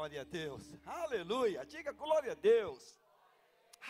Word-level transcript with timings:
Glória 0.00 0.22
a 0.22 0.24
Deus. 0.24 0.62
Aleluia. 0.86 1.66
Diga 1.66 1.92
glória 1.92 2.32
a 2.32 2.34
Deus. 2.34 2.98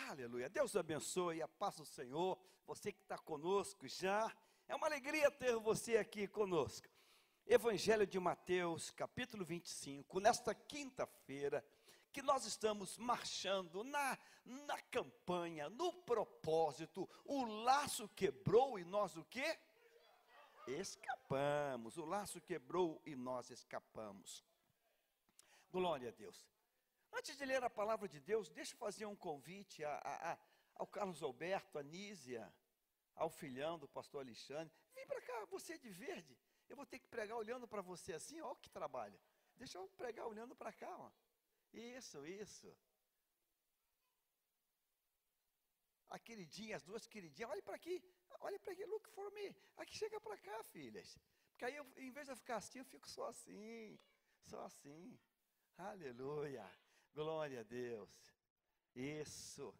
Aleluia. 0.09 0.49
Deus 0.49 0.75
abençoe. 0.75 1.41
A 1.41 1.47
paz 1.47 1.77
do 1.77 1.85
Senhor. 1.85 2.37
Você 2.67 2.91
que 2.91 3.01
está 3.01 3.17
conosco 3.17 3.87
já. 3.87 4.29
É 4.67 4.75
uma 4.75 4.87
alegria 4.87 5.31
ter 5.31 5.55
você 5.55 5.95
aqui 5.95 6.27
conosco. 6.27 6.85
Evangelho 7.47 8.05
de 8.05 8.19
Mateus, 8.19 8.89
capítulo 8.89 9.45
25. 9.45 10.19
Nesta 10.19 10.53
quinta-feira, 10.53 11.63
que 12.11 12.21
nós 12.21 12.45
estamos 12.45 12.97
marchando 12.97 13.81
na, 13.85 14.17
na 14.43 14.81
campanha, 14.81 15.69
no 15.69 15.93
propósito. 15.93 17.07
O 17.23 17.45
laço 17.63 18.09
quebrou 18.09 18.77
e 18.77 18.83
nós 18.83 19.15
o 19.15 19.23
quê? 19.23 19.57
Escapamos. 20.67 21.97
O 21.97 22.03
laço 22.03 22.41
quebrou 22.41 23.01
e 23.05 23.15
nós 23.15 23.49
escapamos. 23.49 24.43
Glória 25.71 26.09
a 26.09 26.11
Deus. 26.11 26.45
Antes 27.13 27.37
de 27.37 27.45
ler 27.45 27.63
a 27.63 27.69
palavra 27.69 28.07
de 28.07 28.19
Deus, 28.19 28.49
deixa 28.49 28.73
eu 28.73 28.77
fazer 28.77 29.05
um 29.05 29.15
convite 29.15 29.83
a, 29.85 29.95
a, 29.95 30.33
a, 30.33 30.39
ao 30.75 30.87
Carlos 30.87 31.23
Alberto, 31.23 31.77
a 31.77 31.83
Nízia, 31.83 32.53
ao 33.15 33.29
filhão 33.29 33.79
do 33.79 33.87
pastor 33.87 34.21
Alexandre. 34.21 34.73
Vem 34.93 35.07
para 35.07 35.21
cá, 35.21 35.45
você 35.45 35.77
de 35.77 35.89
verde. 35.89 36.37
Eu 36.67 36.75
vou 36.75 36.85
ter 36.85 36.99
que 36.99 37.07
pregar 37.07 37.37
olhando 37.37 37.67
para 37.67 37.81
você 37.81 38.13
assim, 38.13 38.41
ó, 38.41 38.53
que 38.55 38.69
trabalho. 38.69 39.19
Deixa 39.55 39.77
eu 39.77 39.87
pregar 39.89 40.27
olhando 40.27 40.55
para 40.55 40.73
cá, 40.73 40.93
ó. 40.97 41.11
Isso, 41.73 42.25
isso. 42.25 42.77
A 46.09 46.19
queridinha, 46.19 46.75
as 46.75 46.83
duas 46.83 47.07
queridinhas, 47.07 47.49
olha 47.49 47.61
para 47.61 47.75
aqui, 47.75 48.03
olha 48.39 48.59
para 48.59 48.73
aqui, 48.73 48.85
look 48.85 49.09
for 49.09 49.31
me. 49.31 49.55
Aqui 49.77 49.95
chega 49.95 50.19
para 50.19 50.37
cá, 50.37 50.63
filhas. 50.63 51.17
Porque 51.49 51.63
aí, 51.63 51.75
eu, 51.75 51.85
em 51.97 52.11
vez 52.11 52.25
de 52.25 52.33
eu 52.33 52.35
ficar 52.35 52.57
assim, 52.57 52.79
eu 52.79 52.85
fico 52.85 53.07
só 53.07 53.27
assim, 53.27 53.97
só 54.41 54.65
assim. 54.65 55.17
Aleluia. 55.89 56.63
Glória 57.11 57.61
a 57.61 57.63
Deus. 57.63 58.11
Isso. 58.95 59.73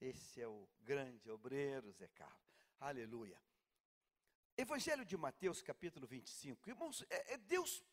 Esse 0.00 0.42
é 0.42 0.48
o 0.48 0.68
grande 0.80 1.30
obreiro, 1.30 1.92
Zé 1.92 2.08
Carlos. 2.08 2.66
Aleluia. 2.80 3.40
Evangelho 4.56 5.04
de 5.04 5.16
Mateus, 5.16 5.62
capítulo 5.62 6.08
25. 6.08 6.68
Irmãos, 6.68 7.04
é, 7.08 7.34
é 7.34 7.36
Deus 7.36 7.84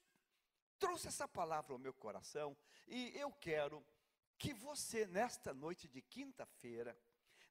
trouxe 0.79 1.07
essa 1.07 1.27
palavra 1.27 1.73
ao 1.73 1.79
meu 1.79 1.93
coração 1.93 2.57
e 2.87 3.15
eu 3.15 3.31
quero 3.31 3.85
que 4.39 4.51
você, 4.51 5.05
nesta 5.05 5.53
noite 5.53 5.87
de 5.87 6.01
quinta-feira, 6.01 6.97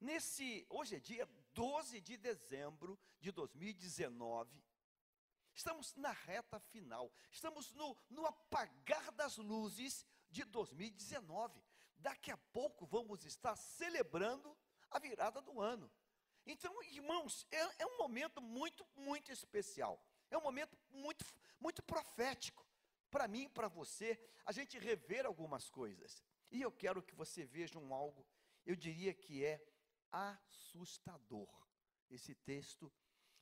nesse, 0.01 0.67
hoje 0.69 0.97
é 0.97 0.99
dia 0.99 1.29
12 1.53 2.01
de 2.01 2.17
dezembro 2.17 2.99
de 3.21 3.31
2019, 3.31 4.61
Estamos 5.55 5.95
na 5.95 6.11
reta 6.11 6.59
final, 6.59 7.13
estamos 7.31 7.73
no, 7.75 7.97
no 8.11 8.27
apagar 8.27 9.04
das 9.25 9.39
luzes 9.39 10.07
de 10.31 10.45
2019. 10.45 11.59
Daqui 11.97 12.31
a 12.31 12.37
pouco 12.37 12.85
vamos 12.85 13.25
estar 13.25 13.57
celebrando 13.57 14.55
a 14.91 14.99
virada 14.99 15.41
do 15.41 15.63
ano. 15.63 15.91
Então, 16.45 16.83
irmãos, 16.83 17.47
é, 17.51 17.83
é 17.83 17.87
um 17.87 17.97
momento 17.97 18.43
muito, 18.43 18.87
muito 18.95 19.33
especial. 19.33 19.99
É 20.31 20.37
um 20.37 20.43
momento 20.43 20.77
muito, 20.91 21.25
muito 21.59 21.83
profético. 21.83 22.67
Para 23.11 23.27
mim, 23.27 23.49
para 23.49 23.67
você, 23.67 24.21
a 24.45 24.53
gente 24.53 24.79
rever 24.79 25.25
algumas 25.25 25.71
coisas. 25.71 26.23
E 26.51 26.61
eu 26.61 26.71
quero 26.71 27.03
que 27.03 27.15
você 27.15 27.47
veja 27.47 27.79
um 27.79 27.95
algo, 27.95 28.27
eu 28.67 28.77
diria 28.77 29.15
que 29.15 29.43
é 29.43 29.59
assustador. 30.13 31.49
Esse 32.11 32.35
texto 32.35 32.93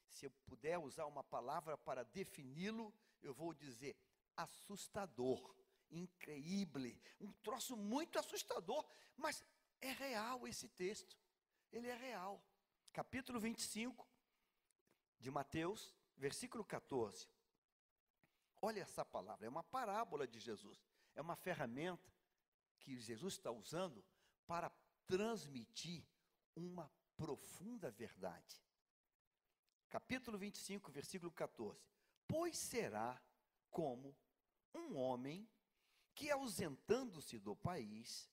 se 0.09 0.27
eu 0.27 0.31
puder 0.47 0.79
usar 0.79 1.07
uma 1.07 1.25
palavra 1.25 1.77
para 1.77 2.05
defini-lo, 2.05 2.95
eu 3.23 3.33
vou 3.33 3.55
dizer 3.55 3.97
assustador, 4.37 5.55
increíble, 5.93 7.01
um 7.21 7.33
troço 7.35 7.77
muito 7.77 8.19
assustador, 8.19 8.85
mas 9.17 9.45
é 9.81 9.93
real 9.93 10.47
esse 10.49 10.69
texto. 10.69 11.17
Ele 11.71 11.89
é 11.89 11.95
real. 11.95 12.45
Capítulo 12.93 13.39
25 13.41 14.07
de 15.19 15.31
Mateus, 15.31 15.95
versículo 16.17 16.65
14. 16.65 17.29
Olha 18.61 18.81
essa 18.81 19.05
palavra, 19.05 19.47
é 19.47 19.49
uma 19.49 19.65
parábola 19.65 20.27
de 20.27 20.39
Jesus, 20.39 20.83
é 21.15 21.21
uma 21.21 21.37
ferramenta 21.37 22.13
que 22.81 22.99
Jesus 22.99 23.35
está 23.35 23.51
usando 23.51 24.05
para 24.47 24.71
transmitir 25.07 26.05
uma 26.55 26.91
profunda 27.17 27.91
verdade 27.91 28.63
capítulo 29.93 30.39
25, 30.39 30.91
versículo 30.91 31.31
14. 31.31 31.79
Pois 32.27 32.57
será 32.57 33.23
como 33.71 34.17
um 34.75 34.97
homem 34.97 35.47
que, 36.23 36.31
ausentando-se 36.31 37.37
do 37.37 37.57
país, 37.57 38.31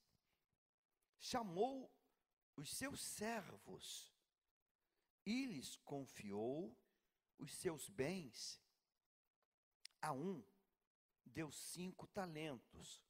chamou 1.18 1.92
os 2.56 2.70
seus 2.70 3.02
servos 3.02 4.14
e 5.26 5.48
lhes 5.48 5.76
confiou 5.78 6.78
os 7.40 7.52
seus 7.52 7.90
bens. 7.90 8.62
A 10.00 10.14
um 10.14 10.46
deu 11.26 11.52
cinco 11.52 12.06
talentos, 12.06 13.04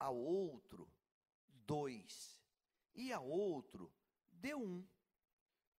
a 0.00 0.10
outro 0.10 0.92
dois, 1.46 2.42
e 2.92 3.12
a 3.12 3.20
outro 3.20 3.94
deu 4.32 4.60
um, 4.60 4.84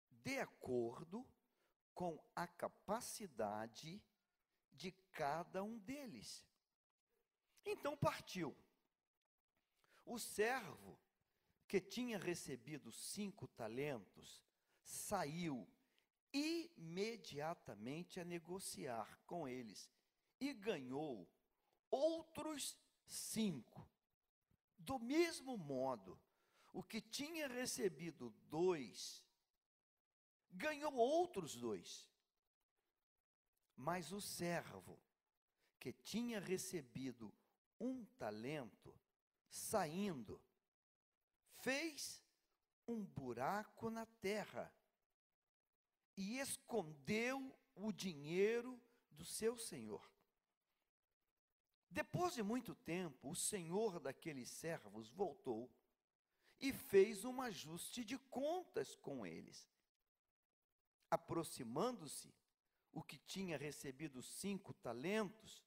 de 0.09 0.40
acordo 0.40 1.28
com 1.94 2.18
a 2.34 2.47
capacidade 2.47 4.02
de 4.72 4.94
cada 5.12 5.62
um 5.62 5.78
deles. 5.78 6.50
Então 7.72 7.96
partiu. 7.96 8.56
O 10.06 10.20
servo 10.20 11.00
que 11.68 11.80
tinha 11.80 12.18
recebido 12.18 12.92
cinco 12.92 13.48
talentos 13.48 14.44
saiu 14.84 15.66
imediatamente 16.34 18.20
a 18.20 18.26
negociar 18.26 19.18
com 19.26 19.48
eles 19.48 19.90
e 20.40 20.54
ganhou 20.54 21.30
outros 21.90 22.78
cinco. 23.06 23.90
Do 24.78 25.00
mesmo 25.00 25.58
modo, 25.58 26.20
o 26.74 26.84
que 26.84 27.00
tinha 27.00 27.48
recebido 27.48 28.32
dois 28.50 29.24
ganhou 30.52 30.94
outros 30.94 31.56
dois. 31.56 32.09
Mas 33.78 34.12
o 34.12 34.20
servo, 34.20 35.00
que 35.80 35.94
tinha 35.94 36.40
recebido 36.40 37.34
um 37.81 38.06
talento, 38.18 38.94
saindo, 39.50 40.42
fez 41.62 42.22
um 42.88 43.03
buraco 43.03 43.90
na 43.90 44.06
terra 44.06 44.74
e 46.16 46.40
escondeu 46.40 47.53
o 47.75 47.91
dinheiro 47.91 48.80
do 49.09 49.25
seu 49.25 49.58
senhor. 49.58 50.09
Depois 51.90 52.34
de 52.34 52.44
muito 52.44 52.74
tempo, 52.74 53.30
o 53.30 53.36
senhor 53.36 54.00
daqueles 54.00 54.50
servos 54.50 55.09
voltou 55.09 55.70
e 56.59 56.72
fez 56.72 57.25
um 57.25 57.41
ajuste 57.41 58.06
de 58.06 58.18
contas 58.18 58.96
com 58.96 59.25
eles 59.25 59.70
aproximando-se, 61.12 62.34
o 62.94 63.03
que 63.03 63.18
tinha 63.18 63.58
recebido 63.58 64.24
cinco 64.24 64.74
talentos, 64.74 65.62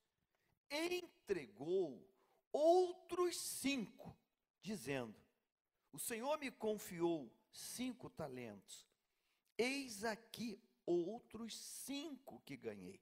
entregou 0.71 2.07
outros 2.53 3.37
cinco, 3.37 4.17
dizendo: 4.61 5.15
O 5.93 5.99
Senhor 5.99 6.39
me 6.39 6.51
confiou 6.51 7.33
cinco 7.53 8.11
talentos, 8.11 8.87
eis 9.57 10.05
aqui 10.05 10.61
outros 10.87 11.57
cinco 11.57 12.41
que 12.41 12.57
ganhei. 12.57 13.01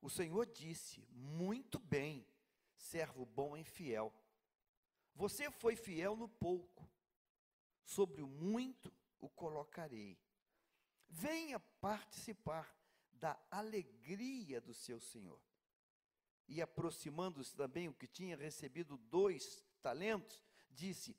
O 0.00 0.10
Senhor 0.10 0.46
disse: 0.46 1.06
Muito 1.10 1.78
bem, 1.78 2.26
servo 2.76 3.24
bom 3.24 3.56
e 3.56 3.64
fiel. 3.64 4.12
Você 5.14 5.50
foi 5.50 5.76
fiel 5.76 6.16
no 6.16 6.28
pouco, 6.28 6.88
sobre 7.84 8.22
o 8.22 8.26
muito 8.26 8.92
o 9.20 9.28
colocarei 9.28 10.18
venha 11.12 11.60
participar 11.60 12.74
da 13.12 13.38
alegria 13.50 14.60
do 14.60 14.74
seu 14.74 14.98
Senhor. 14.98 15.40
E 16.52 16.60
aproximando-se 16.60 17.56
também 17.56 17.88
o 17.88 17.94
que 17.94 18.06
tinha 18.06 18.36
recebido 18.36 18.98
dois 18.98 19.64
talentos, 19.80 20.44
disse: 20.70 21.16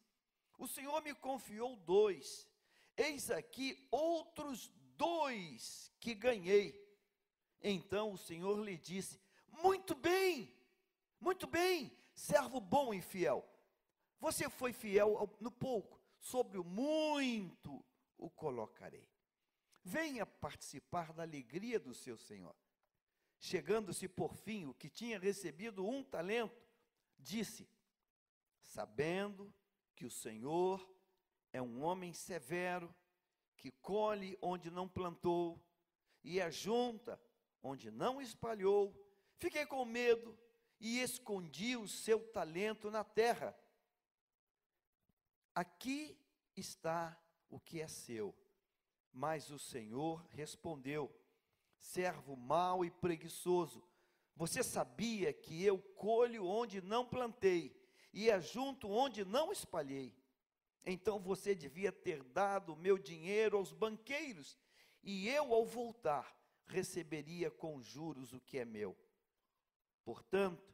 O 0.59 0.67
Senhor 0.67 1.01
me 1.01 1.11
confiou 1.15 1.75
dois, 1.75 2.47
eis 2.95 3.31
aqui 3.31 3.87
outros 3.89 4.71
dois 4.95 5.91
que 5.99 6.13
ganhei. 6.13 6.79
Então 7.63 8.11
o 8.11 8.17
Senhor 8.17 8.63
lhe 8.63 8.77
disse: 8.77 9.19
Muito 9.47 9.95
bem, 9.95 10.55
muito 11.19 11.47
bem, 11.47 11.91
servo 12.13 12.61
bom 12.61 12.93
e 12.93 13.01
fiel. 13.01 13.43
Você 14.19 14.47
foi 14.47 14.71
fiel 14.71 15.35
no 15.39 15.49
pouco, 15.49 15.99
sobre 16.19 16.59
o 16.59 16.63
muito 16.63 17.83
o 18.19 18.29
colocarei. 18.29 19.09
Venha 19.83 20.27
participar 20.27 21.11
da 21.11 21.23
alegria 21.23 21.79
do 21.79 21.91
seu 21.91 22.19
Senhor. 22.19 22.55
Chegando-se 23.43 24.07
por 24.07 24.33
fim 24.37 24.67
o 24.67 24.73
que 24.73 24.89
tinha 24.89 25.19
recebido 25.19 25.85
um 25.85 26.01
talento, 26.01 26.65
disse: 27.19 27.69
Sabendo 28.61 29.53
que 29.93 30.05
o 30.05 30.09
Senhor 30.09 30.89
é 31.51 31.61
um 31.61 31.83
homem 31.83 32.13
severo, 32.13 32.95
que 33.57 33.69
colhe 33.69 34.37
onde 34.41 34.71
não 34.71 34.87
plantou 34.87 35.61
e 36.23 36.41
ajunta 36.41 37.21
onde 37.61 37.91
não 37.91 38.21
espalhou, 38.21 38.95
fiquei 39.35 39.65
com 39.65 39.83
medo 39.83 40.39
e 40.79 41.01
escondi 41.01 41.75
o 41.75 41.85
seu 41.85 42.25
talento 42.31 42.89
na 42.89 43.03
terra. 43.03 43.53
Aqui 45.53 46.17
está 46.55 47.21
o 47.49 47.59
que 47.59 47.81
é 47.81 47.89
seu. 47.89 48.33
Mas 49.11 49.49
o 49.51 49.59
Senhor 49.59 50.25
respondeu: 50.29 51.13
servo 51.83 52.37
mau 52.37 52.85
e 52.85 52.89
preguiçoso, 52.89 53.83
você 54.35 54.63
sabia 54.63 55.33
que 55.33 55.63
eu 55.63 55.77
colho 55.77 56.45
onde 56.45 56.81
não 56.81 57.05
plantei 57.05 57.77
e 58.13 58.31
ajunto 58.31 58.89
onde 58.89 59.25
não 59.25 59.51
espalhei. 59.51 60.15
Então 60.85 61.19
você 61.19 61.53
devia 61.53 61.91
ter 61.91 62.23
dado 62.23 62.75
meu 62.75 62.97
dinheiro 62.97 63.57
aos 63.57 63.73
banqueiros, 63.73 64.57
e 65.03 65.27
eu, 65.27 65.53
ao 65.53 65.65
voltar, 65.65 66.33
receberia 66.65 67.51
com 67.51 67.81
juros 67.81 68.31
o 68.31 68.39
que 68.39 68.57
é 68.57 68.65
meu. 68.65 68.97
Portanto, 70.05 70.73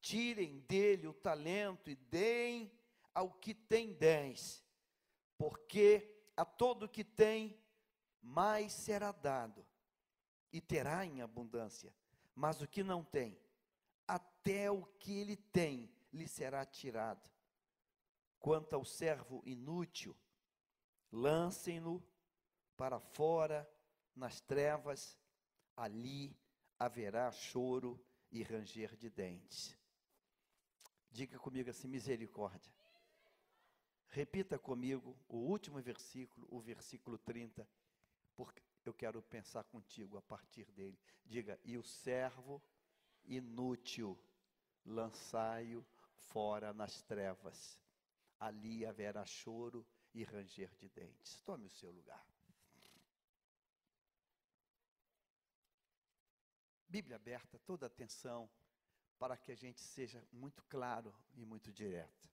tirem 0.00 0.60
dele 0.60 1.06
o 1.06 1.14
talento 1.14 1.90
e 1.90 1.96
deem 1.96 2.70
ao 3.14 3.32
que 3.32 3.54
tem 3.54 3.92
dez, 3.92 4.62
porque 5.38 6.14
a 6.36 6.44
todo 6.44 6.88
que 6.88 7.02
tem, 7.02 7.58
mais 8.20 8.72
será 8.72 9.12
dado, 9.12 9.66
e 10.52 10.60
terá 10.60 11.04
em 11.06 11.22
abundância. 11.22 11.94
Mas 12.34 12.60
o 12.60 12.68
que 12.68 12.82
não 12.82 13.02
tem, 13.04 13.38
até 14.06 14.70
o 14.70 14.84
que 14.84 15.18
ele 15.18 15.36
tem, 15.36 15.90
lhe 16.12 16.28
será 16.28 16.64
tirado. 16.66 17.30
Quanto 18.38 18.74
ao 18.74 18.84
servo 18.84 19.42
inútil, 19.46 20.16
lancem-no 21.10 22.02
para 22.76 22.98
fora 22.98 23.68
nas 24.14 24.40
trevas, 24.40 25.18
ali 25.76 26.36
haverá 26.78 27.30
choro 27.30 28.04
e 28.30 28.42
ranger 28.42 28.96
de 28.96 29.08
dentes. 29.08 29.78
Diga 31.10 31.38
comigo 31.38 31.70
assim: 31.70 31.86
misericórdia. 31.86 32.72
Repita 34.08 34.58
comigo 34.58 35.16
o 35.28 35.36
último 35.36 35.80
versículo, 35.80 36.46
o 36.50 36.60
versículo 36.60 37.16
30, 37.18 37.66
porque 38.34 38.62
eu 38.88 38.94
quero 38.94 39.22
pensar 39.22 39.64
contigo 39.64 40.16
a 40.16 40.22
partir 40.22 40.70
dele. 40.72 40.98
Diga: 41.24 41.58
E 41.64 41.76
o 41.76 41.82
servo 41.82 42.62
inútil, 43.24 44.18
lançai-o 44.84 45.84
fora 46.14 46.72
nas 46.72 47.02
trevas, 47.02 47.78
ali 48.38 48.84
haverá 48.84 49.24
choro 49.24 49.86
e 50.12 50.24
ranger 50.24 50.74
de 50.76 50.88
dentes. 50.88 51.40
Tome 51.42 51.66
o 51.66 51.70
seu 51.70 51.90
lugar. 51.90 52.26
Bíblia 56.88 57.16
aberta, 57.16 57.58
toda 57.60 57.86
atenção, 57.86 58.50
para 59.18 59.36
que 59.36 59.50
a 59.50 59.54
gente 59.54 59.80
seja 59.80 60.26
muito 60.30 60.62
claro 60.64 61.14
e 61.34 61.44
muito 61.44 61.72
direto. 61.72 62.28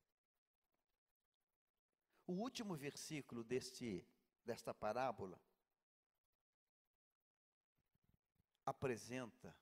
O 2.28 2.34
último 2.34 2.76
versículo 2.76 3.44
deste, 3.44 4.06
desta 4.44 4.74
parábola 4.74 5.40
apresenta 8.70 9.56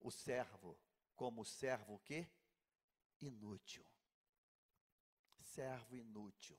o 0.00 0.10
servo 0.10 0.78
como 1.14 1.44
servo 1.44 1.98
que 2.00 2.28
inútil. 3.20 3.84
Servo 5.40 5.96
inútil. 5.96 6.58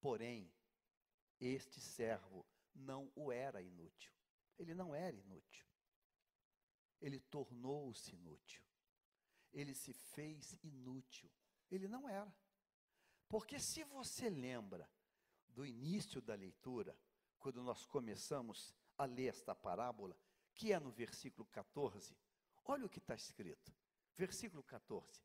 Porém, 0.00 0.52
este 1.38 1.80
servo 1.80 2.46
não 2.74 3.12
o 3.14 3.30
era 3.30 3.60
inútil. 3.60 4.12
Ele 4.58 4.74
não 4.74 4.94
era 4.94 5.16
inútil 5.16 5.70
ele 7.00 7.18
tornou-se 7.18 8.14
inútil. 8.14 8.62
Ele 9.52 9.74
se 9.74 9.92
fez 9.92 10.56
inútil. 10.62 11.30
Ele 11.70 11.88
não 11.88 12.08
era. 12.08 12.32
Porque 13.28 13.58
se 13.58 13.82
você 13.84 14.28
lembra 14.28 14.88
do 15.48 15.64
início 15.64 16.20
da 16.20 16.34
leitura, 16.34 16.96
quando 17.38 17.62
nós 17.62 17.86
começamos 17.86 18.74
a 19.00 19.06
ler 19.06 19.28
esta 19.28 19.54
parábola, 19.54 20.16
que 20.54 20.72
é 20.72 20.78
no 20.78 20.90
versículo 20.90 21.46
14, 21.46 22.14
olha 22.66 22.84
o 22.84 22.88
que 22.88 22.98
está 22.98 23.14
escrito. 23.14 23.72
Versículo 24.14 24.62
14: 24.62 25.22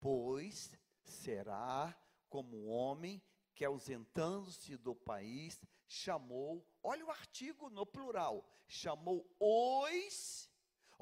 Pois 0.00 0.70
será 1.02 1.94
como 2.28 2.56
um 2.56 2.70
homem 2.70 3.22
que, 3.54 3.64
ausentando-se 3.64 4.76
do 4.78 4.94
país, 4.94 5.60
chamou, 5.86 6.66
olha 6.82 7.04
o 7.04 7.10
artigo 7.10 7.68
no 7.68 7.84
plural, 7.84 8.48
chamou 8.66 9.28
os 9.38 10.48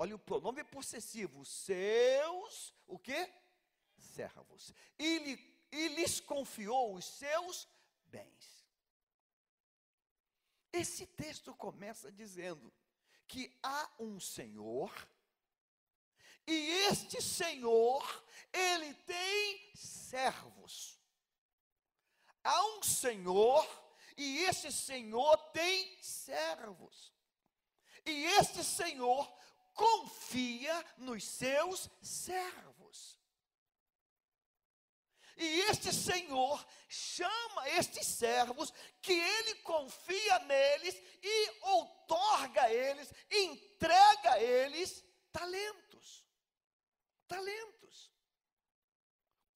Olha 0.00 0.14
o 0.14 0.19
pronome 0.19 0.62
possessivo, 0.62 1.44
seus, 1.44 2.72
o 2.86 3.00
quê? 3.00 3.32
Servos. 3.96 4.72
E, 4.96 5.19
lhe, 5.19 5.56
e 5.72 5.88
lhes 5.88 6.20
confiou 6.20 6.94
os 6.94 7.04
seus 7.04 7.69
bens. 8.04 8.57
Esse 10.73 11.06
texto 11.06 11.55
começa 11.55 12.12
dizendo 12.12 12.73
que 13.26 13.56
há 13.62 13.91
um 13.99 14.19
Senhor, 14.20 14.93
e 16.47 16.70
este 16.88 17.23
Senhor, 17.23 18.25
ele 18.53 18.94
tem 18.94 19.70
servos. 19.75 20.99
Há 22.43 22.65
um 22.79 22.82
Senhor, 22.82 23.67
e 24.17 24.44
esse 24.44 24.73
Senhor 24.73 25.37
tem 25.53 26.03
servos. 26.03 27.12
E 28.05 28.25
este 28.25 28.64
Senhor 28.64 29.31
confia 29.75 30.85
nos 30.97 31.25
seus 31.25 31.91
servos. 32.00 32.68
E 35.38 35.61
este 35.70 35.93
Senhor 35.93 36.67
chama 36.88 37.69
estes 37.70 38.06
servos 38.06 38.73
que 39.00 39.12
ele 39.12 39.55
confia 39.56 40.40
neles 40.40 41.00
e 41.23 41.50
outorga 41.62 42.62
a 42.62 42.73
eles, 42.73 43.12
entrega 43.31 44.32
a 44.32 44.43
eles 44.43 45.05
talentos. 45.32 46.26
Talentos. 47.28 48.12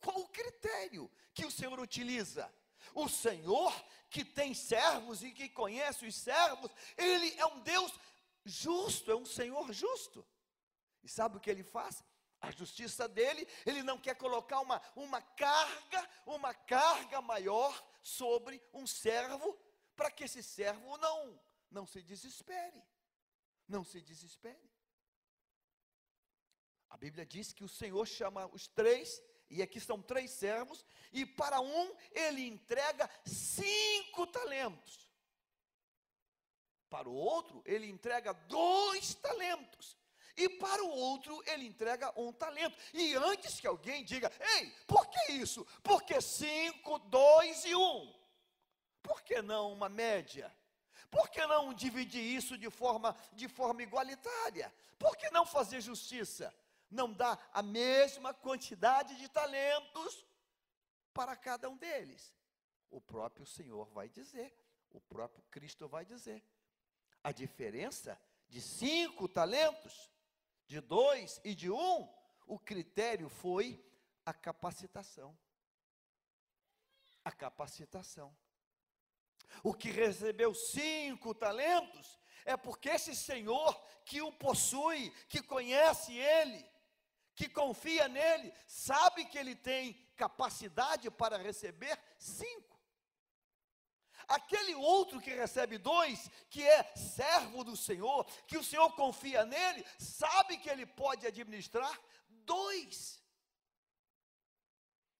Qual 0.01 0.21
o 0.21 0.29
critério 0.29 1.11
que 1.35 1.45
o 1.45 1.51
Senhor 1.51 1.79
utiliza? 1.81 2.53
O 2.95 3.09
Senhor 3.09 3.75
que 4.09 4.25
tem 4.25 4.55
servos 4.55 5.25
e 5.25 5.33
que 5.33 5.49
conhece 5.49 6.07
os 6.07 6.15
servos, 6.15 6.71
ele 6.97 7.35
é 7.39 7.47
um 7.47 7.61
Deus 7.61 7.93
justo, 8.45 9.11
é 9.11 9.17
um 9.17 9.25
Senhor 9.25 9.73
justo. 9.73 10.25
E 11.03 11.09
sabe 11.09 11.39
o 11.39 11.41
que 11.41 11.51
ele 11.51 11.65
faz? 11.65 12.05
A 12.43 12.51
justiça 12.51 13.09
dele, 13.09 13.47
ele 13.65 13.85
não 13.85 13.97
quer 13.97 14.17
colocar 14.17 14.59
uma, 14.59 14.83
uma 14.97 15.23
carga, 15.23 16.11
uma 16.27 16.53
carga 16.53 17.23
maior 17.23 17.73
sobre 18.03 18.61
um 18.73 18.85
servo, 18.85 19.57
para 19.95 20.11
que 20.11 20.25
esse 20.25 20.43
servo 20.43 20.99
não, 20.99 21.41
não 21.71 21.87
se 21.87 22.03
desespere. 22.03 22.83
Não 23.69 23.85
se 23.85 24.01
desespere. 24.01 24.73
A 26.91 26.97
Bíblia 26.97 27.25
diz 27.25 27.53
que 27.53 27.63
o 27.63 27.69
Senhor 27.69 28.05
chama 28.07 28.47
os 28.53 28.67
três, 28.67 29.23
e 29.49 29.63
aqui 29.63 29.79
são 29.79 30.03
três 30.03 30.33
servos, 30.33 30.85
e 31.13 31.25
para 31.25 31.61
um 31.61 31.97
ele 32.11 32.45
entrega 32.45 33.09
cinco 33.25 34.27
talentos. 34.27 35.09
Para 36.91 37.09
o 37.09 37.15
outro, 37.15 37.63
ele 37.65 37.89
entrega 37.89 38.33
dois 38.33 39.15
talentos. 39.15 39.97
E 40.37 40.49
para 40.49 40.83
o 40.83 40.89
outro, 40.89 41.43
ele 41.47 41.67
entrega 41.67 42.13
um 42.19 42.33
talento. 42.33 42.77
E 42.95 43.15
antes 43.15 43.61
que 43.61 43.67
alguém 43.67 44.05
diga, 44.05 44.33
ei, 44.57 44.71
por 44.87 45.07
que 45.09 45.33
isso? 45.33 45.67
Porque 45.83 46.21
cinco, 46.21 46.99
dois 46.99 47.65
e 47.65 47.75
um. 47.75 48.15
Por 49.03 49.23
que 49.23 49.43
não 49.43 49.73
uma 49.73 49.89
média? 49.89 50.55
Por 51.11 51.29
que 51.29 51.45
não 51.47 51.75
dividir 51.75 52.23
isso 52.23 52.57
de 52.57 52.71
forma, 52.71 53.15
de 53.35 53.47
forma 53.47 53.83
igualitária? 53.83 54.73
Por 54.99 55.17
que 55.17 55.31
não 55.31 55.45
fazer 55.45 55.81
justiça? 55.81 56.55
Não 56.91 57.13
dar 57.13 57.51
a 57.53 57.63
mesma 57.63 58.33
quantidade 58.33 59.17
de 59.17 59.29
talentos 59.29 60.25
para 61.13 61.37
cada 61.37 61.69
um 61.69 61.77
deles. 61.77 62.35
O 62.91 63.01
próprio 63.01 63.45
Senhor 63.45 63.87
vai 63.91 64.09
dizer, 64.09 64.55
o 64.91 65.01
próprio 65.01 65.43
Cristo 65.51 65.89
vai 65.89 66.05
dizer. 66.05 66.43
A 67.23 67.33
diferença 67.33 68.19
de 68.49 68.61
cinco 68.61 69.29
talentos, 69.29 70.11
de 70.67 70.81
dois 70.81 71.41
e 71.45 71.55
de 71.55 71.71
um, 71.71 72.09
o 72.47 72.59
critério 72.59 73.29
foi 73.29 73.85
a 74.25 74.33
capacitação. 74.33 75.37
A 77.25 77.31
capacitação. 77.31 78.37
O 79.63 79.75
que 79.75 79.91
recebeu 79.91 80.55
cinco 80.55 81.35
talentos, 81.35 82.19
É 82.45 82.57
porque 82.57 82.89
esse 82.89 83.15
Senhor 83.15 83.73
que 84.05 84.21
o 84.21 84.33
possui, 84.33 85.11
que 85.29 85.41
conhece 85.41 86.13
Ele, 86.13 86.69
que 87.35 87.49
confia 87.49 88.09
nele, 88.09 88.53
sabe 88.67 89.25
que 89.25 89.39
ele 89.39 89.55
tem 89.55 89.95
capacidade 90.17 91.11
para 91.11 91.37
receber 91.39 91.99
cinco. 92.19 92.72
Aquele 94.39 94.75
outro 94.75 95.21
que 95.21 95.31
recebe 95.31 95.77
dois, 95.77 96.31
que 96.49 96.63
é 96.63 96.97
servo 96.97 97.63
do 97.63 97.77
Senhor, 97.77 98.25
que 98.47 98.57
o 98.57 98.65
Senhor 98.65 98.91
confia 98.97 99.45
nele, 99.45 99.85
sabe 99.99 100.57
que 100.57 100.71
ele 100.71 100.87
pode 100.87 101.27
administrar 101.27 101.95
dois. 102.29 103.23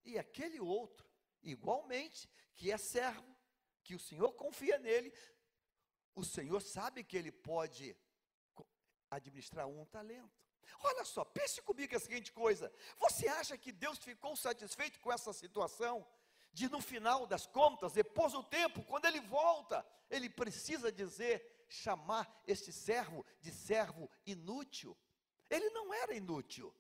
E 0.03 0.19
aquele 0.19 0.61
outro, 0.61 1.07
igualmente, 1.43 2.27
que 2.55 2.73
é 2.73 2.79
servo, 2.79 3.37
que 3.85 3.95
o 3.95 4.01
Senhor 4.01 4.33
confia 4.33 4.79
nele, 4.79 5.13
o 6.15 6.25
Senhor 6.25 6.63
sabe 6.63 7.05
que 7.05 7.17
ele 7.17 7.33
pode 7.33 7.95
administrar 9.11 9.67
um 9.67 9.85
talento. 9.85 10.43
Olha 10.81 11.05
só, 11.05 11.23
pense 11.23 11.61
comigo 11.61 11.95
a 11.95 12.01
seguinte 12.01 12.33
coisa: 12.33 12.73
você 12.97 13.29
acha 13.29 13.59
que 13.59 13.73
Deus 13.73 13.99
ficou 13.99 14.35
satisfeito 14.37 14.99
com 15.01 15.13
essa 15.13 15.35
situação? 15.35 16.07
De 16.53 16.69
no 16.69 16.81
final 16.81 17.27
das 17.27 17.47
contas, 17.47 17.93
depois 17.93 18.33
do 18.33 18.43
tempo, 18.43 18.83
quando 18.85 19.07
ele 19.07 19.21
volta, 19.21 19.87
ele 20.11 20.29
precisa 20.29 20.93
dizer, 20.93 21.65
chamar 21.69 22.43
este 22.47 22.71
servo 22.71 23.25
de 23.41 23.51
servo 23.51 24.11
inútil. 24.27 24.97
Ele 25.49 25.71
não 25.71 25.93
era 25.95 26.15
inútil, 26.15 26.75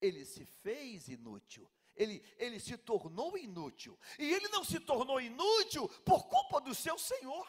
ele 0.00 0.24
se 0.24 0.44
fez 0.44 1.08
inútil. 1.08 1.70
Ele, 1.96 2.22
ele 2.38 2.58
se 2.58 2.76
tornou 2.76 3.38
inútil. 3.38 3.98
E 4.18 4.32
ele 4.32 4.48
não 4.48 4.64
se 4.64 4.80
tornou 4.80 5.20
inútil 5.20 5.88
por 6.04 6.26
culpa 6.28 6.60
do 6.60 6.74
seu 6.74 6.98
Senhor. 6.98 7.48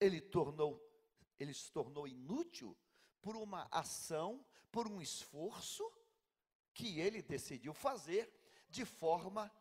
Ele 0.00 0.20
tornou, 0.20 0.82
ele 1.38 1.52
se 1.52 1.70
tornou 1.70 2.08
inútil 2.08 2.76
por 3.20 3.36
uma 3.36 3.68
ação, 3.70 4.44
por 4.70 4.88
um 4.88 5.00
esforço 5.00 5.84
que 6.72 6.98
ele 6.98 7.22
decidiu 7.22 7.74
fazer 7.74 8.32
de 8.68 8.84
forma 8.86 9.52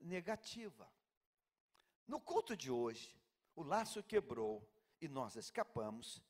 negativa. 0.00 0.90
No 2.06 2.20
culto 2.20 2.56
de 2.56 2.70
hoje, 2.70 3.18
o 3.56 3.62
laço 3.62 4.02
quebrou 4.02 4.68
e 5.00 5.08
nós 5.08 5.36
escapamos. 5.36 6.22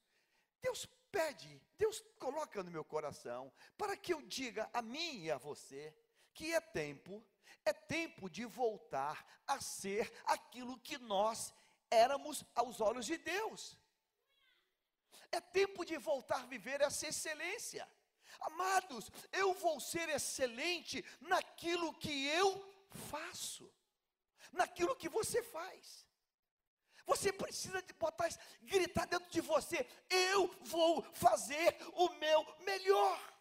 Deus 0.60 0.86
pede, 1.10 1.60
Deus 1.76 2.02
coloca 2.18 2.62
no 2.62 2.70
meu 2.70 2.84
coração 2.84 3.52
para 3.76 3.96
que 3.96 4.12
eu 4.12 4.22
diga 4.22 4.68
a 4.72 4.82
mim 4.82 5.24
e 5.24 5.30
a 5.30 5.38
você 5.38 5.94
que 6.32 6.52
é 6.52 6.60
tempo, 6.60 7.24
é 7.64 7.72
tempo 7.72 8.28
de 8.28 8.44
voltar 8.44 9.24
a 9.46 9.60
ser 9.60 10.12
aquilo 10.24 10.78
que 10.78 10.98
nós 10.98 11.54
éramos 11.90 12.44
aos 12.54 12.80
olhos 12.80 13.06
de 13.06 13.16
Deus. 13.16 13.78
É 15.30 15.40
tempo 15.40 15.84
de 15.84 15.96
voltar 15.96 16.42
a 16.42 16.46
viver 16.46 16.80
essa 16.80 17.06
excelência. 17.06 17.88
Amados, 18.40 19.10
eu 19.32 19.54
vou 19.54 19.80
ser 19.80 20.08
excelente 20.08 21.04
naquilo 21.20 21.94
que 21.94 22.26
eu 22.26 22.73
faço, 22.94 23.72
naquilo 24.52 24.96
que 24.96 25.08
você 25.08 25.42
faz. 25.42 26.06
Você 27.06 27.32
precisa 27.32 27.82
de 27.82 27.92
botar, 27.94 28.28
gritar 28.62 29.06
dentro 29.06 29.30
de 29.30 29.40
você: 29.40 29.86
eu 30.08 30.48
vou 30.62 31.02
fazer 31.12 31.76
o 31.94 32.08
meu 32.14 32.56
melhor. 32.60 33.34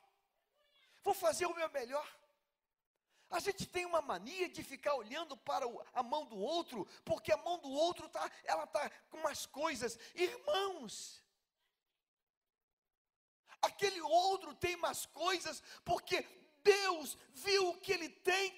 Vou 1.02 1.14
fazer 1.14 1.46
o 1.46 1.56
meu 1.56 1.70
melhor. 1.70 2.08
A 3.30 3.40
gente 3.40 3.66
tem 3.66 3.86
uma 3.86 4.02
mania 4.02 4.48
de 4.48 4.64
ficar 4.64 4.94
olhando 4.94 5.36
para 5.36 5.66
a 5.94 6.04
mão 6.04 6.26
do 6.26 6.38
outro, 6.38 6.88
porque 7.04 7.32
a 7.32 7.38
mão 7.38 7.58
do 7.58 7.70
outro 7.70 8.08
tá, 8.08 8.30
ela 8.44 8.68
tá 8.68 8.90
com 9.10 9.18
umas 9.18 9.46
coisas. 9.46 9.98
Irmãos, 10.14 11.24
aquele 13.62 14.02
outro 14.02 14.54
tem 14.54 14.76
mais 14.78 15.06
coisas, 15.08 15.64
porque 15.84 16.22
Deus 16.64 17.18
viu 17.34 17.76
que 17.80 17.92
ele 17.92 18.03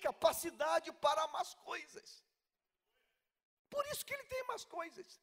capacidade 0.05 0.91
para 1.05 1.27
mais 1.29 1.53
coisas. 1.55 2.23
Por 3.69 3.83
isso 3.87 4.05
que 4.05 4.13
ele 4.13 4.27
tem 4.33 4.43
mais 4.45 4.63
coisas. 4.63 5.19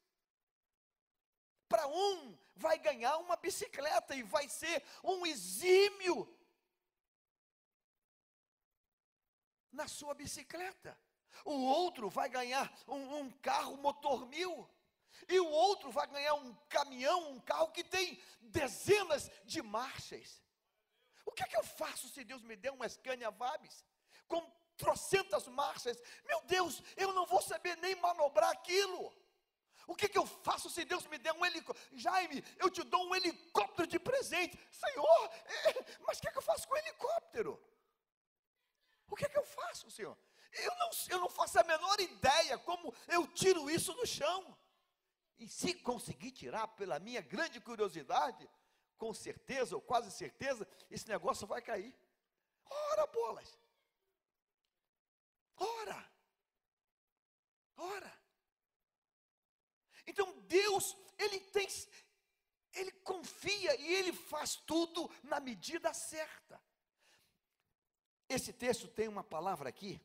Para 1.69 1.87
um, 1.87 2.37
vai 2.55 2.77
ganhar 2.77 3.17
uma 3.17 3.37
bicicleta 3.37 4.13
e 4.13 4.23
vai 4.23 4.47
ser 4.49 4.83
um 5.03 5.25
exímio 5.25 6.17
na 9.71 9.87
sua 9.87 10.13
bicicleta. 10.13 10.91
O 11.45 11.57
outro 11.81 12.09
vai 12.09 12.29
ganhar 12.29 12.65
um, 12.87 13.19
um 13.19 13.31
carro 13.49 13.77
motor 13.77 14.27
mil 14.27 14.69
e 15.29 15.39
o 15.39 15.49
outro 15.49 15.91
vai 15.91 16.07
ganhar 16.07 16.33
um 16.33 16.53
caminhão, 16.67 17.31
um 17.31 17.39
carro 17.39 17.71
que 17.71 17.83
tem 17.83 18.21
dezenas 18.41 19.31
de 19.45 19.61
marchas. 19.61 20.43
O 21.25 21.31
que 21.31 21.41
é 21.41 21.47
que 21.47 21.55
eu 21.55 21.63
faço 21.63 22.09
se 22.09 22.23
Deus 22.25 22.41
me 22.41 22.55
der 22.57 22.73
Scania 22.89 23.31
Vabis 23.31 23.85
com 24.27 24.41
trocentas 24.77 25.47
marchas? 25.47 26.01
Meu 26.25 26.41
Deus, 26.43 26.81
eu 26.95 27.13
não 27.13 27.25
vou 27.25 27.41
saber 27.41 27.77
nem 27.77 27.95
manobrar 27.95 28.51
aquilo. 28.51 29.13
O 29.85 29.95
que, 29.95 30.07
que 30.07 30.17
eu 30.17 30.25
faço 30.25 30.69
se 30.69 30.85
Deus 30.85 31.05
me 31.07 31.17
der 31.17 31.33
um 31.33 31.45
helicóptero? 31.45 31.99
Jaime, 31.99 32.43
eu 32.57 32.69
te 32.69 32.83
dou 32.83 33.05
um 33.05 33.15
helicóptero 33.15 33.87
de 33.87 33.99
presente. 33.99 34.57
Senhor, 34.71 35.29
é, 35.65 35.99
mas 36.05 36.17
o 36.17 36.21
que, 36.21 36.31
que 36.31 36.37
eu 36.37 36.41
faço 36.41 36.67
com 36.67 36.73
o 36.73 36.77
helicóptero? 36.77 37.61
O 39.09 39.15
que 39.15 39.27
que 39.27 39.37
eu 39.37 39.45
faço, 39.45 39.91
Senhor? 39.91 40.17
Eu 40.53 40.75
não, 40.77 40.89
eu 41.09 41.19
não 41.19 41.29
faço 41.29 41.59
a 41.59 41.63
menor 41.63 41.99
ideia 41.99 42.57
como 42.59 42.93
eu 43.07 43.27
tiro 43.27 43.69
isso 43.69 43.93
do 43.93 44.05
chão. 44.05 44.57
E 45.37 45.47
se 45.47 45.73
conseguir 45.73 46.31
tirar 46.31 46.67
pela 46.69 46.99
minha 46.99 47.21
grande 47.21 47.59
curiosidade, 47.59 48.49
com 48.97 49.13
certeza, 49.13 49.75
ou 49.75 49.81
quase 49.81 50.11
certeza, 50.11 50.67
esse 50.89 51.07
negócio 51.09 51.45
vai 51.45 51.61
cair. 51.61 51.93
Ora, 52.69 53.07
bolas. 53.07 53.59
Ora. 55.57 56.11
Ora. 57.77 58.19
Então 60.05 60.39
Deus, 60.41 60.97
ele 61.17 61.39
tem 61.39 61.67
ele 62.73 62.91
confia 62.91 63.79
e 63.79 63.93
ele 63.93 64.11
faz 64.11 64.55
tudo 64.55 65.09
na 65.23 65.39
medida 65.39 65.93
certa. 65.93 66.59
Esse 68.27 68.51
texto 68.51 68.87
tem 68.87 69.07
uma 69.07 69.23
palavra 69.23 69.69
aqui 69.69 70.01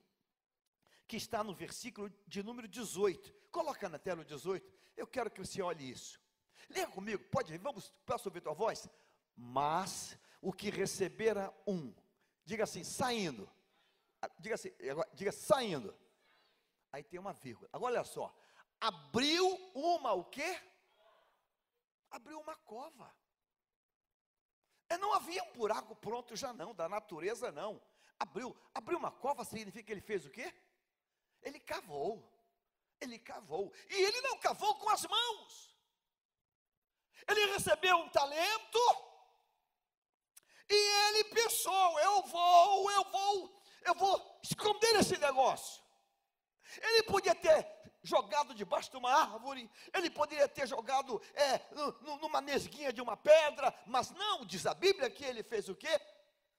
que 1.07 1.17
está 1.17 1.43
no 1.43 1.55
versículo 1.55 2.13
de 2.27 2.43
número 2.43 2.69
18. 2.69 3.33
Coloca 3.51 3.89
na 3.89 3.99
tela 3.99 4.21
o 4.21 4.25
18. 4.25 4.71
Eu 4.97 5.07
quero 5.07 5.31
que 5.31 5.41
você 5.41 5.63
olhe 5.63 5.91
isso. 5.91 6.21
Leia 6.69 6.87
comigo, 6.89 7.25
pode, 7.31 7.57
vamos, 7.57 7.91
posso 8.05 8.29
ouvir 8.29 8.43
tua 8.43 8.53
voz? 8.53 8.87
Mas 9.35 10.19
o 10.43 10.53
que 10.53 10.69
recebera 10.69 11.55
um, 11.67 11.95
diga 12.45 12.65
assim, 12.65 12.85
saindo. 12.85 13.51
Diga 14.39 14.55
assim, 14.55 14.73
diga 15.15 15.33
saindo. 15.33 15.97
Aí 16.93 17.03
tem 17.03 17.21
uma 17.21 17.33
vírgula. 17.33 17.69
Agora 17.73 17.95
olha 17.95 18.05
só. 18.05 18.35
Abriu 18.81 19.47
uma 19.75 20.13
o 20.13 20.25
quê? 20.25 20.61
Abriu 22.11 22.41
uma 22.41 22.57
cova. 22.57 23.15
É, 24.89 24.97
não 24.97 25.13
havia 25.13 25.43
um 25.45 25.53
buraco 25.53 25.95
pronto 25.97 26.35
já 26.35 26.53
não, 26.53 26.75
da 26.75 26.89
natureza 26.89 27.53
não. 27.53 27.81
Abriu, 28.19 28.57
abriu 28.75 28.99
uma 28.99 29.13
cova 29.13 29.45
significa 29.45 29.85
que 29.85 29.93
ele 29.93 30.01
fez 30.01 30.25
o 30.25 30.31
quê? 30.31 30.53
Ele 31.43 31.61
cavou. 31.61 32.33
Ele 33.01 33.19
cavou. 33.19 33.73
E 33.91 33.95
ele 33.95 34.21
não 34.23 34.39
cavou 34.39 34.75
com 34.77 34.89
as 34.89 35.05
mãos. 35.07 35.77
Ele 37.29 37.47
recebeu 37.53 37.97
um 37.99 38.09
talento. 38.09 38.79
E 40.69 40.75
ele 40.75 41.25
pensou: 41.25 42.01
eu 42.01 42.23
vou, 42.23 42.91
eu 42.91 43.05
vou, 43.05 43.58
eu 43.85 43.95
vou 43.95 44.41
esconder 44.43 44.97
esse 44.97 45.17
negócio. 45.19 45.83
Ele 46.83 47.03
podia 47.05 47.35
ter 47.35 47.67
jogado 48.03 48.55
debaixo 48.55 48.91
de 48.91 48.97
uma 48.97 49.13
árvore, 49.13 49.71
ele 49.93 50.11
poderia 50.11 50.49
ter 50.49 50.67
jogado 50.67 51.21
é, 51.35 51.61
numa 52.21 52.41
nesguinha 52.41 52.93
de 52.93 53.01
uma 53.01 53.17
pedra, 53.17 53.75
mas 53.87 54.11
não, 54.11 54.45
diz 54.45 54.67
a 54.67 54.75
Bíblia 54.75 55.11
que 55.11 55.25
ele 55.25 55.43
fez 55.43 55.69
o 55.69 55.75
quê? 55.75 55.95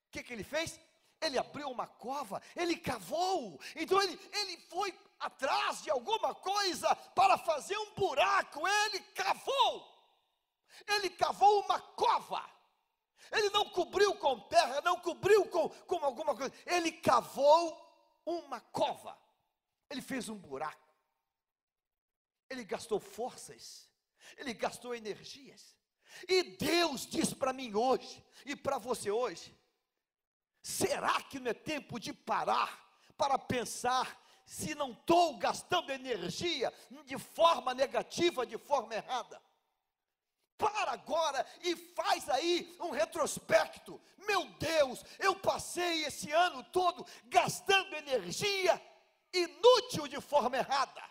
O 0.07 0.11
que, 0.11 0.23
que 0.23 0.33
ele 0.33 0.43
fez? 0.43 0.79
Ele 1.21 1.37
abriu 1.37 1.69
uma 1.69 1.85
cova, 1.85 2.41
ele 2.55 2.77
cavou, 2.77 3.59
então 3.75 4.01
ele, 4.01 4.17
ele 4.31 4.57
foi 4.69 4.97
atrás 5.19 5.81
de 5.81 5.89
alguma 5.89 6.33
coisa 6.33 6.95
para 7.13 7.37
fazer 7.37 7.77
um 7.77 7.93
buraco, 7.93 8.65
ele 8.65 8.99
cavou, 9.13 10.09
ele 10.87 11.09
cavou 11.09 11.61
uma 11.61 11.79
cova, 11.79 12.49
ele 13.31 13.49
não 13.49 13.69
cobriu 13.69 14.15
com 14.15 14.39
terra, 14.41 14.81
não 14.81 14.99
cobriu 14.99 15.45
com, 15.47 15.69
com 15.69 16.03
alguma 16.03 16.35
coisa, 16.35 16.53
ele 16.65 16.91
cavou 16.91 17.77
uma 18.25 18.59
cova, 18.59 19.17
ele 19.89 20.01
fez 20.01 20.29
um 20.29 20.35
buraco, 20.35 20.93
ele 22.49 22.63
gastou 22.63 22.99
forças, 22.99 23.89
ele 24.37 24.53
gastou 24.53 24.95
energias, 24.95 25.75
e 26.27 26.43
Deus 26.43 27.05
diz 27.05 27.33
para 27.33 27.53
mim 27.53 27.73
hoje, 27.73 28.25
e 28.45 28.55
para 28.55 28.77
você 28.77 29.11
hoje, 29.11 29.59
Será 30.61 31.21
que 31.23 31.39
não 31.39 31.51
é 31.51 31.53
tempo 31.53 31.99
de 31.99 32.13
parar 32.13 32.87
para 33.17 33.37
pensar 33.37 34.21
se 34.45 34.75
não 34.75 34.91
estou 34.91 35.37
gastando 35.37 35.91
energia 35.91 36.73
de 37.05 37.17
forma 37.17 37.73
negativa, 37.73 38.45
de 38.45 38.57
forma 38.57 38.95
errada? 38.95 39.41
Para 40.59 40.91
agora 40.91 41.43
e 41.61 41.75
faz 41.75 42.29
aí 42.29 42.75
um 42.81 42.91
retrospecto. 42.91 43.99
Meu 44.17 44.45
Deus, 44.59 45.03
eu 45.17 45.35
passei 45.37 46.03
esse 46.03 46.29
ano 46.31 46.61
todo 46.65 47.07
gastando 47.25 47.95
energia 47.95 48.79
inútil 49.33 50.07
de 50.07 50.19
forma 50.19 50.57
errada. 50.57 51.01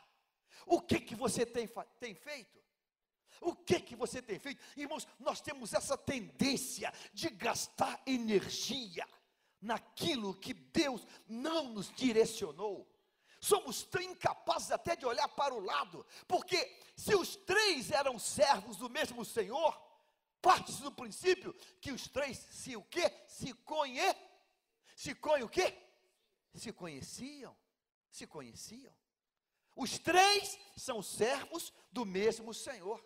O 0.66 0.82
que 0.82 1.00
que 1.00 1.16
você 1.16 1.46
tem, 1.46 1.66
tem 1.98 2.14
feito? 2.14 2.58
O 3.40 3.54
que 3.54 3.80
que 3.80 3.96
você 3.96 4.20
tem 4.20 4.38
feito? 4.38 4.62
Irmãos, 4.76 5.08
nós 5.18 5.40
temos 5.40 5.72
essa 5.72 5.96
tendência 5.96 6.92
de 7.14 7.30
gastar 7.30 8.00
energia 8.06 9.08
naquilo 9.60 10.34
que 10.34 10.52
Deus 10.52 11.06
não 11.26 11.72
nos 11.72 11.90
direcionou. 11.94 12.86
Somos 13.40 13.86
incapazes 14.00 14.70
até 14.70 14.96
de 14.96 15.06
olhar 15.06 15.28
para 15.28 15.54
o 15.54 15.60
lado, 15.60 16.04
porque 16.26 16.80
se 16.96 17.14
os 17.14 17.36
três 17.36 17.90
eram 17.90 18.18
servos 18.18 18.76
do 18.76 18.90
mesmo 18.90 19.24
Senhor, 19.24 19.80
parte 20.42 20.72
do 20.82 20.90
princípio 20.90 21.54
que 21.80 21.92
os 21.92 22.08
três 22.08 22.38
se 22.38 22.76
o 22.76 22.82
quê? 22.82 23.12
Se 23.26 23.52
conhe 23.54 24.00
se 24.98 25.14
conhe 25.14 25.44
o 25.44 25.48
quê? 25.48 25.78
Se 26.54 26.72
conheciam, 26.72 27.56
se 28.10 28.26
conheciam. 28.26 28.92
Os 29.76 29.96
três 29.96 30.58
são 30.76 31.00
servos 31.00 31.72
do 31.92 32.04
mesmo 32.04 32.52
Senhor. 32.52 33.00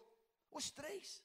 Os 0.51 0.71
três. 0.71 1.23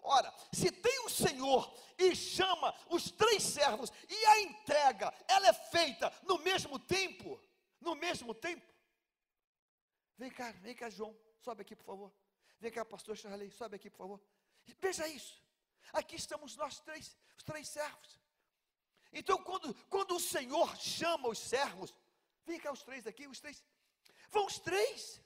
Ora, 0.00 0.32
se 0.52 0.70
tem 0.70 1.04
um 1.04 1.08
Senhor 1.08 1.76
e 1.98 2.14
chama 2.14 2.72
os 2.88 3.10
três 3.10 3.42
servos 3.42 3.92
e 4.08 4.26
a 4.26 4.40
entrega, 4.42 5.12
ela 5.26 5.48
é 5.48 5.52
feita 5.52 6.12
no 6.22 6.38
mesmo 6.38 6.78
tempo, 6.78 7.40
no 7.84 7.94
mesmo 7.94 8.34
tempo. 8.34 8.72
Vem 10.16 10.30
cá, 10.30 10.50
vem 10.52 10.74
cá, 10.74 10.88
João, 10.90 11.16
sobe 11.40 11.62
aqui, 11.62 11.76
por 11.76 11.84
favor. 11.84 12.12
Vem 12.58 12.72
cá, 12.72 12.84
pastor 12.84 13.16
Charley, 13.16 13.50
sobe 13.50 13.76
aqui, 13.76 13.90
por 13.90 13.98
favor. 13.98 14.20
Veja 14.78 15.06
isso. 15.06 15.42
Aqui 15.92 16.16
estamos 16.16 16.56
nós 16.56 16.80
três, 16.80 17.16
os 17.36 17.44
três 17.44 17.68
servos. 17.68 18.20
Então, 19.12 19.38
quando, 19.42 19.74
quando 19.88 20.16
o 20.16 20.20
Senhor 20.20 20.76
chama 20.76 21.28
os 21.28 21.38
servos, 21.38 21.94
vem 22.44 22.58
cá 22.58 22.72
os 22.72 22.82
três 22.82 23.06
aqui, 23.06 23.28
os 23.28 23.38
três. 23.38 23.62
Vão 24.30 24.46
os 24.46 24.58
três. 24.58 25.20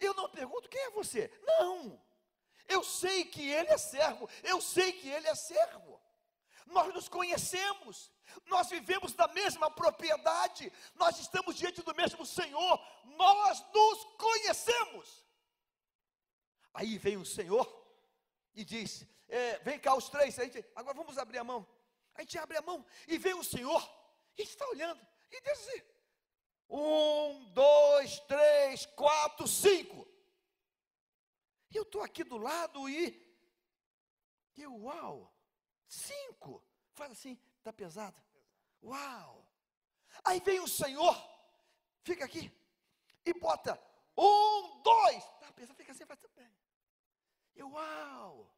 Eu 0.00 0.14
não 0.14 0.28
pergunto 0.30 0.68
quem 0.68 0.80
é 0.80 0.90
você. 0.90 1.30
Não. 1.42 2.02
Eu 2.66 2.82
sei 2.82 3.24
que 3.24 3.48
ele 3.48 3.68
é 3.68 3.78
servo. 3.78 4.28
Eu 4.42 4.60
sei 4.60 4.92
que 4.92 5.08
ele 5.08 5.28
é 5.28 5.34
servo. 5.34 6.00
Nós 6.70 6.94
nos 6.94 7.08
conhecemos 7.08 8.10
nós 8.46 8.68
vivemos 8.68 9.12
da 9.12 9.28
mesma 9.28 9.70
propriedade, 9.70 10.72
nós 10.94 11.18
estamos 11.18 11.56
diante 11.56 11.82
do 11.82 11.94
mesmo 11.94 12.24
Senhor, 12.24 12.80
nós 13.04 13.64
nos 13.72 14.04
conhecemos. 14.16 15.24
Aí 16.72 16.98
vem 16.98 17.16
o 17.16 17.24
Senhor 17.24 17.66
e 18.54 18.64
diz: 18.64 19.04
é, 19.28 19.58
Vem 19.60 19.78
cá 19.78 19.94
os 19.94 20.08
três, 20.08 20.34
gente, 20.34 20.64
agora 20.74 20.96
vamos 20.96 21.18
abrir 21.18 21.38
a 21.38 21.44
mão. 21.44 21.66
A 22.14 22.22
gente 22.22 22.38
abre 22.38 22.56
a 22.56 22.62
mão 22.62 22.84
e 23.06 23.18
vem 23.18 23.34
o 23.34 23.44
Senhor, 23.44 23.82
e 24.36 24.42
está 24.42 24.66
olhando, 24.68 25.00
e 25.30 25.40
diz 25.40 25.52
assim: 25.52 25.82
Um, 26.68 27.44
dois, 27.52 28.20
três, 28.20 28.86
quatro, 28.86 29.46
cinco. 29.46 30.08
Eu 31.72 31.82
estou 31.82 32.02
aqui 32.02 32.24
do 32.24 32.36
lado 32.36 32.88
e, 32.88 33.16
e 34.56 34.66
uau, 34.66 35.32
cinco. 35.90 36.62
Faz 36.92 37.12
assim, 37.12 37.38
Está 37.60 37.74
pesado? 37.74 38.16
Uau! 38.82 39.46
Aí 40.24 40.40
vem 40.40 40.60
o 40.60 40.66
Senhor, 40.66 41.14
fica 42.02 42.24
aqui, 42.24 42.50
e 43.24 43.34
bota 43.34 43.78
um, 44.16 44.80
dois. 44.82 45.22
Está 45.22 45.52
pesado, 45.52 45.76
fica 45.76 45.92
assim, 45.92 46.06
faz 46.06 46.18
também. 46.18 46.50
Eu, 47.54 47.70
uau! 47.72 48.50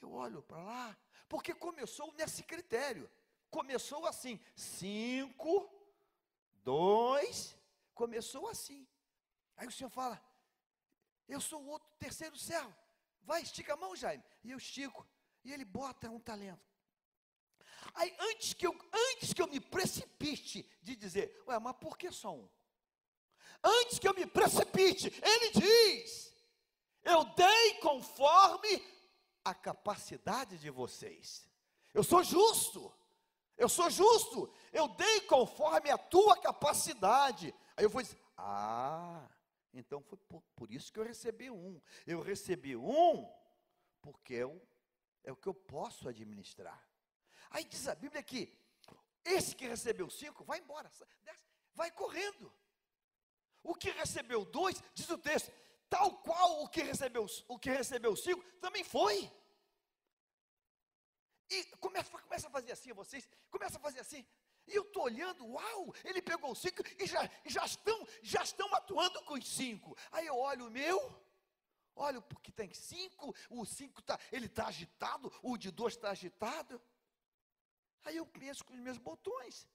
Eu 0.00 0.12
olho 0.12 0.40
para 0.42 0.62
lá, 0.62 0.98
porque 1.28 1.52
começou 1.52 2.12
nesse 2.12 2.44
critério. 2.44 3.10
Começou 3.50 4.06
assim, 4.06 4.40
cinco, 4.54 5.68
dois, 6.62 7.56
começou 7.92 8.48
assim. 8.48 8.86
Aí 9.56 9.66
o 9.66 9.72
Senhor 9.72 9.90
fala, 9.90 10.24
eu 11.28 11.40
sou 11.40 11.60
o 11.60 11.68
outro 11.68 11.90
terceiro 11.98 12.38
servo. 12.38 12.74
Vai, 13.22 13.42
estica 13.42 13.74
a 13.74 13.76
mão, 13.76 13.94
Jaime. 13.96 14.24
E 14.44 14.52
eu 14.52 14.58
estico. 14.58 15.06
E 15.44 15.52
ele 15.52 15.64
bota 15.64 16.10
um 16.10 16.20
talento. 16.20 16.72
Aí 17.94 18.14
antes 18.18 18.54
que 18.54 18.66
eu, 18.66 18.76
antes 18.92 19.32
que 19.32 19.42
eu 19.42 19.48
me 19.48 19.60
precipite 19.60 20.68
de 20.80 20.96
dizer, 20.96 21.42
ué, 21.46 21.58
mas 21.58 21.76
por 21.76 21.98
que 21.98 22.10
só 22.10 22.34
um? 22.34 22.48
Antes 23.62 23.98
que 23.98 24.08
eu 24.08 24.14
me 24.14 24.26
precipite, 24.26 25.12
ele 25.22 25.50
diz: 25.50 26.34
Eu 27.04 27.24
dei 27.24 27.74
conforme 27.74 28.82
a 29.44 29.54
capacidade 29.54 30.58
de 30.58 30.70
vocês. 30.70 31.46
Eu 31.94 32.02
sou 32.02 32.24
justo. 32.24 32.92
Eu 33.56 33.68
sou 33.68 33.88
justo. 33.88 34.52
Eu 34.72 34.88
dei 34.88 35.20
conforme 35.22 35.90
a 35.90 35.98
tua 35.98 36.36
capacidade. 36.40 37.54
Aí 37.76 37.84
eu 37.84 37.90
vou 37.90 38.02
dizer: 38.02 38.18
Ah, 38.36 39.28
então 39.72 40.02
foi 40.02 40.18
por, 40.18 40.42
por 40.56 40.70
isso 40.72 40.92
que 40.92 40.98
eu 40.98 41.04
recebi 41.04 41.48
um. 41.48 41.80
Eu 42.04 42.20
recebi 42.20 42.74
um 42.76 43.30
porque 44.00 44.42
o, 44.42 44.60
é 45.24 45.32
o 45.32 45.36
que 45.36 45.48
eu 45.48 45.54
posso 45.54 46.08
administrar. 46.08 46.80
Aí 47.50 47.64
diz 47.64 47.86
a 47.88 47.94
Bíblia 47.94 48.22
que 48.22 48.52
esse 49.24 49.54
que 49.54 49.66
recebeu 49.66 50.10
cinco 50.10 50.44
vai 50.44 50.58
embora, 50.58 50.90
vai 51.74 51.90
correndo. 51.90 52.52
O 53.62 53.74
que 53.74 53.90
recebeu 53.90 54.44
dois, 54.44 54.82
diz 54.94 55.08
o 55.08 55.18
texto, 55.18 55.52
tal 55.88 56.18
qual 56.22 56.62
o 56.62 56.68
que 56.68 56.82
recebeu, 56.82 57.26
o 57.46 57.58
que 57.58 57.70
recebeu 57.70 58.16
cinco 58.16 58.42
também 58.60 58.82
foi. 58.82 59.30
E 61.48 61.64
começa, 61.76 62.10
começa 62.10 62.48
a 62.48 62.50
fazer 62.50 62.72
assim, 62.72 62.92
vocês, 62.92 63.28
começa 63.50 63.76
a 63.76 63.80
fazer 63.80 64.00
assim. 64.00 64.26
E 64.66 64.74
eu 64.74 64.82
estou 64.82 65.04
olhando, 65.04 65.46
uau, 65.46 65.94
ele 66.04 66.22
pegou 66.22 66.54
cinco 66.54 66.82
e 66.98 67.06
já, 67.06 67.28
já, 67.44 67.64
estão, 67.64 68.06
já 68.22 68.42
estão 68.42 68.74
atuando 68.74 69.22
com 69.24 69.34
os 69.34 69.46
cinco. 69.46 69.96
Aí 70.10 70.26
eu 70.26 70.36
olho 70.36 70.66
o 70.66 70.70
meu, 70.70 71.21
olho 71.94 72.22
porque 72.22 72.50
tem 72.52 72.72
cinco, 72.72 73.34
o 73.50 73.64
cinco 73.64 74.02
tá, 74.02 74.18
ele 74.30 74.46
está 74.46 74.66
agitado, 74.66 75.32
o 75.42 75.56
de 75.56 75.70
dois 75.70 75.94
está 75.94 76.10
agitado. 76.10 76.80
Aí 78.04 78.16
eu 78.16 78.26
penso 78.26 78.64
com 78.64 78.74
os 78.74 78.80
meus 78.80 78.98
botões. 78.98 79.68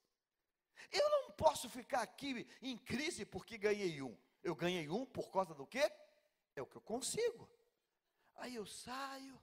Eu 0.91 1.09
não 1.09 1.31
posso 1.31 1.69
ficar 1.69 2.01
aqui 2.01 2.47
em 2.61 2.77
crise 2.77 3.25
porque 3.25 3.57
ganhei 3.57 4.01
um. 4.01 4.17
Eu 4.43 4.55
ganhei 4.55 4.89
um 4.89 5.05
por 5.05 5.31
causa 5.31 5.53
do 5.53 5.65
quê? 5.65 5.91
É 6.55 6.61
o 6.61 6.65
que 6.65 6.75
eu 6.75 6.81
consigo. 6.81 7.49
Aí 8.35 8.55
eu 8.55 8.65
saio. 8.65 9.41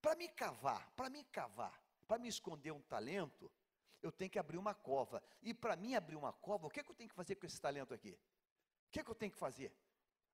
Para 0.00 0.16
me 0.16 0.28
cavar, 0.28 0.90
para 0.92 1.08
me 1.08 1.22
cavar, 1.24 1.80
para 2.08 2.18
me 2.18 2.28
esconder 2.28 2.72
um 2.72 2.82
talento, 2.82 3.50
eu 4.02 4.10
tenho 4.10 4.30
que 4.30 4.38
abrir 4.38 4.58
uma 4.58 4.74
cova. 4.74 5.22
E 5.40 5.54
para 5.54 5.76
mim 5.76 5.94
abrir 5.94 6.16
uma 6.16 6.32
cova, 6.32 6.66
o 6.66 6.70
que, 6.70 6.80
é 6.80 6.82
que 6.82 6.90
eu 6.90 6.94
tenho 6.94 7.08
que 7.08 7.14
fazer 7.14 7.36
com 7.36 7.46
esse 7.46 7.60
talento 7.60 7.94
aqui? 7.94 8.18
O 8.88 8.90
que, 8.90 9.00
é 9.00 9.04
que 9.04 9.10
eu 9.10 9.14
tenho 9.14 9.30
que 9.30 9.38
fazer? 9.38 9.72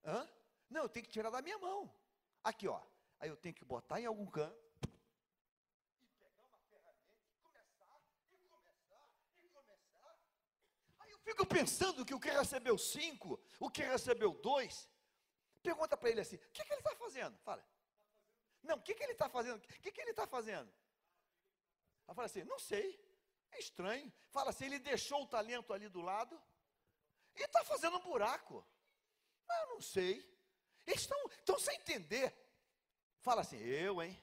Hã? 0.04 0.26
Não, 0.70 0.82
eu 0.82 0.88
tenho 0.88 1.04
que 1.04 1.12
tirar 1.12 1.30
da 1.30 1.42
minha 1.42 1.58
mão. 1.58 1.92
Aqui, 2.42 2.68
ó. 2.68 2.80
Aí 3.20 3.28
eu 3.28 3.36
tenho 3.36 3.54
que 3.54 3.64
botar 3.64 4.00
em 4.00 4.06
algum 4.06 4.26
canto 4.26 4.68
Fico 11.28 11.44
pensando 11.44 12.06
que 12.06 12.14
o 12.14 12.18
que 12.18 12.30
recebeu 12.30 12.78
cinco, 12.78 13.38
o 13.60 13.70
que 13.70 13.82
recebeu 13.82 14.32
dois, 14.32 14.88
pergunta 15.62 15.94
para 15.94 16.08
ele 16.08 16.22
assim: 16.22 16.36
o 16.36 16.50
que, 16.50 16.64
que 16.64 16.72
ele 16.72 16.80
está 16.80 16.96
fazendo? 16.96 17.36
Fala. 17.40 17.62
Não, 18.62 18.76
o 18.76 18.80
que, 18.80 18.94
que 18.94 19.02
ele 19.02 19.12
está 19.12 19.28
fazendo? 19.28 19.58
O 19.58 19.60
que, 19.60 19.92
que 19.92 20.00
ele 20.00 20.12
está 20.12 20.26
fazendo? 20.26 20.72
Ela 22.06 22.14
fala 22.14 22.24
assim: 22.24 22.44
não 22.44 22.58
sei, 22.58 22.98
é 23.52 23.58
estranho. 23.58 24.10
Fala 24.30 24.48
assim: 24.48 24.64
ele 24.64 24.78
deixou 24.78 25.22
o 25.22 25.28
talento 25.28 25.70
ali 25.74 25.86
do 25.90 26.00
lado 26.00 26.40
e 27.36 27.42
está 27.42 27.62
fazendo 27.62 27.98
um 27.98 28.02
buraco. 28.02 28.66
Ah, 29.46 29.66
não 29.66 29.82
sei. 29.82 30.26
Eles 30.88 31.02
estão, 31.02 31.18
estão 31.38 31.58
sem 31.58 31.76
entender. 31.76 32.34
Fala 33.20 33.42
assim: 33.42 33.58
eu, 33.58 34.02
hein? 34.02 34.20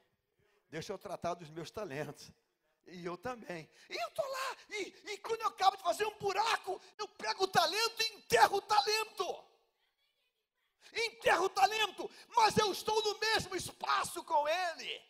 Deixa 0.68 0.92
eu 0.92 0.98
tratar 0.98 1.36
dos 1.36 1.50
meus 1.52 1.70
talentos. 1.70 2.32
E 2.88 3.06
eu 3.06 3.16
também. 3.18 3.70
E 3.88 3.96
eu 3.96 4.08
estou 4.08 4.28
lá, 4.28 4.58
e, 4.70 5.12
e 5.12 5.18
quando 5.20 5.42
eu 5.42 5.48
acabo 5.48 5.78
de 5.78 5.84
fazer 5.84 6.06
um 6.06 6.18
buraco, 6.18 6.82
eu 6.98 7.08
pego 7.08 7.44
o 7.44 7.48
talento 7.48 8.02
e 8.02 8.16
enterro 8.16 8.58
o 8.58 8.62
talento. 8.62 9.46
Enterro 10.94 11.46
o 11.46 11.50
talento, 11.50 12.10
mas 12.36 12.58
eu 12.58 12.72
estou 12.72 13.02
no 13.04 13.20
mesmo 13.20 13.56
espaço 13.56 14.24
com 14.24 14.48
ele. 14.48 15.02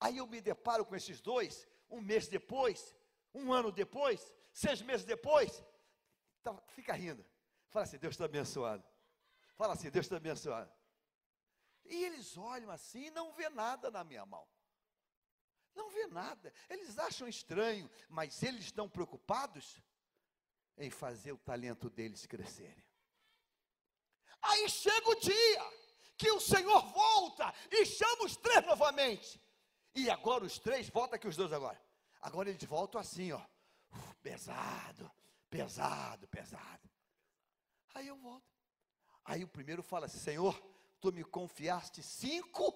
Aí 0.00 0.16
eu 0.16 0.26
me 0.26 0.40
deparo 0.40 0.84
com 0.84 0.96
esses 0.96 1.20
dois, 1.20 1.66
um 1.88 2.00
mês 2.00 2.26
depois, 2.26 2.94
um 3.34 3.52
ano 3.52 3.70
depois, 3.70 4.32
seis 4.52 4.82
meses 4.82 5.04
depois, 5.04 5.62
fica 6.68 6.92
rindo. 6.94 7.24
Fala 7.68 7.84
assim, 7.84 7.98
Deus 7.98 8.14
está 8.14 8.24
abençoado. 8.24 8.84
Fala 9.60 9.74
assim, 9.74 9.90
Deus 9.90 10.06
está 10.06 10.16
abençoado. 10.16 10.72
E 11.84 12.04
eles 12.04 12.34
olham 12.38 12.70
assim 12.70 13.08
e 13.08 13.10
não 13.10 13.30
vê 13.34 13.50
nada 13.50 13.90
na 13.90 14.02
minha 14.02 14.24
mão. 14.24 14.48
Não 15.74 15.90
vê 15.90 16.06
nada. 16.06 16.50
Eles 16.70 16.98
acham 16.98 17.28
estranho, 17.28 17.90
mas 18.08 18.42
eles 18.42 18.64
estão 18.64 18.88
preocupados 18.88 19.76
em 20.78 20.88
fazer 20.88 21.32
o 21.32 21.36
talento 21.36 21.90
deles 21.90 22.24
crescerem. 22.24 22.82
Aí 24.40 24.66
chega 24.70 25.10
o 25.10 25.20
dia 25.20 25.72
que 26.16 26.30
o 26.30 26.40
Senhor 26.40 26.80
volta 26.90 27.52
e 27.70 27.84
chama 27.84 28.24
os 28.24 28.38
três 28.38 28.64
novamente. 28.64 29.38
E 29.94 30.08
agora 30.08 30.42
os 30.42 30.58
três, 30.58 30.88
volta 30.88 31.16
aqui 31.16 31.28
os 31.28 31.36
dois 31.36 31.52
agora. 31.52 31.78
Agora 32.22 32.48
eles 32.48 32.64
voltam 32.64 32.98
assim, 32.98 33.30
ó. 33.32 33.46
Pesado, 34.22 35.12
pesado, 35.50 36.26
pesado. 36.28 36.90
Aí 37.92 38.06
eu 38.06 38.16
volto. 38.16 38.49
Aí 39.24 39.44
o 39.44 39.48
primeiro 39.48 39.82
fala 39.82 40.06
assim: 40.06 40.18
Senhor, 40.18 40.60
tu 41.00 41.12
me 41.12 41.24
confiaste 41.24 42.02
cinco 42.02 42.74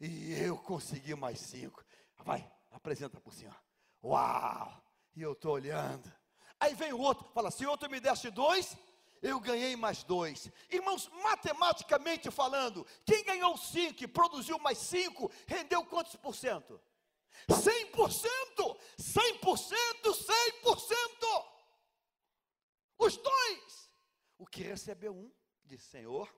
e 0.00 0.34
eu 0.34 0.56
consegui 0.58 1.14
mais 1.14 1.40
cinco. 1.40 1.84
Vai, 2.18 2.50
apresenta 2.70 3.20
por 3.20 3.32
cima. 3.32 3.56
Uau! 4.02 4.82
E 5.14 5.22
eu 5.22 5.32
estou 5.32 5.52
olhando. 5.52 6.12
Aí 6.60 6.74
vem 6.74 6.92
o 6.92 7.00
outro, 7.00 7.28
fala: 7.32 7.50
Senhor, 7.50 7.76
tu 7.76 7.88
me 7.90 8.00
deste 8.00 8.30
dois, 8.30 8.76
eu 9.22 9.40
ganhei 9.40 9.76
mais 9.76 10.02
dois. 10.02 10.50
Irmãos, 10.70 11.08
matematicamente 11.22 12.30
falando, 12.30 12.86
quem 13.04 13.24
ganhou 13.24 13.56
cinco 13.56 14.04
e 14.04 14.08
produziu 14.08 14.58
mais 14.58 14.78
cinco, 14.78 15.30
rendeu 15.46 15.84
quantos 15.84 16.16
por 16.16 16.34
cento? 16.34 16.80
100%! 17.48 18.76
100%! 18.98 19.78
100%! 20.62 21.46
Os 22.98 23.16
dois! 23.16 23.90
O 24.38 24.46
que 24.46 24.62
recebeu 24.62 25.12
um, 25.12 25.30
disse: 25.68 25.88
Senhor, 25.88 26.32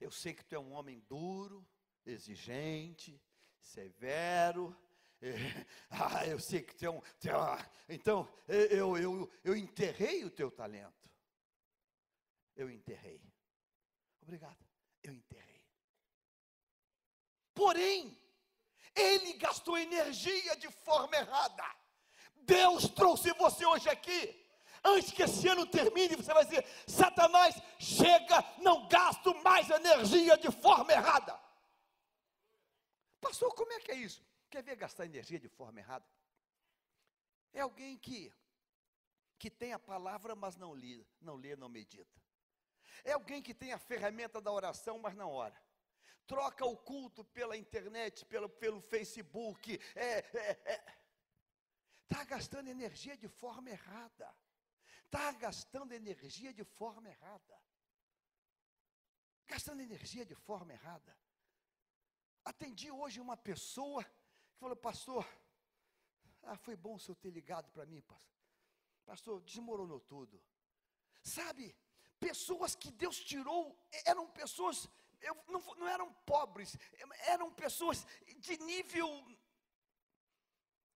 eu 0.00 0.10
sei 0.10 0.34
que 0.34 0.44
tu 0.44 0.54
é 0.54 0.58
um 0.58 0.72
homem 0.72 1.00
duro, 1.00 1.66
exigente, 2.04 3.22
severo. 3.60 4.76
É, 5.22 5.30
ah, 5.90 6.26
eu 6.26 6.38
sei 6.38 6.62
que 6.62 6.74
tu 6.74 6.84
é 6.84 6.90
um. 6.90 7.00
Tu 7.18 7.28
é, 7.28 7.32
ah, 7.32 7.70
então, 7.88 8.28
eu, 8.48 8.96
eu, 8.98 9.30
eu 9.44 9.56
enterrei 9.56 10.24
o 10.24 10.30
teu 10.30 10.50
talento. 10.50 11.08
Eu 12.56 12.70
enterrei. 12.70 13.22
Obrigado. 14.22 14.58
Eu 15.02 15.14
enterrei. 15.14 15.64
Porém, 17.54 18.18
ele 18.94 19.34
gastou 19.34 19.78
energia 19.78 20.56
de 20.56 20.68
forma 20.70 21.16
errada. 21.16 21.64
Deus 22.34 22.88
trouxe 22.88 23.32
você 23.34 23.64
hoje 23.64 23.88
aqui. 23.88 24.36
Antes 24.82 25.12
que 25.12 25.22
esse 25.22 25.46
ano 25.46 25.66
termine, 25.66 26.16
você 26.16 26.32
vai 26.32 26.44
dizer: 26.44 26.66
Satanás, 26.86 27.54
chega, 27.90 28.42
não 28.58 28.86
gasto 28.88 29.34
mais 29.42 29.68
energia 29.70 30.36
de 30.36 30.50
forma 30.50 30.92
errada. 30.92 31.38
Pastor, 33.20 33.54
como 33.54 33.72
é 33.72 33.80
que 33.80 33.92
é 33.92 33.96
isso? 33.96 34.24
Quer 34.48 34.62
ver 34.62 34.76
gastar 34.76 35.04
energia 35.04 35.38
de 35.38 35.48
forma 35.48 35.80
errada? 35.80 36.06
É 37.52 37.60
alguém 37.60 37.96
que 37.96 38.32
que 39.38 39.50
tem 39.50 39.72
a 39.72 39.78
palavra, 39.78 40.36
mas 40.36 40.54
não 40.54 40.72
lê, 40.72 41.02
não 41.18 41.34
lê, 41.34 41.56
não 41.56 41.66
medita. 41.66 42.20
É 43.02 43.12
alguém 43.12 43.40
que 43.40 43.54
tem 43.54 43.72
a 43.72 43.78
ferramenta 43.78 44.38
da 44.38 44.52
oração, 44.52 44.98
mas 44.98 45.14
não 45.14 45.30
ora 45.30 45.58
troca 46.30 46.64
o 46.64 46.76
culto 46.76 47.24
pela 47.24 47.56
internet, 47.56 48.24
pelo, 48.24 48.48
pelo 48.48 48.80
Facebook, 48.80 49.72
está 49.72 50.00
é, 50.00 50.18
é, 50.32 50.60
é, 50.64 50.96
tá 52.06 52.22
gastando 52.22 52.68
energia 52.68 53.16
de 53.16 53.26
forma 53.26 53.68
errada. 53.68 54.32
Está 55.06 55.32
gastando 55.32 55.90
energia 55.90 56.52
de 56.54 56.62
forma 56.62 57.08
errada. 57.08 57.60
Gastando 59.52 59.80
energia 59.88 60.24
de 60.24 60.34
forma 60.34 60.72
errada. 60.72 61.12
Atendi 62.44 62.88
hoje 62.90 63.20
uma 63.20 63.36
pessoa 63.36 64.02
que 64.04 64.58
falou, 64.62 64.76
pastor, 64.76 65.26
ah, 66.44 66.56
foi 66.56 66.76
bom 66.76 66.94
o 66.94 67.00
senhor 67.00 67.16
ter 67.16 67.30
ligado 67.30 67.68
para 67.70 67.84
mim, 67.84 68.00
pastor. 68.02 68.38
Pastor, 69.04 69.40
desmoronou 69.42 70.00
tudo. 70.00 70.40
Sabe, 71.22 71.76
pessoas 72.18 72.74
que 72.74 72.90
Deus 72.92 73.18
tirou, 73.30 73.62
eram 74.04 74.26
pessoas 74.30 74.88
eu, 75.20 75.34
não, 75.48 75.60
não 75.80 75.88
eram 75.88 76.08
pobres, 76.24 76.78
eram 77.26 77.52
pessoas 77.52 78.06
de 78.38 78.56
nível 78.58 79.08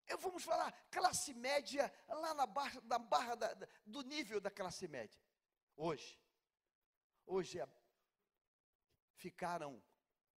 eu 0.07 0.19
vamos 0.19 0.45
falar, 0.45 0.71
classe 0.91 1.33
média, 1.35 1.93
lá 2.09 2.35
na 2.35 2.47
barra, 2.47 2.81
na 2.85 2.99
barra 2.99 3.35
da, 3.35 3.49
do 3.87 4.03
nível 4.03 4.41
da 4.41 4.51
classe 4.51 4.87
média. 4.87 5.19
Hoje, 5.77 6.21
hoje 7.27 7.59
é, 7.59 7.67
ficaram 9.25 9.83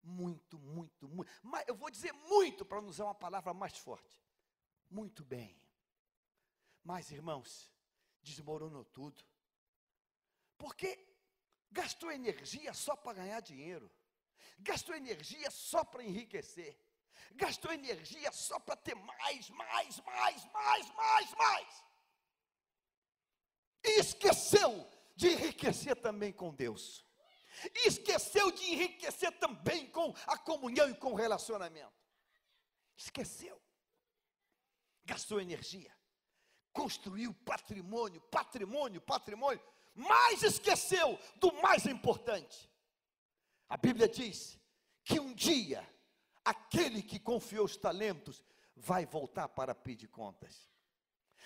muito, 0.02 0.58
muito, 0.58 1.10
muito, 1.10 1.30
mas 1.44 1.68
eu 1.68 1.76
vou 1.76 1.92
dizer 1.92 2.14
muito 2.14 2.66
para 2.66 2.82
não 2.82 2.88
usar 2.88 3.04
uma 3.04 3.16
palavra 3.16 3.54
mais 3.54 3.78
forte. 3.78 4.16
Muito 4.90 5.26
bem. 5.26 5.62
Mas, 6.82 7.12
irmãos, 7.12 7.70
desmoronou 8.22 8.86
tudo. 8.86 9.22
Porque 10.58 10.98
gastou 11.70 12.10
energia 12.12 12.74
só 12.74 12.96
para 12.96 13.18
ganhar 13.22 13.42
dinheiro, 13.42 13.92
gastou 14.60 14.96
energia 14.96 15.52
só 15.52 15.84
para 15.84 16.06
enriquecer, 16.06 16.80
gastou 17.36 17.74
energia 17.74 18.32
só 18.32 18.58
para 18.58 18.78
ter 18.78 18.96
mais, 18.96 19.50
mais, 19.50 20.00
mais, 20.00 20.46
mais, 20.54 20.96
mais, 20.96 21.34
mais. 21.34 21.84
E 23.84 24.00
esqueceu 24.00 24.90
de 25.14 25.28
enriquecer 25.34 25.98
também 25.98 26.32
com 26.32 26.56
Deus. 26.56 27.07
E 27.74 27.88
esqueceu 27.88 28.52
de 28.52 28.64
enriquecer 28.64 29.32
também 29.40 29.88
com 29.88 30.14
a 30.26 30.38
comunhão 30.38 30.90
e 30.90 30.96
com 30.96 31.14
o 31.14 31.16
relacionamento. 31.16 31.94
Esqueceu. 32.96 33.62
Gastou 35.06 35.40
energia. 35.40 35.96
Construiu 36.74 37.34
patrimônio, 37.34 38.22
patrimônio, 38.22 39.02
patrimônio 39.02 39.64
mas 39.98 40.44
esqueceu 40.44 41.20
do 41.38 41.52
mais 41.54 41.88
importante. 41.88 42.70
A 43.68 43.76
Bíblia 43.76 44.08
diz 44.08 44.60
que 45.04 45.20
um 45.20 45.34
dia 45.34 45.86
aquele 46.46 47.02
que 47.02 47.20
confiou 47.20 47.66
os 47.66 47.76
talentos 47.76 48.46
vai 48.76 49.08
voltar 49.08 49.50
para 49.50 49.74
pedir 49.74 50.08
contas. 50.08 50.70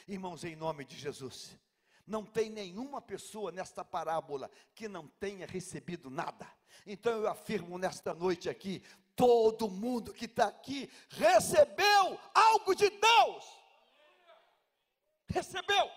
Irmãos, 0.05 0.43
em 0.43 0.53
nome 0.53 0.83
de 0.83 0.97
Jesus, 0.97 1.57
não 2.11 2.25
tem 2.25 2.49
nenhuma 2.49 3.01
pessoa 3.01 3.51
nesta 3.53 3.85
parábola 3.85 4.51
que 4.75 4.89
não 4.89 5.07
tenha 5.07 5.47
recebido 5.47 6.09
nada. 6.09 6.45
Então 6.85 7.13
eu 7.13 7.27
afirmo 7.29 7.77
nesta 7.77 8.13
noite 8.13 8.49
aqui: 8.49 8.83
todo 9.15 9.69
mundo 9.69 10.13
que 10.13 10.25
está 10.25 10.47
aqui 10.47 10.91
recebeu 11.09 12.19
algo 12.33 12.75
de 12.75 12.89
Deus. 12.89 13.45
Recebeu. 15.27 15.89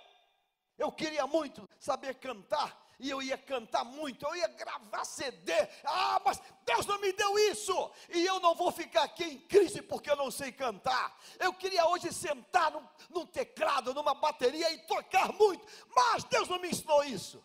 Eu 0.79 0.93
queria 0.93 1.27
muito 1.27 1.69
saber 1.81 2.15
cantar, 2.15 2.84
e 2.99 3.11
eu 3.11 3.23
ia 3.23 3.37
cantar 3.37 3.85
muito, 3.85 4.25
eu 4.27 4.37
ia 4.37 4.49
gravar 4.49 5.05
CD. 5.05 5.53
Ah, 5.85 6.21
mas 6.25 6.41
Deus 6.65 6.87
não 6.87 7.01
me 7.01 7.13
deu 7.13 7.39
isso, 7.51 7.91
e 8.09 8.25
eu 8.25 8.41
não 8.41 8.55
vou 8.55 8.71
ficar 8.71 9.05
aqui 9.05 9.25
em 9.25 9.39
crise 9.41 9.83
porque 9.83 10.11
eu 10.11 10.17
não 10.17 10.31
sei 10.31 10.53
cantar. 10.53 11.19
Eu 11.39 11.53
queria 11.53 11.87
hoje 11.87 12.13
sentar 12.13 12.71
num, 12.71 12.87
num 13.11 13.27
teclado, 13.27 13.95
numa 13.95 14.15
bateria 14.15 14.73
e 14.73 14.79
tocar 14.87 15.33
muito, 15.33 15.67
mas 15.95 16.25
Deus 16.25 16.49
não 16.49 16.59
me 16.59 16.71
ensinou 16.71 17.05
isso. 17.05 17.45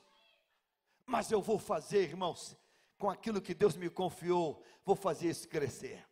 Mas 1.06 1.32
eu 1.32 1.42
vou 1.42 1.58
fazer, 1.58 2.04
irmãos, 2.04 2.56
com 2.98 3.10
aquilo 3.10 3.42
que 3.42 3.54
Deus 3.54 3.76
me 3.76 3.90
confiou, 3.90 4.64
vou 4.86 4.96
fazer 4.96 5.30
isso 5.30 5.48
crescer. 5.48 6.06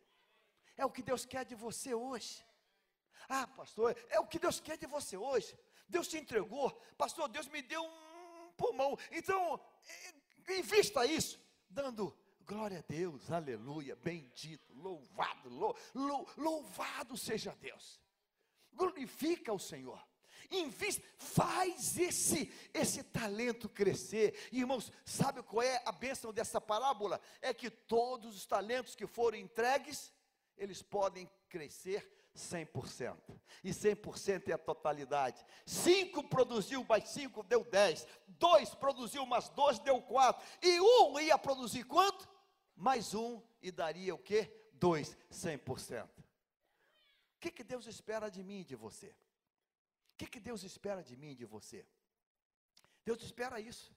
É 0.76 0.84
o 0.84 0.90
que 0.90 1.02
Deus 1.02 1.24
quer 1.24 1.44
de 1.44 1.54
você 1.54 1.94
hoje. 1.94 2.44
Ah, 3.28 3.46
pastor, 3.46 3.96
é 4.08 4.18
o 4.18 4.26
que 4.26 4.38
Deus 4.38 4.58
quer 4.58 4.78
de 4.78 4.86
você 4.86 5.16
hoje. 5.16 5.56
Deus 5.88 6.08
te 6.08 6.18
entregou, 6.18 6.70
pastor, 6.96 7.28
Deus 7.28 7.48
me 7.48 7.62
deu 7.62 7.82
um 7.82 8.07
pulmão. 8.58 8.98
Então, 9.12 9.58
invista 10.48 11.06
isso, 11.06 11.40
dando 11.70 12.14
glória 12.44 12.80
a 12.80 12.92
Deus, 12.92 13.30
aleluia, 13.30 13.94
bendito, 13.94 14.74
louvado, 14.74 15.48
lou, 15.48 15.76
lou, 15.94 16.28
louvado 16.36 17.16
seja 17.16 17.56
Deus. 17.60 18.00
Glorifica 18.72 19.52
o 19.52 19.58
Senhor. 19.58 20.02
Invista, 20.50 21.06
faz 21.18 21.98
esse 21.98 22.50
esse 22.72 23.02
talento 23.02 23.68
crescer. 23.68 24.48
Irmãos, 24.50 24.90
sabe 25.04 25.42
qual 25.42 25.62
é 25.62 25.82
a 25.84 25.92
bênção 25.92 26.32
dessa 26.32 26.60
parábola? 26.60 27.20
É 27.42 27.52
que 27.52 27.68
todos 27.70 28.34
os 28.34 28.46
talentos 28.46 28.94
que 28.94 29.06
foram 29.06 29.36
entregues, 29.36 30.12
eles 30.56 30.82
podem 30.82 31.30
crescer 31.48 32.17
100%. 32.38 33.16
E 33.62 33.70
100% 33.70 34.48
é 34.48 34.52
a 34.52 34.58
totalidade. 34.58 35.44
5 35.66 36.28
produziu 36.28 36.84
mais 36.84 37.08
5 37.08 37.42
deu 37.42 37.64
10. 37.64 38.06
2 38.28 38.74
produziu 38.76 39.26
mais 39.26 39.48
2 39.50 39.80
deu 39.80 40.00
4. 40.00 40.46
E 40.62 40.80
1 40.80 41.12
um 41.12 41.20
ia 41.20 41.36
produzir 41.36 41.84
quanto? 41.84 42.28
Mais 42.76 43.14
1 43.14 43.20
um, 43.20 43.42
e 43.60 43.70
daria 43.70 44.14
o 44.14 44.18
quê? 44.18 44.70
2, 44.74 45.16
100%. 45.30 46.06
O 46.06 46.10
que, 47.40 47.50
que 47.50 47.64
Deus 47.64 47.86
espera 47.86 48.30
de 48.30 48.42
mim 48.42 48.60
e 48.60 48.64
de 48.64 48.76
você? 48.76 49.08
O 49.08 50.16
que, 50.18 50.26
que 50.26 50.40
Deus 50.40 50.62
espera 50.62 51.02
de 51.02 51.16
mim 51.16 51.30
e 51.30 51.34
de 51.34 51.44
você? 51.44 51.86
Deus 53.04 53.22
espera 53.22 53.60
isso. 53.60 53.96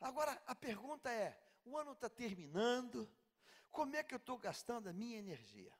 Agora, 0.00 0.40
a 0.46 0.54
pergunta 0.54 1.10
é: 1.10 1.38
o 1.64 1.76
ano 1.76 1.92
está 1.92 2.08
terminando, 2.08 3.10
como 3.70 3.96
é 3.96 4.02
que 4.02 4.14
eu 4.14 4.18
estou 4.18 4.38
gastando 4.38 4.88
a 4.88 4.92
minha 4.92 5.18
energia? 5.18 5.72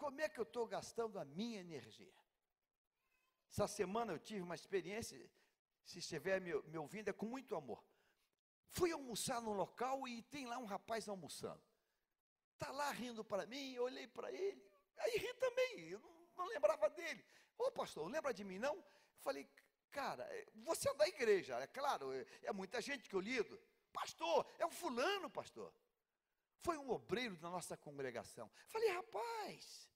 Como 0.00 0.18
é 0.18 0.30
que 0.30 0.40
eu 0.40 0.44
estou 0.44 0.66
gastando 0.66 1.18
a 1.18 1.26
minha 1.26 1.60
energia? 1.60 2.14
Essa 3.50 3.68
semana 3.68 4.14
eu 4.14 4.18
tive 4.18 4.40
uma 4.40 4.54
experiência, 4.54 5.30
se 5.84 5.98
estiver 5.98 6.40
me, 6.40 6.54
me 6.62 6.78
ouvindo, 6.78 7.08
é 7.08 7.12
com 7.12 7.26
muito 7.26 7.54
amor. 7.54 7.84
Fui 8.68 8.90
almoçar 8.92 9.42
no 9.42 9.52
local 9.52 10.08
e 10.08 10.22
tem 10.22 10.46
lá 10.46 10.56
um 10.56 10.64
rapaz 10.64 11.06
almoçando. 11.06 11.62
Está 12.54 12.70
lá 12.70 12.90
rindo 12.92 13.22
para 13.22 13.44
mim, 13.44 13.74
eu 13.74 13.82
olhei 13.82 14.06
para 14.06 14.32
ele, 14.32 14.66
aí 14.96 15.18
ri 15.18 15.34
também, 15.34 15.90
eu 15.90 16.00
não, 16.00 16.28
não 16.34 16.46
lembrava 16.46 16.88
dele. 16.88 17.22
Ô 17.58 17.70
pastor, 17.70 18.10
lembra 18.10 18.32
de 18.32 18.42
mim 18.42 18.58
não? 18.58 18.76
Eu 18.76 18.84
falei, 19.18 19.46
cara, 19.90 20.24
é, 20.34 20.46
você 20.54 20.88
é 20.88 20.94
da 20.94 21.06
igreja, 21.06 21.58
é 21.58 21.66
claro, 21.66 22.10
é, 22.10 22.26
é 22.44 22.52
muita 22.54 22.80
gente 22.80 23.06
que 23.06 23.14
eu 23.14 23.20
lido. 23.20 23.60
Pastor, 23.92 24.46
é 24.58 24.64
um 24.64 24.70
fulano, 24.70 25.28
pastor. 25.28 25.74
Foi 26.62 26.78
um 26.78 26.90
obreiro 26.90 27.36
da 27.36 27.50
nossa 27.50 27.76
congregação. 27.76 28.50
Falei, 28.66 28.88
rapaz, 28.92 29.89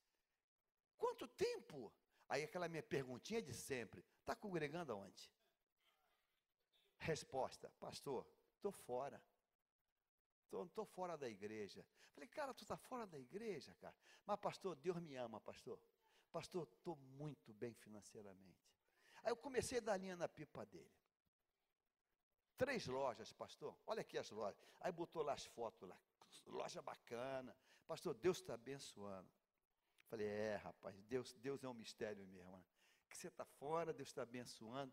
quanto 1.05 1.29
tempo? 1.29 1.93
Aí 2.31 2.43
aquela 2.43 2.67
minha 2.67 2.83
perguntinha 2.83 3.43
de 3.43 3.53
sempre, 3.53 4.03
está 4.21 4.35
congregando 4.35 4.93
aonde? 4.93 5.31
Resposta, 6.97 7.71
pastor, 7.79 8.27
estou 8.57 8.73
fora. 8.73 9.23
Estou 10.45 10.87
fora 10.87 11.19
da 11.19 11.29
igreja. 11.29 11.85
Falei, 12.13 12.29
cara, 12.29 12.55
tu 12.55 12.63
está 12.63 12.77
fora 12.77 13.07
da 13.07 13.19
igreja, 13.19 13.75
cara. 13.75 13.95
Mas, 14.25 14.39
pastor, 14.39 14.77
Deus 14.77 14.99
me 15.01 15.17
ama, 15.17 15.41
pastor. 15.41 15.79
Pastor, 16.31 16.67
estou 16.73 16.97
muito 16.97 17.53
bem 17.53 17.75
financeiramente. 17.75 18.73
Aí 19.23 19.33
eu 19.33 19.37
comecei 19.37 19.79
a 19.79 19.81
dar 19.81 19.97
linha 19.97 20.17
na 20.17 20.29
pipa 20.29 20.65
dele. 20.65 20.95
Três 22.57 22.87
lojas, 22.87 23.33
pastor. 23.33 23.77
Olha 23.87 24.01
aqui 24.01 24.17
as 24.17 24.31
lojas. 24.31 24.59
Aí 24.81 24.93
botou 24.93 25.23
lá 25.23 25.35
as 25.35 25.45
fotos 25.45 25.89
lá. 25.89 25.99
Loja 26.47 26.81
bacana. 26.81 27.55
Pastor, 27.87 28.15
Deus 28.15 28.39
está 28.39 28.55
abençoando. 28.55 29.29
Falei, 30.09 30.27
é, 30.27 30.57
rapaz, 30.57 31.01
Deus, 31.03 31.33
Deus 31.35 31.63
é 31.65 31.69
um 31.69 31.75
mistério 31.75 32.27
mesmo. 32.27 32.51
Né? 32.51 32.65
Que 33.09 33.17
você 33.17 33.29
está 33.29 33.45
fora, 33.45 33.93
Deus 33.93 34.09
está 34.09 34.23
abençoando. 34.23 34.93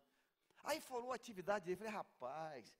Aí 0.64 0.80
falou 0.80 1.12
a 1.12 1.16
atividade 1.16 1.64
dele. 1.64 1.76
Falei, 1.76 1.92
rapaz, 1.92 2.74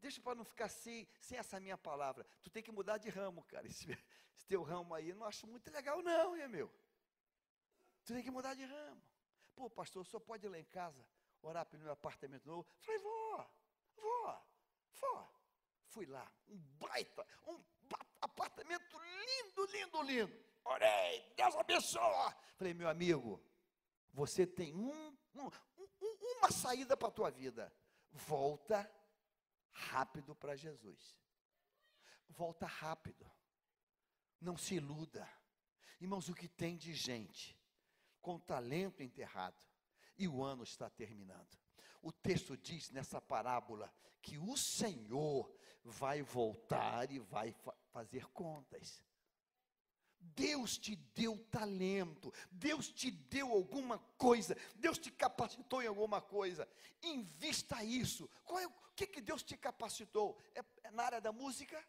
deixa 0.00 0.20
para 0.20 0.34
não 0.34 0.44
ficar 0.44 0.68
sem, 0.68 1.08
sem 1.20 1.38
essa 1.38 1.58
minha 1.60 1.76
palavra. 1.76 2.26
Tu 2.42 2.50
tem 2.50 2.62
que 2.62 2.72
mudar 2.72 2.98
de 2.98 3.08
ramo, 3.08 3.42
cara. 3.44 3.66
Esse, 3.66 3.86
esse 4.36 4.46
teu 4.46 4.62
ramo 4.62 4.94
aí 4.94 5.12
não 5.12 5.26
acho 5.26 5.46
muito 5.46 5.70
legal, 5.70 6.02
não, 6.02 6.36
meu. 6.48 6.72
Tu 8.04 8.12
tem 8.12 8.22
que 8.22 8.30
mudar 8.30 8.54
de 8.54 8.64
ramo. 8.64 9.02
Pô, 9.54 9.70
pastor, 9.70 10.04
senhor 10.04 10.20
pode 10.20 10.46
ir 10.46 10.48
lá 10.48 10.58
em 10.58 10.64
casa 10.64 11.04
orar 11.46 11.66
pelo 11.66 11.82
meu 11.82 11.92
apartamento 11.92 12.46
novo? 12.46 12.66
Falei, 12.80 13.00
vou, 13.00 13.46
vou, 13.96 14.42
vou. 15.00 15.28
Fui 15.86 16.06
lá, 16.06 16.28
um 16.48 16.58
baita, 16.78 17.26
um 17.46 17.62
apartamento 18.20 18.98
lindo, 18.98 19.66
lindo, 19.66 20.02
lindo. 20.02 20.44
Orei, 20.64 21.32
Deus 21.36 21.54
abençoa. 21.56 22.34
Falei, 22.56 22.72
meu 22.72 22.88
amigo, 22.88 23.42
você 24.12 24.46
tem 24.46 24.74
um, 24.74 25.16
um, 25.34 25.50
um, 26.00 26.38
uma 26.38 26.50
saída 26.50 26.96
para 26.96 27.08
a 27.08 27.12
tua 27.12 27.30
vida. 27.30 27.72
Volta 28.10 28.90
rápido 29.72 30.34
para 30.34 30.56
Jesus. 30.56 31.18
Volta 32.28 32.66
rápido. 32.66 33.30
Não 34.40 34.56
se 34.56 34.76
iluda. 34.76 35.28
Irmãos, 36.00 36.28
o 36.28 36.34
que 36.34 36.48
tem 36.48 36.76
de 36.76 36.94
gente 36.94 37.58
com 38.20 38.38
talento 38.38 39.02
enterrado 39.02 39.62
e 40.16 40.28
o 40.28 40.42
ano 40.42 40.62
está 40.62 40.88
terminando. 40.88 41.58
O 42.00 42.12
texto 42.12 42.56
diz 42.56 42.90
nessa 42.90 43.20
parábola 43.20 43.92
que 44.22 44.38
o 44.38 44.56
Senhor 44.56 45.52
vai 45.82 46.22
voltar 46.22 47.10
e 47.10 47.18
vai 47.18 47.52
fa 47.52 47.74
fazer 47.90 48.26
contas. 48.28 49.04
Deus 50.34 50.78
te 50.78 50.96
deu 50.96 51.38
talento, 51.50 52.32
Deus 52.50 52.88
te 52.88 53.10
deu 53.10 53.52
alguma 53.52 53.98
coisa, 54.16 54.56
Deus 54.76 54.98
te 54.98 55.10
capacitou 55.10 55.82
em 55.82 55.86
alguma 55.86 56.20
coisa. 56.20 56.68
Invista 57.02 57.82
isso. 57.84 58.28
Qual 58.44 58.58
é, 58.58 58.66
o 58.66 58.72
que, 58.96 59.06
que 59.06 59.20
Deus 59.20 59.42
te 59.42 59.56
capacitou? 59.56 60.38
É, 60.54 60.64
é 60.84 60.90
na 60.90 61.04
área 61.04 61.20
da 61.20 61.32
música? 61.32 61.82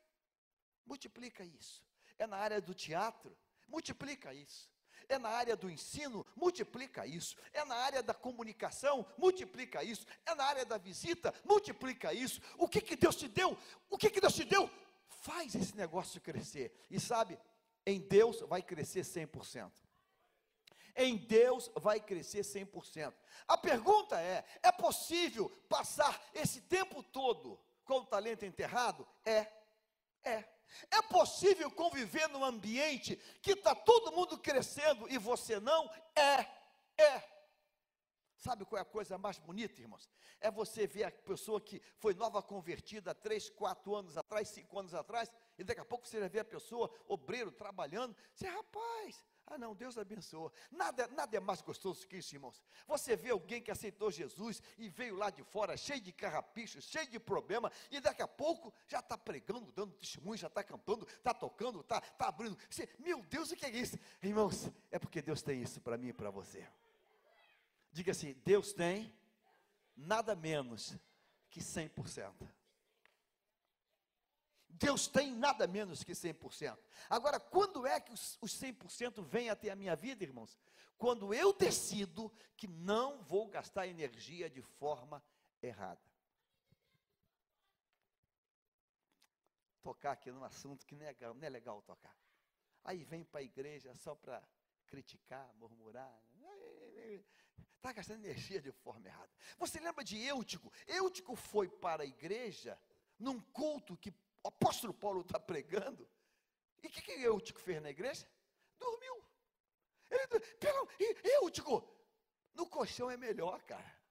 Multiplica 0.85 1.43
isso. 1.43 1.83
É 2.17 2.27
na 2.27 2.37
área 2.37 2.61
do 2.61 2.73
teatro? 2.73 3.35
Multiplica 3.67 4.33
isso. 4.33 4.69
É 5.07 5.19
na 5.19 5.29
área 5.29 5.55
do 5.55 5.69
ensino? 5.69 6.25
Multiplica 6.35 7.05
isso. 7.05 7.35
É 7.53 7.63
na 7.65 7.75
área 7.75 8.01
da 8.01 8.13
comunicação? 8.13 9.05
Multiplica 9.17 9.83
isso. 9.83 10.05
É 10.25 10.33
na 10.33 10.43
área 10.43 10.65
da 10.65 10.77
visita? 10.77 11.33
Multiplica 11.43 12.13
isso. 12.13 12.41
O 12.57 12.67
que, 12.67 12.81
que 12.81 12.95
Deus 12.95 13.15
te 13.15 13.27
deu? 13.27 13.57
O 13.89 13.97
que, 13.97 14.09
que 14.09 14.21
Deus 14.21 14.33
te 14.33 14.43
deu? 14.43 14.69
Faz 15.21 15.55
esse 15.55 15.75
negócio 15.75 16.21
crescer. 16.21 16.85
E 16.89 16.99
sabe, 16.99 17.37
em 17.85 17.99
Deus 17.99 18.41
vai 18.41 18.61
crescer 18.61 19.01
100%. 19.01 19.71
Em 20.95 21.17
Deus 21.17 21.69
vai 21.75 21.99
crescer 21.99 22.41
100%. 22.41 23.13
A 23.47 23.57
pergunta 23.57 24.19
é: 24.19 24.45
é 24.63 24.71
possível 24.71 25.49
passar 25.67 26.21
esse 26.33 26.61
tempo 26.61 27.03
todo 27.03 27.59
com 27.83 27.99
o 27.99 28.05
talento 28.05 28.45
enterrado? 28.45 29.07
É. 29.25 29.47
É. 30.23 30.43
É 30.89 31.01
possível 31.03 31.69
conviver 31.69 32.27
num 32.29 32.43
ambiente 32.43 33.17
que 33.41 33.51
está 33.51 33.75
todo 33.75 34.11
mundo 34.11 34.37
crescendo 34.37 35.07
e 35.09 35.17
você 35.17 35.59
não? 35.59 35.89
É. 36.15 36.45
É. 36.97 37.34
Sabe 38.37 38.65
qual 38.65 38.77
é 38.77 38.81
a 38.81 38.85
coisa 38.85 39.17
mais 39.17 39.39
bonita, 39.39 39.81
irmãos? 39.81 40.09
É 40.41 40.51
você 40.51 40.85
ver 40.85 41.05
a 41.05 41.11
pessoa 41.11 41.59
que 41.61 41.81
foi 41.97 42.13
nova 42.13 42.41
convertida 42.41 43.15
3, 43.15 43.49
4 43.49 43.95
anos 43.95 44.17
atrás, 44.17 44.49
5 44.49 44.79
anos 44.79 44.93
atrás, 44.93 45.31
e 45.57 45.63
daqui 45.63 45.79
a 45.79 45.85
pouco 45.85 46.07
você 46.07 46.19
já 46.19 46.27
vê 46.27 46.39
a 46.39 46.45
pessoa, 46.45 46.91
obreiro, 47.07 47.51
trabalhando. 47.51 48.15
Você, 48.33 48.47
rapaz, 48.47 49.25
ah 49.47 49.57
não, 49.57 49.75
Deus 49.75 49.97
abençoa. 49.97 50.51
Nada, 50.71 51.07
nada 51.07 51.37
é 51.37 51.39
mais 51.39 51.61
gostoso 51.61 52.07
que 52.07 52.17
isso, 52.17 52.35
irmãos. 52.35 52.61
Você 52.87 53.15
vê 53.15 53.29
alguém 53.29 53.61
que 53.61 53.71
aceitou 53.71 54.11
Jesus 54.11 54.61
e 54.77 54.89
veio 54.89 55.15
lá 55.15 55.29
de 55.29 55.43
fora, 55.43 55.77
cheio 55.77 56.01
de 56.01 56.11
carrapichos, 56.11 56.83
cheio 56.85 57.07
de 57.07 57.19
problema, 57.19 57.71
e 57.91 57.99
daqui 57.99 58.21
a 58.21 58.27
pouco 58.27 58.73
já 58.87 58.99
está 58.99 59.17
pregando, 59.17 59.71
dando 59.71 59.93
testemunho, 59.93 60.37
já 60.37 60.47
está 60.47 60.63
cantando, 60.63 61.07
está 61.07 61.33
tocando, 61.33 61.81
está 61.81 62.01
tá 62.01 62.27
abrindo. 62.27 62.57
Você, 62.69 62.89
meu 62.99 63.23
Deus, 63.23 63.51
o 63.51 63.55
que 63.55 63.65
é 63.65 63.69
isso? 63.69 63.97
Irmãos, 64.21 64.69
é 64.91 64.97
porque 64.97 65.21
Deus 65.21 65.41
tem 65.41 65.61
isso 65.61 65.79
para 65.79 65.97
mim 65.97 66.07
e 66.07 66.13
para 66.13 66.31
você. 66.31 66.67
Diga 67.95 68.11
assim: 68.11 68.33
Deus 68.43 68.73
tem 68.73 69.17
nada 69.95 70.35
menos 70.35 70.97
que 71.49 71.61
100%. 71.61 72.33
Deus 74.67 75.07
tem 75.07 75.31
nada 75.31 75.65
menos 75.65 76.03
que 76.03 76.11
100%. 76.11 76.77
Agora, 77.09 77.39
quando 77.39 77.87
é 77.87 77.97
que 78.01 78.11
os, 78.11 78.37
os 78.41 78.51
100% 78.59 79.23
vêm 79.23 79.49
até 79.49 79.69
a 79.69 79.77
minha 79.77 79.95
vida, 79.95 80.25
irmãos? 80.25 80.59
Quando 80.97 81.33
eu 81.33 81.53
decido 81.53 82.29
que 82.57 82.67
não 82.67 83.23
vou 83.23 83.47
gastar 83.47 83.87
energia 83.87 84.49
de 84.49 84.61
forma 84.61 85.23
errada. 85.61 86.03
Tocar 89.81 90.11
aqui 90.11 90.29
num 90.33 90.43
assunto 90.43 90.85
que 90.85 90.95
não 90.95 91.05
é 91.05 91.07
legal, 91.07 91.33
não 91.33 91.47
é 91.47 91.49
legal 91.49 91.81
tocar. 91.81 92.17
Aí 92.83 93.05
vem 93.05 93.23
para 93.23 93.39
a 93.39 93.43
igreja 93.43 93.95
só 93.95 94.13
para 94.15 94.45
criticar, 94.85 95.49
murmurar. 95.55 96.21
Está 97.85 97.93
gastando 97.93 98.25
energia 98.25 98.59
de 98.59 98.71
forma 98.71 99.05
errada. 99.05 99.29
Você 99.59 99.79
lembra 99.79 100.03
de 100.03 100.17
Eutico? 100.17 100.73
Eutico 100.87 101.35
foi 101.35 101.69
para 101.69 102.01
a 102.01 102.05
igreja 102.05 102.75
num 103.19 103.39
culto 103.39 103.95
que 103.95 104.09
o 104.09 104.47
apóstolo 104.47 104.91
Paulo 104.91 105.21
está 105.21 105.39
pregando. 105.39 106.09
E 106.81 106.87
o 106.87 106.89
que, 106.89 106.99
que 106.99 107.11
Eutico 107.11 107.59
fez 107.59 107.79
na 107.83 107.91
igreja? 107.91 108.27
Dormiu. 108.79 109.23
Ele, 110.09 110.27
pelo, 110.55 110.89
Eutico, 111.23 111.87
no 112.55 112.65
colchão 112.65 113.11
é 113.11 113.17
melhor, 113.17 113.61
cara. 113.61 114.01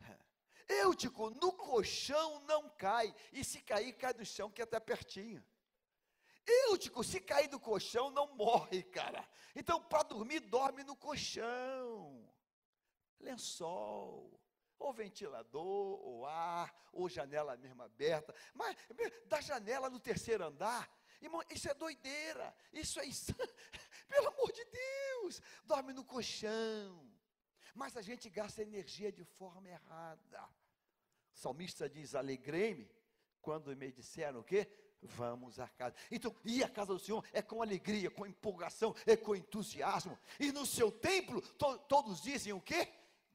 Eutico, 0.66 1.30
no 1.30 1.52
colchão 1.52 2.40
não 2.46 2.68
cai. 2.68 3.14
E 3.32 3.44
se 3.44 3.60
cair, 3.60 3.92
cai 3.92 4.12
do 4.12 4.24
chão, 4.24 4.50
que 4.50 4.60
é 4.60 4.64
até 4.64 4.80
pertinho. 4.80 5.40
Eutico, 6.44 7.04
se 7.04 7.20
cair 7.20 7.46
do 7.46 7.60
colchão, 7.60 8.10
não 8.10 8.34
morre, 8.34 8.82
cara. 8.82 9.24
Então, 9.54 9.80
para 9.80 10.02
dormir, 10.02 10.40
dorme 10.40 10.82
no 10.82 10.96
colchão 10.96 12.23
lençol, 13.20 14.40
ou 14.78 14.92
ventilador, 14.92 16.00
ou 16.00 16.26
ar, 16.26 16.74
ou 16.92 17.08
janela 17.08 17.56
mesmo 17.56 17.82
aberta. 17.82 18.34
Mas 18.52 18.76
da 19.26 19.40
janela 19.40 19.88
no 19.88 19.98
terceiro 19.98 20.44
andar, 20.44 20.90
irmão, 21.20 21.42
isso 21.50 21.68
é 21.68 21.74
doideira. 21.74 22.54
Isso 22.72 23.00
é 23.00 23.06
isso. 23.06 23.34
Pelo 24.08 24.28
amor 24.28 24.52
de 24.52 24.64
Deus, 24.64 25.40
dorme 25.64 25.92
no 25.92 26.04
colchão. 26.04 27.10
Mas 27.74 27.96
a 27.96 28.02
gente 28.02 28.28
gasta 28.30 28.62
energia 28.62 29.10
de 29.10 29.24
forma 29.24 29.68
errada. 29.68 30.48
O 31.34 31.38
salmista 31.38 31.88
diz: 31.88 32.14
Alegrei-me 32.14 32.88
quando 33.40 33.74
me 33.76 33.90
disseram 33.90 34.40
o 34.40 34.44
quê? 34.44 34.70
Vamos 35.02 35.58
à 35.58 35.68
casa. 35.68 35.94
Então, 36.10 36.34
ir 36.44 36.62
à 36.62 36.68
casa 36.68 36.94
do 36.94 36.98
Senhor 36.98 37.22
é 37.32 37.42
com 37.42 37.60
alegria, 37.60 38.10
com 38.10 38.26
empolgação, 38.26 38.94
é 39.04 39.16
com 39.16 39.34
entusiasmo. 39.36 40.18
E 40.40 40.50
no 40.50 40.64
seu 40.64 40.90
templo, 40.90 41.42
to 41.42 41.78
todos 41.80 42.22
dizem 42.22 42.52
o 42.52 42.60
quê? 42.60 42.88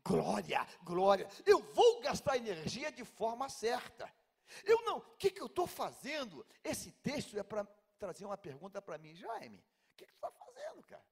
Glória, 0.03 0.65
glória. 0.83 1.29
Eu 1.45 1.61
vou 1.61 2.01
gastar 2.01 2.37
energia 2.37 2.91
de 2.91 3.03
forma 3.03 3.49
certa. 3.49 4.11
Eu 4.63 4.81
não, 4.83 4.97
o 4.97 5.17
que, 5.17 5.29
que 5.29 5.41
eu 5.41 5.45
estou 5.45 5.67
fazendo? 5.67 6.45
Esse 6.63 6.91
texto 6.91 7.37
é 7.37 7.43
para 7.43 7.65
trazer 7.97 8.25
uma 8.25 8.37
pergunta 8.37 8.81
para 8.81 8.97
mim, 8.97 9.13
Jaime. 9.15 9.59
O 9.59 9.95
que, 9.95 10.05
que 10.05 10.13
tu 10.13 10.15
está 10.15 10.31
fazendo, 10.31 10.83
cara? 10.83 11.05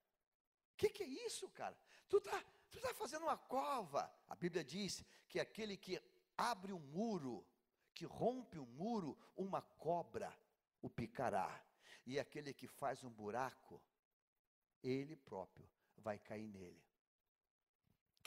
O 0.74 0.78
que, 0.78 0.90
que 0.90 1.04
é 1.04 1.08
isso, 1.08 1.50
cara? 1.50 1.78
Tu 2.10 2.18
está 2.18 2.44
tu 2.70 2.80
tá 2.80 2.94
fazendo 2.94 3.24
uma 3.24 3.38
cova. 3.38 4.12
A 4.28 4.36
Bíblia 4.36 4.64
diz 4.64 5.04
que 5.28 5.40
aquele 5.40 5.78
que 5.78 6.02
abre 6.38 6.74
um 6.74 6.80
muro, 6.80 7.46
que 7.94 8.06
rompe 8.06 8.58
um 8.60 8.66
muro, 8.66 9.18
uma 9.36 9.62
cobra 9.62 10.34
o 10.82 10.90
picará. 10.90 11.64
E 12.06 12.20
aquele 12.20 12.54
que 12.54 12.68
faz 12.68 13.04
um 13.04 13.10
buraco, 13.10 13.82
ele 14.82 15.16
próprio 15.16 15.70
vai 15.98 16.18
cair 16.18 16.48
nele. 16.48 16.87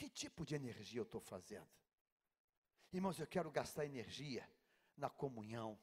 Que 0.01 0.09
tipo 0.09 0.47
de 0.47 0.55
energia 0.55 0.99
eu 0.99 1.03
estou 1.03 1.21
fazendo? 1.21 1.69
Irmãos, 2.91 3.21
eu 3.21 3.27
quero 3.27 3.51
gastar 3.51 3.85
energia 3.85 4.49
na 4.97 5.11
comunhão. 5.11 5.79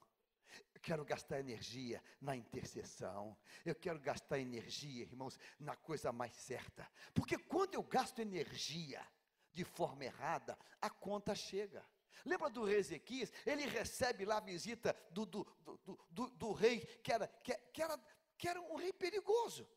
Eu 0.74 0.82
quero 0.82 1.06
gastar 1.06 1.40
energia 1.40 2.04
na 2.20 2.36
intercessão. 2.36 3.38
Eu 3.64 3.76
quero 3.76 4.00
gastar 4.00 4.40
energia, 4.40 5.04
irmãos, 5.04 5.38
na 5.60 5.76
coisa 5.76 6.12
mais 6.12 6.34
certa. 6.34 6.92
Porque 7.14 7.38
quando 7.38 7.76
eu 7.76 7.84
gasto 7.84 8.18
energia 8.18 9.08
de 9.54 9.64
forma 9.64 10.06
errada, 10.06 10.58
a 10.82 10.90
conta 10.90 11.36
chega. 11.36 11.86
Lembra 12.26 12.50
do 12.50 12.64
rei 12.64 12.80
Ezequias? 12.80 13.32
Ele 13.46 13.68
recebe 13.68 14.26
lá 14.26 14.38
a 14.38 14.42
visita 14.42 14.96
do, 15.12 15.28
do, 15.28 15.44
do, 15.64 16.08
do, 16.10 16.30
do 16.32 16.52
rei, 16.54 16.80
que 17.04 17.12
era, 17.12 17.28
que, 17.28 17.54
que, 17.72 17.84
era, 17.84 18.00
que 18.36 18.48
era 18.48 18.60
um 18.60 18.78
rei 18.78 18.92
perigoso. 18.94 19.70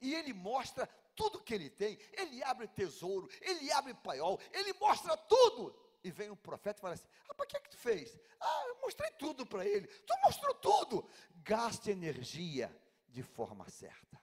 E 0.00 0.14
ele 0.14 0.32
mostra 0.32 0.88
tudo 1.18 1.42
que 1.42 1.52
ele 1.52 1.68
tem. 1.68 1.98
Ele 2.12 2.42
abre 2.44 2.68
tesouro, 2.68 3.28
ele 3.42 3.70
abre 3.72 3.92
paiol, 3.92 4.40
ele 4.52 4.72
mostra 4.74 5.16
tudo. 5.16 5.76
E 6.04 6.12
vem 6.12 6.30
um 6.30 6.36
profeta 6.36 6.78
e 6.78 6.80
fala 6.80 6.94
assim: 6.94 7.08
Ah, 7.28 7.34
para 7.34 7.44
que, 7.44 7.56
é 7.56 7.60
que 7.60 7.70
tu 7.70 7.76
fez? 7.76 8.16
Ah, 8.40 8.64
eu 8.68 8.80
mostrei 8.80 9.10
tudo 9.12 9.44
para 9.44 9.66
ele. 9.66 9.88
Tu 9.88 10.14
mostrou 10.22 10.54
tudo. 10.54 11.10
Gaste 11.42 11.90
energia 11.90 12.74
de 13.08 13.22
forma 13.22 13.68
certa. 13.68 14.22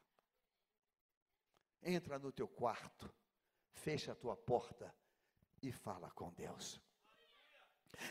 Entra 1.84 2.18
no 2.18 2.32
teu 2.32 2.48
quarto, 2.48 3.14
fecha 3.74 4.14
a 4.14 4.16
tua 4.16 4.38
porta 4.38 4.96
e 5.62 5.72
fala 5.72 6.10
com 6.12 6.32
Deus. 6.34 6.82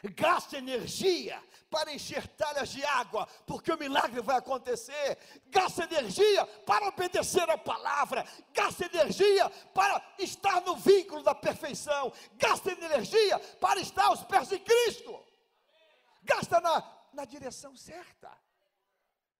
Gaste 0.02 0.56
energia 0.56 1.42
para 1.70 1.92
encher 1.92 2.26
talhas 2.28 2.70
de 2.70 2.84
água, 2.84 3.26
porque 3.46 3.72
o 3.72 3.78
milagre 3.78 4.20
vai 4.20 4.36
acontecer. 4.36 5.18
Gaste 5.46 5.82
energia 5.82 6.46
para 6.66 6.88
obedecer 6.88 7.48
a 7.48 7.58
palavra. 7.58 8.26
Gaste 8.52 8.84
energia 8.84 9.48
para 9.72 10.14
estar 10.18 10.60
no 10.62 10.76
vínculo 10.76 11.22
da 11.22 11.34
perfeição. 11.34 12.12
Gaste 12.34 12.70
energia 12.70 13.38
para 13.60 13.80
estar 13.80 14.06
aos 14.06 14.22
pés 14.24 14.48
de 14.48 14.58
Cristo. 14.58 15.24
Gasta 16.22 16.60
na, 16.60 17.06
na 17.12 17.24
direção 17.24 17.76
certa. 17.76 18.30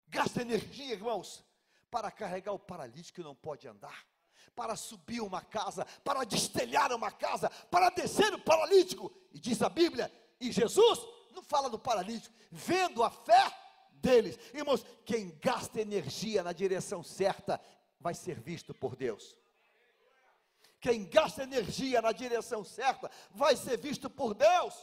Gasta 0.09 0.43
energia, 0.43 0.95
irmãos, 0.95 1.45
para 1.91 2.11
carregar 2.11 2.53
o 2.53 2.59
paralítico 2.59 3.17
que 3.17 3.25
não 3.25 3.35
pode 3.35 3.67
andar 3.67 4.05
para 4.55 4.77
subir 4.77 5.21
uma 5.21 5.43
casa, 5.43 5.85
para 6.05 6.23
destelhar 6.23 6.93
uma 6.93 7.11
casa, 7.11 7.51
para 7.71 7.91
descer 7.91 8.33
o 8.33 8.39
paralítico. 8.39 9.13
E 9.33 9.41
diz 9.41 9.61
a 9.63 9.69
Bíblia 9.69 10.13
e 10.49 10.53
Jesus 10.53 11.01
não 11.33 11.43
fala 11.43 11.71
do 11.71 11.79
paralítico, 11.79 12.35
vendo 12.51 13.03
a 13.03 13.11
fé 13.11 13.53
deles. 13.95 14.39
Irmãos, 14.53 14.85
quem 15.05 15.37
gasta 15.43 15.81
energia 15.81 16.43
na 16.43 16.53
direção 16.53 17.03
certa 17.03 17.61
vai 17.99 18.15
ser 18.15 18.39
visto 18.39 18.75
por 18.75 18.95
Deus. 18.95 19.37
Quem 20.81 21.07
gasta 21.07 21.43
energia 21.43 22.03
na 22.03 22.13
direção 22.13 22.63
certa 22.63 23.11
vai 23.31 23.57
ser 23.57 23.79
visto 23.79 24.11
por 24.11 24.35
Deus. 24.35 24.75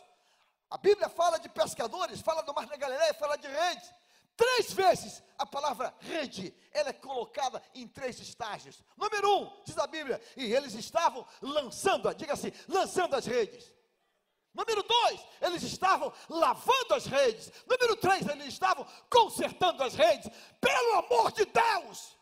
A 0.70 0.78
Bíblia 0.78 1.08
fala 1.10 1.38
de 1.38 1.48
pescadores, 1.48 2.22
fala 2.22 2.42
do 2.42 2.54
Mar 2.54 2.66
da 2.66 2.76
Galileia, 2.76 3.14
fala 3.14 3.38
de 3.38 3.48
redes. 3.48 3.94
Três 4.36 4.74
vezes 4.74 5.22
a 5.38 5.46
palavra 5.46 5.94
rede, 6.00 6.52
ela 6.72 6.90
é 6.90 6.94
colocada 6.94 7.62
em 7.76 7.88
três 7.88 8.20
estágios. 8.20 8.84
Número 8.98 9.38
um, 9.38 9.64
diz 9.64 9.78
a 9.78 9.86
Bíblia, 9.86 10.20
e 10.36 10.52
eles 10.52 10.74
estavam 10.74 11.24
lançando, 11.42 12.12
diga 12.16 12.34
assim, 12.34 12.52
lançando 12.68 13.16
as 13.16 13.26
redes. 13.28 13.72
Número 14.54 14.84
dois, 14.84 15.26
eles 15.42 15.64
estavam 15.64 16.12
lavando 16.28 16.94
as 16.94 17.06
redes. 17.06 17.52
Número 17.66 17.96
três, 17.96 18.28
eles 18.28 18.48
estavam 18.48 18.86
consertando 19.10 19.82
as 19.84 19.96
redes. 19.96 20.30
Pelo 20.60 21.00
amor 21.00 21.32
de 21.32 21.46
Deus! 21.46 22.18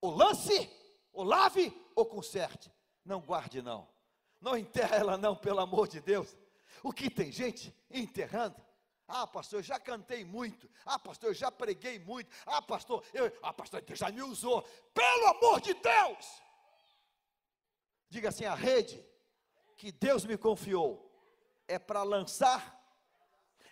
O 0.00 0.10
lance, 0.10 0.70
o 1.12 1.24
lave 1.24 1.72
ou 1.96 2.06
conserte. 2.06 2.70
Não 3.04 3.20
guarde, 3.20 3.60
não. 3.60 3.88
Não 4.40 4.56
enterra 4.56 4.96
ela, 4.96 5.16
não, 5.16 5.34
pelo 5.34 5.60
amor 5.60 5.88
de 5.88 6.00
Deus. 6.00 6.36
O 6.82 6.92
que 6.92 7.10
tem 7.10 7.32
gente 7.32 7.74
enterrando? 7.90 8.62
Ah, 9.08 9.26
pastor, 9.26 9.58
eu 9.58 9.62
já 9.62 9.78
cantei 9.78 10.24
muito. 10.24 10.70
Ah, 10.84 10.98
pastor, 10.98 11.30
eu 11.30 11.34
já 11.34 11.50
preguei 11.50 11.98
muito. 11.98 12.30
Ah, 12.46 12.62
pastor, 12.62 13.04
eu, 13.12 13.30
ah, 13.42 13.52
pastor, 13.52 13.82
Deus 13.82 13.98
já 13.98 14.10
me 14.10 14.22
usou. 14.22 14.62
Pelo 14.94 15.26
amor 15.28 15.60
de 15.60 15.74
Deus! 15.74 16.42
Diga 18.08 18.28
assim: 18.28 18.44
a 18.44 18.54
rede 18.54 19.04
que 19.76 19.90
Deus 19.90 20.24
me 20.24 20.38
confiou 20.38 21.03
é 21.66 21.78
para 21.78 22.02
lançar, 22.02 22.80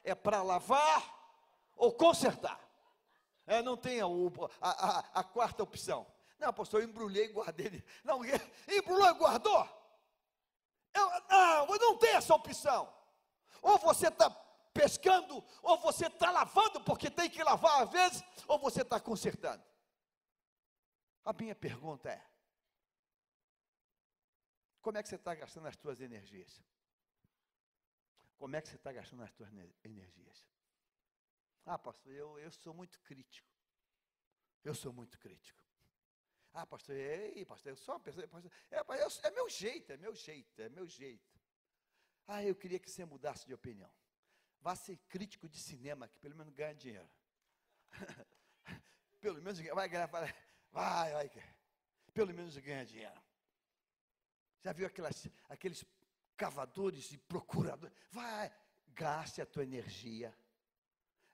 é 0.03 0.15
para 0.15 0.43
lavar 0.43 1.03
ou 1.77 1.93
consertar. 1.93 2.61
É, 3.47 3.61
não 3.61 3.77
tem 3.77 4.01
a, 4.01 4.07
a, 4.61 5.21
a, 5.21 5.25
quarta 5.25 5.63
opção. 5.63 6.07
Não, 6.39 6.53
pastor, 6.53 6.81
eu 6.81 6.89
embrulhei 6.89 7.27
e 7.27 7.33
guardei. 7.33 7.85
Não, 8.05 8.21
embrulhou 8.69 9.09
e 9.09 9.15
guardou? 9.15 9.69
Eu, 10.95 11.11
não, 11.29 11.67
não 11.67 11.99
tem 11.99 12.15
essa 12.15 12.35
opção. 12.35 12.93
Ou 13.61 13.79
você 13.79 14.09
está 14.09 14.31
pescando, 14.73 15.45
ou 15.63 15.79
você 15.79 16.07
está 16.07 16.31
lavando, 16.31 16.81
porque 16.83 17.11
tem 17.11 17.29
que 17.29 17.43
lavar 17.43 17.83
às 17.83 17.91
vezes, 17.91 18.25
ou 18.49 18.59
você 18.59 18.83
está 18.83 19.01
consertando. 19.01 19.63
A 21.25 21.33
minha 21.33 21.55
pergunta 21.55 22.11
é: 22.11 22.25
como 24.81 24.99
é 24.99 25.03
que 25.03 25.09
você 25.09 25.17
está 25.17 25.35
gastando 25.35 25.69
as 25.69 25.77
suas 25.77 26.01
energias? 26.01 26.63
Como 28.43 28.57
é 28.57 28.61
que 28.61 28.71
você 28.71 28.75
está 28.75 28.91
gastando 28.91 29.23
as 29.23 29.31
suas 29.31 29.53
energias? 29.85 30.45
Ah, 31.65 31.79
pastor, 31.79 32.13
eu, 32.13 32.41
eu 32.41 32.51
sou 32.51 32.75
muito 32.75 32.99
crítico. 33.03 33.49
Eu 34.65 34.75
sou 34.75 34.93
muito 34.93 35.17
crítico. 35.17 35.63
Ah, 36.53 36.67
pastor, 36.67 36.97
ei, 36.97 37.45
pastor, 37.45 37.71
eu 37.71 37.77
sou 37.77 37.95
uma 37.95 38.01
pessoa. 38.01 38.27
Pastor, 38.27 38.51
é, 38.69 38.79
é, 38.79 39.29
é 39.29 39.31
meu 39.31 39.49
jeito, 39.49 39.93
é 39.93 39.97
meu 39.97 40.13
jeito, 40.13 40.61
é 40.61 40.69
meu 40.69 40.89
jeito. 40.89 41.41
Ah, 42.27 42.43
eu 42.43 42.57
queria 42.57 42.81
que 42.81 42.91
você 42.91 43.05
mudasse 43.05 43.47
de 43.47 43.55
opinião. 43.55 43.95
Vá 44.61 44.75
ser 44.75 44.97
crítico 45.09 45.49
de 45.49 45.61
cinema, 45.61 46.09
que 46.09 46.19
pelo 46.19 46.35
menos 46.35 46.53
ganha 46.53 46.75
dinheiro. 46.75 47.09
pelo 49.21 49.41
menos 49.41 49.61
vai 49.61 49.89
ganhar, 49.89 50.07
vai, 50.07 50.35
vai, 50.73 51.13
vai. 51.13 51.31
Pelo 52.13 52.35
menos 52.35 52.57
ganha 52.57 52.85
dinheiro. 52.85 53.23
Já 54.63 54.73
viu 54.73 54.89
aquelas, 54.89 55.29
aqueles 55.49 55.85
cavadores 56.43 57.13
e 57.13 57.19
procuradores. 57.19 57.97
Vai, 58.11 58.53
gaste 58.89 59.41
a 59.41 59.47
tua 59.47 59.63
energia. 59.63 60.37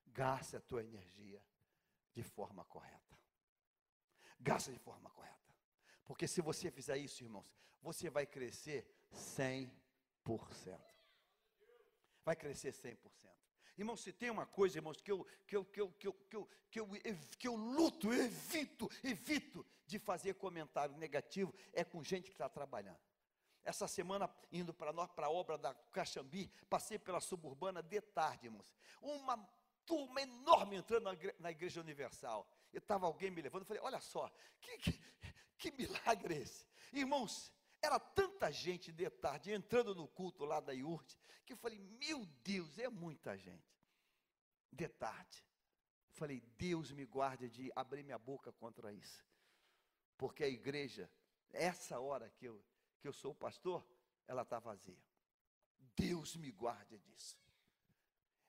Gaste 0.09 0.57
a 0.57 0.61
tua 0.61 0.83
energia 0.83 1.43
de 2.13 2.23
forma 2.23 2.63
correta. 2.67 3.19
Gaste 4.39 4.71
de 4.71 4.79
forma 4.79 5.09
correta. 5.11 5.55
Porque 6.05 6.29
se 6.29 6.43
você 6.43 6.71
fizer 6.71 6.99
isso, 6.99 7.25
irmãos, 7.25 7.47
você 7.81 8.11
vai 8.11 8.27
crescer 8.27 8.87
100%. 9.11 9.71
Vai 12.23 12.37
crescer 12.37 12.75
100%. 12.75 12.99
Irmãos, 13.79 14.01
se 14.01 14.13
tem 14.13 14.29
uma 14.29 14.45
coisa, 14.45 14.77
irmãos, 14.77 15.01
que 15.01 15.11
eu, 15.11 15.25
que 15.47 15.57
eu, 15.57 15.65
que 15.65 15.81
eu, 15.81 15.91
que 15.93 16.07
eu, 16.07 16.13
que 16.13 16.37
eu, 16.37 16.49
que 16.71 16.81
eu, 16.81 16.89
que 17.39 17.49
eu 17.49 17.55
luto, 17.57 18.13
eu 18.13 18.25
evito, 18.25 18.91
evito 19.03 19.65
de 19.87 19.99
fazer 19.99 20.35
comentário 20.35 20.95
negativo, 20.99 21.55
é 21.73 21.83
com 21.83 22.03
gente 22.03 22.25
que 22.25 22.35
está 22.35 22.49
trabalhando. 22.49 22.99
Essa 23.69 23.87
semana, 23.87 24.35
indo 24.51 24.73
para 24.73 25.27
a 25.27 25.31
obra 25.31 25.59
da 25.59 25.75
Caxambi, 25.93 26.51
passei 26.71 26.99
pela 26.99 27.21
suburbana 27.21 27.83
de 27.83 28.01
tarde, 28.01 28.47
irmãos. 28.47 28.75
Uma 28.99 29.37
turma 29.85 30.23
enorme 30.23 30.77
entrando 30.77 31.05
na, 31.05 31.13
na 31.39 31.51
igreja 31.51 31.83
Universal. 31.83 32.49
E 32.73 32.79
estava 32.79 33.05
alguém 33.05 33.31
me 33.31 33.43
levando, 33.43 33.61
eu 33.61 33.67
falei, 33.67 33.83
olha 33.83 34.01
só, 34.01 34.33
que, 34.59 34.79
que, 34.79 35.01
que 35.59 35.71
milagre 35.73 36.37
é 36.37 36.39
esse? 36.39 36.67
Irmãos, 36.95 37.53
era 37.83 38.01
tanta 38.01 38.51
gente 38.51 38.91
de 38.91 39.11
tarde 39.11 39.53
entrando 39.53 39.95
no 39.95 40.09
culto 40.09 40.47
lá 40.47 40.61
da 40.61 40.73
IURT, 40.73 41.19
que 41.45 41.53
eu 41.53 41.59
falei, 41.59 41.79
meu 41.79 42.25
Deus, 42.43 42.79
é 42.79 42.89
muita 42.89 43.37
gente. 43.37 43.77
De 44.73 44.89
tarde. 44.89 45.45
Falei, 46.13 46.41
Deus 46.57 46.91
me 46.91 47.05
guarde 47.05 47.51
de 47.51 47.71
abrir 47.77 48.03
minha 48.03 48.19
boca 48.19 48.51
contra 48.51 48.91
isso. 48.95 49.23
Porque 50.17 50.43
a 50.43 50.49
igreja, 50.49 51.11
essa 51.51 52.01
hora 52.01 52.31
que 52.31 52.47
eu 52.47 52.65
que 52.99 53.09
eu 53.09 53.13
sou 53.13 53.35
pastor, 53.35 53.87
ela 54.27 54.43
está 54.43 54.59
vazia. 54.59 55.03
Deus 55.97 56.37
me 56.37 56.51
guarde 56.51 56.99
disso. 56.99 57.39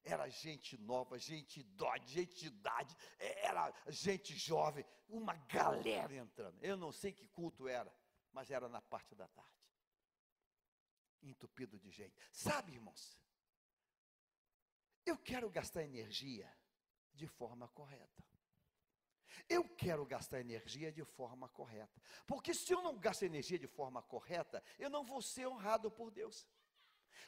Era 0.03 0.27
gente 0.29 0.77
nova, 0.77 1.19
gente 1.19 1.59
idosa, 1.59 2.05
gente 2.05 2.35
de 2.35 2.47
idade, 2.47 2.95
era 3.17 3.71
gente 3.87 4.35
jovem, 4.35 4.85
uma 5.07 5.35
galera 5.35 6.15
entrando. 6.15 6.57
Eu 6.63 6.77
não 6.77 6.91
sei 6.91 7.11
que 7.11 7.27
culto 7.27 7.67
era, 7.67 7.93
mas 8.31 8.49
era 8.49 8.69
na 8.69 8.81
parte 8.81 9.13
da 9.13 9.27
tarde. 9.27 9.49
Entupido 11.21 11.77
de 11.77 11.91
gente. 11.91 12.15
Sabe, 12.31 12.73
irmãos? 12.73 13.19
Eu 15.05 15.17
quero 15.17 15.49
gastar 15.49 15.83
energia 15.83 16.51
de 17.13 17.27
forma 17.27 17.67
correta. 17.69 18.23
Eu 19.47 19.63
quero 19.63 20.05
gastar 20.05 20.39
energia 20.39 20.91
de 20.91 21.03
forma 21.03 21.47
correta. 21.49 22.01
Porque 22.25 22.53
se 22.53 22.73
eu 22.73 22.81
não 22.81 22.97
gasto 22.97 23.23
energia 23.23 23.59
de 23.59 23.67
forma 23.67 24.01
correta, 24.01 24.63
eu 24.77 24.89
não 24.89 25.03
vou 25.03 25.21
ser 25.21 25.47
honrado 25.47 25.89
por 25.91 26.11
Deus. 26.11 26.47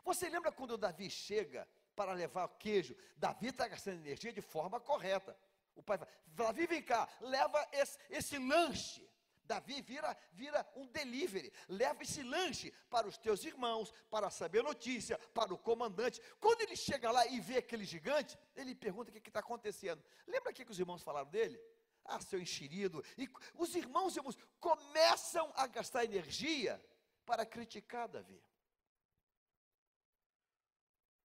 Você 0.03 0.29
lembra 0.29 0.51
quando 0.51 0.77
Davi 0.77 1.09
chega 1.09 1.67
para 1.95 2.13
levar 2.13 2.47
queijo. 2.57 2.95
Davi 3.17 3.47
está 3.47 3.67
gastando 3.67 3.99
energia 3.99 4.33
de 4.33 4.41
forma 4.41 4.79
correta. 4.79 5.37
O 5.75 5.83
pai 5.83 5.97
fala, 5.97 6.11
Davi, 6.27 6.67
vem 6.67 6.81
cá, 6.81 7.07
leva 7.21 7.67
esse, 7.71 7.97
esse 8.09 8.37
lanche. 8.37 9.09
Davi 9.43 9.81
vira, 9.81 10.15
vira 10.31 10.65
um 10.75 10.87
delivery, 10.87 11.51
leva 11.67 12.03
esse 12.03 12.23
lanche 12.23 12.71
para 12.89 13.07
os 13.07 13.17
teus 13.17 13.43
irmãos, 13.43 13.93
para 14.09 14.29
saber 14.29 14.63
notícia, 14.63 15.17
para 15.33 15.53
o 15.53 15.57
comandante. 15.57 16.21
Quando 16.39 16.61
ele 16.61 16.75
chega 16.75 17.11
lá 17.11 17.25
e 17.27 17.39
vê 17.39 17.57
aquele 17.57 17.83
gigante, 17.83 18.37
ele 18.55 18.73
pergunta 18.73 19.11
o 19.11 19.13
que 19.13 19.29
está 19.29 19.41
acontecendo. 19.41 20.01
Lembra 20.25 20.51
o 20.51 20.55
que 20.55 20.71
os 20.71 20.79
irmãos 20.79 21.03
falaram 21.03 21.29
dele? 21.29 21.59
Ah, 22.05 22.19
seu 22.19 22.39
enxerido. 22.39 23.03
E 23.17 23.29
os 23.55 23.75
irmãos, 23.75 24.15
irmãos 24.15 24.37
começam 24.59 25.51
a 25.55 25.67
gastar 25.67 26.03
energia 26.03 26.83
para 27.25 27.45
criticar 27.45 28.07
Davi. 28.07 28.43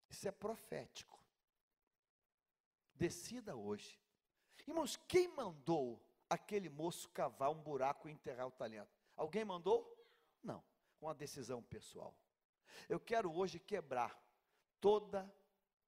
Isso 0.08 0.28
é 0.28 0.32
profético. 0.32 1.18
Decida 2.94 3.54
hoje. 3.54 4.00
Irmãos, 4.66 4.96
quem 4.96 5.28
mandou 5.28 6.02
aquele 6.28 6.68
moço 6.68 7.10
cavar 7.10 7.50
um 7.50 7.62
buraco 7.62 8.08
e 8.08 8.12
enterrar 8.12 8.46
o 8.46 8.50
talento? 8.50 8.90
Alguém 9.16 9.44
mandou? 9.44 9.94
Não. 10.42 10.64
Uma 11.00 11.14
decisão 11.14 11.62
pessoal. 11.62 12.18
Eu 12.88 12.98
quero 12.98 13.32
hoje 13.32 13.58
quebrar 13.58 14.18
toda 14.80 15.30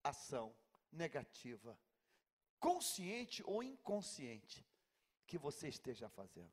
ação 0.02 0.54
negativa, 0.90 1.78
consciente 2.58 3.42
ou 3.44 3.62
inconsciente, 3.62 4.66
que 5.28 5.38
você 5.38 5.68
esteja 5.68 6.08
fazendo. 6.08 6.52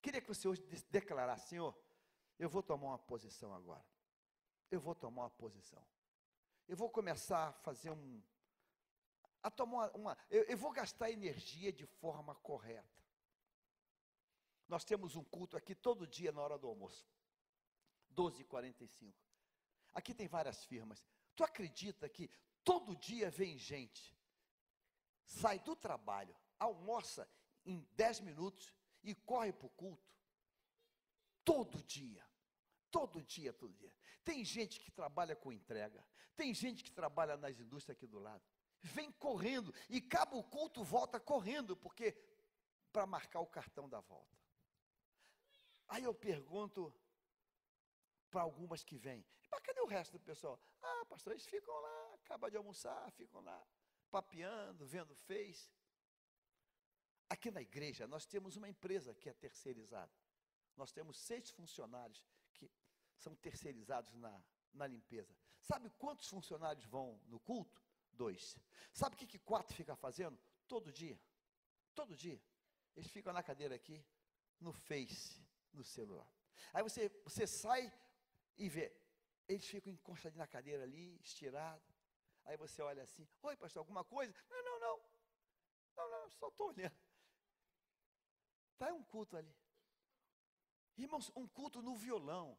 Queria 0.00 0.20
que 0.22 0.28
você 0.28 0.46
hoje 0.46 0.62
declarasse, 0.88 1.48
Senhor, 1.48 1.76
eu 2.38 2.48
vou 2.48 2.62
tomar 2.62 2.86
uma 2.86 2.98
posição 2.98 3.52
agora. 3.52 3.84
Eu 4.70 4.80
vou 4.80 4.94
tomar 4.94 5.22
uma 5.22 5.30
posição. 5.30 5.84
Eu 6.68 6.76
vou 6.76 6.88
começar 6.88 7.48
a 7.48 7.52
fazer 7.52 7.90
um, 7.90 8.22
a 9.42 9.50
tomar 9.50 9.90
uma, 9.96 10.16
eu, 10.30 10.44
eu 10.44 10.56
vou 10.56 10.70
gastar 10.70 11.10
energia 11.10 11.72
de 11.72 11.86
forma 11.86 12.34
correta. 12.36 13.02
Nós 14.68 14.84
temos 14.84 15.16
um 15.16 15.24
culto 15.24 15.56
aqui 15.56 15.74
todo 15.74 16.06
dia 16.06 16.30
na 16.30 16.40
hora 16.40 16.58
do 16.58 16.68
almoço. 16.68 17.08
12h45. 18.14 19.12
Aqui 19.94 20.14
tem 20.14 20.28
várias 20.28 20.64
firmas. 20.64 21.04
Tu 21.34 21.42
acredita 21.42 22.08
que 22.08 22.30
todo 22.62 22.94
dia 22.94 23.30
vem 23.30 23.56
gente, 23.58 24.16
sai 25.24 25.58
do 25.60 25.74
trabalho, 25.74 26.36
almoça 26.58 27.28
em 27.64 27.86
10 27.92 28.20
minutos 28.20 28.74
e 29.02 29.14
corre 29.14 29.52
para 29.52 29.66
o 29.66 29.70
culto? 29.70 30.12
Todo 31.44 31.82
dia. 31.82 32.26
Todo 32.90 33.22
dia, 33.22 33.52
todo 33.52 33.72
dia. 33.74 33.92
Tem 34.24 34.44
gente 34.44 34.80
que 34.80 34.90
trabalha 34.90 35.36
com 35.36 35.52
entrega, 35.52 36.04
tem 36.36 36.54
gente 36.54 36.82
que 36.82 36.90
trabalha 36.90 37.36
nas 37.36 37.58
indústrias 37.58 37.96
aqui 37.96 38.06
do 38.06 38.18
lado 38.18 38.42
vem 38.82 39.10
correndo 39.12 39.74
e 39.88 39.98
acaba 39.98 40.36
o 40.36 40.44
culto, 40.44 40.82
volta 40.84 41.18
correndo, 41.18 41.76
porque 41.76 42.16
para 42.92 43.06
marcar 43.06 43.40
o 43.40 43.46
cartão 43.46 43.88
da 43.88 44.00
volta. 44.00 44.36
Aí 45.88 46.04
eu 46.04 46.14
pergunto 46.14 46.92
para 48.30 48.42
algumas 48.42 48.84
que 48.84 48.96
vêm, 48.96 49.24
mas 49.50 49.60
cadê 49.60 49.80
o 49.80 49.86
resto 49.86 50.12
do 50.12 50.20
pessoal? 50.20 50.60
Ah, 50.82 51.04
pastor, 51.06 51.32
eles 51.32 51.46
ficam 51.46 51.74
lá, 51.80 52.14
acaba 52.14 52.50
de 52.50 52.56
almoçar, 52.56 53.10
ficam 53.12 53.40
lá, 53.40 53.66
papeando, 54.10 54.86
vendo 54.86 55.14
Face. 55.14 55.70
Aqui 57.28 57.50
na 57.50 57.60
igreja, 57.60 58.06
nós 58.06 58.26
temos 58.26 58.56
uma 58.56 58.68
empresa 58.68 59.14
que 59.14 59.28
é 59.28 59.32
terceirizada. 59.32 60.12
Nós 60.76 60.92
temos 60.92 61.18
seis 61.18 61.50
funcionários 61.50 62.24
que 62.54 62.70
são 63.16 63.34
terceirizados 63.36 64.14
na, 64.14 64.42
na 64.72 64.86
limpeza. 64.86 65.36
Sabe 65.60 65.90
quantos 65.90 66.28
funcionários 66.28 66.84
vão 66.86 67.20
no 67.26 67.38
culto? 67.40 67.82
dois. 68.18 68.56
Sabe 68.92 69.14
o 69.14 69.18
que, 69.18 69.26
que 69.26 69.38
quatro 69.38 69.74
fica 69.74 69.94
fazendo? 69.96 70.38
Todo 70.66 70.92
dia. 70.92 71.18
Todo 71.94 72.16
dia. 72.16 72.42
Eles 72.96 73.10
ficam 73.10 73.32
na 73.32 73.42
cadeira 73.42 73.74
aqui, 73.74 74.04
no 74.60 74.72
Face, 74.72 75.40
no 75.72 75.84
celular. 75.84 76.28
Aí 76.72 76.82
você, 76.82 77.08
você 77.22 77.46
sai 77.46 77.92
e 78.56 78.68
vê. 78.68 78.92
Eles 79.46 79.66
ficam 79.66 79.92
encostados 79.92 80.36
na 80.36 80.46
cadeira 80.46 80.82
ali, 80.82 81.16
estirado. 81.20 81.82
Aí 82.44 82.56
você 82.56 82.82
olha 82.82 83.02
assim, 83.02 83.26
oi 83.42 83.56
pastor, 83.56 83.80
alguma 83.80 84.04
coisa? 84.04 84.34
Não, 84.50 84.64
não, 84.64 84.80
não. 84.80 85.00
Não, 85.96 86.10
não, 86.10 86.30
só 86.30 86.48
estou 86.48 86.68
olhando. 86.68 86.96
Está 88.78 88.94
um 88.94 89.02
culto 89.02 89.36
ali. 89.36 89.52
Irmãos, 90.96 91.32
um 91.34 91.48
culto 91.48 91.82
no 91.82 91.96
violão. 91.96 92.56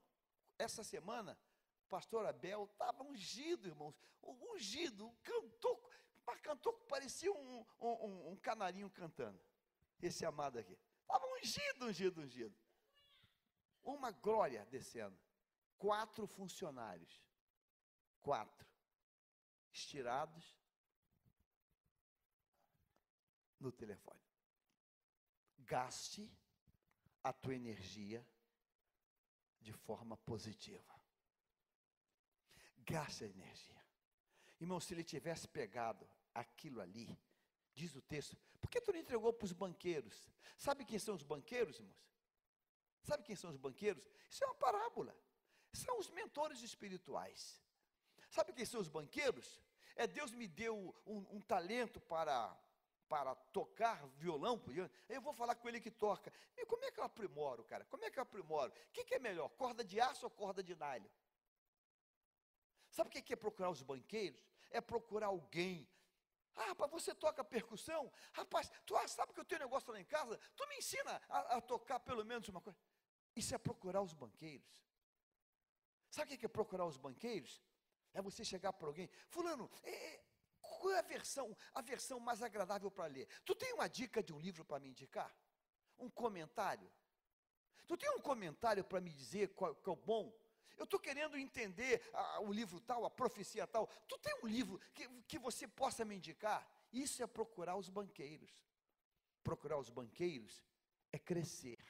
Essa 0.57 0.83
semana, 0.83 1.39
pastor 1.87 2.25
Abel 2.25 2.65
estava 2.65 3.03
ungido, 3.03 3.69
irmãos, 3.69 3.95
ungido, 4.21 5.09
cantou, 5.23 5.89
mas 6.25 6.41
cantou 6.41 6.73
que 6.73 6.83
parecia 6.87 7.31
um, 7.31 7.65
um, 7.79 8.31
um, 8.31 8.35
canarinho 8.35 8.89
cantando. 8.89 9.39
Esse 10.01 10.25
amado 10.25 10.59
aqui. 10.59 10.77
Estava 11.03 11.25
ungido, 11.37 11.85
ungido, 11.85 12.21
ungido. 12.21 12.55
Uma 13.81 14.11
glória 14.11 14.65
descendo. 14.65 15.17
Quatro 15.77 16.27
funcionários. 16.27 17.23
Quatro. 18.21 18.67
Estirados 19.71 20.59
no 23.57 23.71
telefone. 23.71 24.28
Gaste 25.69 26.23
a 27.23 27.31
tua 27.31 27.55
energia 27.55 28.25
de 29.61 29.71
forma 29.71 30.17
positiva 30.17 30.99
gasta 32.89 33.23
energia. 33.23 33.79
Irmão, 34.59 34.79
se 34.79 34.93
ele 34.93 35.03
tivesse 35.03 35.47
pegado 35.47 36.09
aquilo 36.33 36.81
ali, 36.81 37.07
diz 37.75 37.95
o 37.95 38.01
texto, 38.01 38.35
por 38.59 38.69
que 38.69 38.81
tu 38.81 38.91
não 38.91 38.99
entregou 38.99 39.31
para 39.31 39.45
os 39.45 39.53
banqueiros? 39.53 40.27
Sabe 40.57 40.83
quem 40.83 40.97
são 40.97 41.13
os 41.13 41.21
banqueiros, 41.21 41.77
irmãos? 41.79 42.09
Sabe 43.03 43.23
quem 43.23 43.35
são 43.35 43.51
os 43.51 43.57
banqueiros? 43.57 44.03
Isso 44.29 44.43
é 44.43 44.47
uma 44.47 44.55
parábola. 44.55 45.15
São 45.71 45.99
os 45.99 46.09
mentores 46.09 46.61
espirituais. 46.63 47.61
Sabe 48.29 48.53
quem 48.53 48.65
são 48.65 48.81
os 48.81 48.87
banqueiros? 48.87 49.61
É 49.95 50.07
Deus 50.07 50.31
me 50.33 50.47
deu 50.47 50.95
um, 51.05 51.37
um 51.37 51.41
talento 51.41 51.99
para 52.01 52.57
para 53.09 53.35
tocar 53.51 54.07
violão, 54.09 54.61
eu 55.09 55.19
vou 55.19 55.33
falar 55.33 55.55
com 55.55 55.67
ele 55.67 55.81
que 55.81 55.89
toca. 55.89 56.31
E 56.55 56.65
como 56.65 56.85
é 56.85 56.91
que 56.91 56.99
eu 56.99 57.03
aprimoro, 57.03 57.63
cara? 57.63 57.83
Como 57.85 58.05
é 58.05 58.11
que 58.11 58.19
eu 58.19 58.23
aprimoro? 58.23 58.71
O 58.71 58.91
que, 58.93 59.03
que 59.03 59.15
é 59.15 59.19
melhor, 59.19 59.49
corda 59.49 59.83
de 59.83 59.99
aço 59.99 60.27
ou 60.27 60.29
corda 60.29 60.61
de 60.63 60.75
nylon? 60.75 61.09
Sabe 62.91 63.09
o 63.09 63.11
que 63.11 63.33
é 63.33 63.35
procurar 63.35 63.71
os 63.71 63.81
banqueiros? 63.81 64.45
É 64.69 64.79
procurar 64.79 65.27
alguém. 65.27 65.89
Ah, 66.55 66.67
rapaz, 66.67 66.91
você 66.91 67.15
toca 67.15 67.43
percussão? 67.43 68.11
Rapaz, 68.33 68.71
tu 68.85 68.95
ah, 68.95 69.07
sabe 69.07 69.33
que 69.33 69.39
eu 69.39 69.45
tenho 69.45 69.61
negócio 69.61 69.91
lá 69.91 69.99
em 69.99 70.05
casa? 70.05 70.37
Tu 70.55 70.67
me 70.67 70.77
ensina 70.77 71.21
a, 71.27 71.57
a 71.57 71.61
tocar 71.61 71.99
pelo 71.99 72.23
menos 72.23 72.47
uma 72.47 72.61
coisa. 72.61 72.77
Isso 73.35 73.55
é 73.55 73.57
procurar 73.57 74.01
os 74.01 74.13
banqueiros. 74.13 74.85
Sabe 76.09 76.33
o 76.33 76.37
que 76.37 76.45
é 76.45 76.49
procurar 76.49 76.85
os 76.85 76.97
banqueiros? 76.97 77.61
É 78.13 78.21
você 78.21 78.43
chegar 78.43 78.73
para 78.73 78.87
alguém, 78.87 79.09
fulano, 79.29 79.69
é, 79.83 79.91
é, 79.91 80.25
qual 80.79 80.93
é 80.93 80.99
a 80.99 81.03
versão, 81.03 81.55
a 81.73 81.81
versão 81.81 82.19
mais 82.19 82.41
agradável 82.41 82.89
para 82.89 83.05
ler? 83.05 83.27
Tu 83.45 83.53
tem 83.53 83.73
uma 83.73 83.87
dica 83.87 84.23
de 84.23 84.33
um 84.33 84.39
livro 84.39 84.65
para 84.65 84.79
me 84.79 84.89
indicar? 84.89 85.31
Um 85.99 86.09
comentário? 86.09 86.89
Tu 87.85 87.97
tem 87.97 88.09
um 88.11 88.21
comentário 88.21 88.83
para 88.83 89.01
me 89.01 89.11
dizer 89.11 89.49
qual, 89.49 89.75
qual 89.75 89.95
é 89.95 89.99
o 89.99 90.05
bom? 90.05 90.39
Eu 90.77 90.85
estou 90.85 90.99
querendo 90.99 91.37
entender 91.37 92.01
a, 92.13 92.39
o 92.39 92.53
livro 92.53 92.79
tal, 92.79 93.03
a 93.03 93.09
profecia 93.09 93.67
tal. 93.67 93.87
Tu 94.07 94.17
tem 94.19 94.33
um 94.41 94.47
livro 94.47 94.79
que, 94.93 95.07
que 95.23 95.37
você 95.37 95.67
possa 95.67 96.05
me 96.05 96.15
indicar? 96.15 96.65
Isso 96.91 97.21
é 97.21 97.27
procurar 97.27 97.75
os 97.75 97.89
banqueiros. 97.89 98.49
Procurar 99.43 99.77
os 99.77 99.89
banqueiros 99.89 100.63
é 101.11 101.19
crescer. 101.19 101.83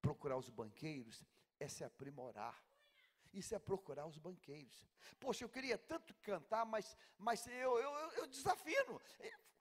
Procurar 0.00 0.38
os 0.38 0.48
banqueiros 0.48 1.22
é 1.60 1.68
se 1.68 1.84
aprimorar. 1.84 2.56
Isso 3.36 3.54
é 3.54 3.58
procurar 3.58 4.06
os 4.06 4.16
banqueiros. 4.16 4.74
Poxa, 5.20 5.44
eu 5.44 5.48
queria 5.50 5.76
tanto 5.76 6.14
cantar, 6.22 6.64
mas, 6.64 6.96
mas 7.18 7.46
eu, 7.46 7.78
eu, 7.78 7.92
eu, 8.12 8.26
desafino. 8.26 8.98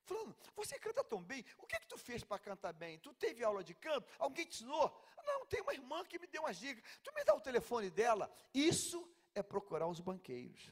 Falando, 0.06 0.34
você 0.56 0.80
canta 0.80 1.04
tão 1.04 1.22
bem, 1.22 1.44
o 1.58 1.68
que 1.68 1.76
é 1.76 1.80
que 1.80 1.88
tu 1.88 1.98
fez 1.98 2.24
para 2.24 2.40
cantar 2.40 2.72
bem? 2.72 2.98
Tu 3.00 3.14
teve 3.16 3.44
aula 3.44 3.66
de 3.66 3.74
canto? 3.74 4.08
Alguém 4.18 4.46
te 4.46 4.64
ensinou? 4.64 5.04
Não, 5.26 5.46
tem 5.48 5.62
uma 5.62 5.74
irmã 5.74 6.06
que 6.06 6.18
me 6.18 6.26
deu 6.26 6.44
umas 6.44 6.58
dicas. 6.58 6.82
Tu 7.04 7.14
me 7.14 7.26
dá 7.26 7.36
o 7.36 7.42
telefone 7.42 7.90
dela? 7.90 8.34
Isso 8.54 9.06
é 9.34 9.44
procurar 9.44 9.88
os 9.88 10.00
banqueiros. 10.00 10.72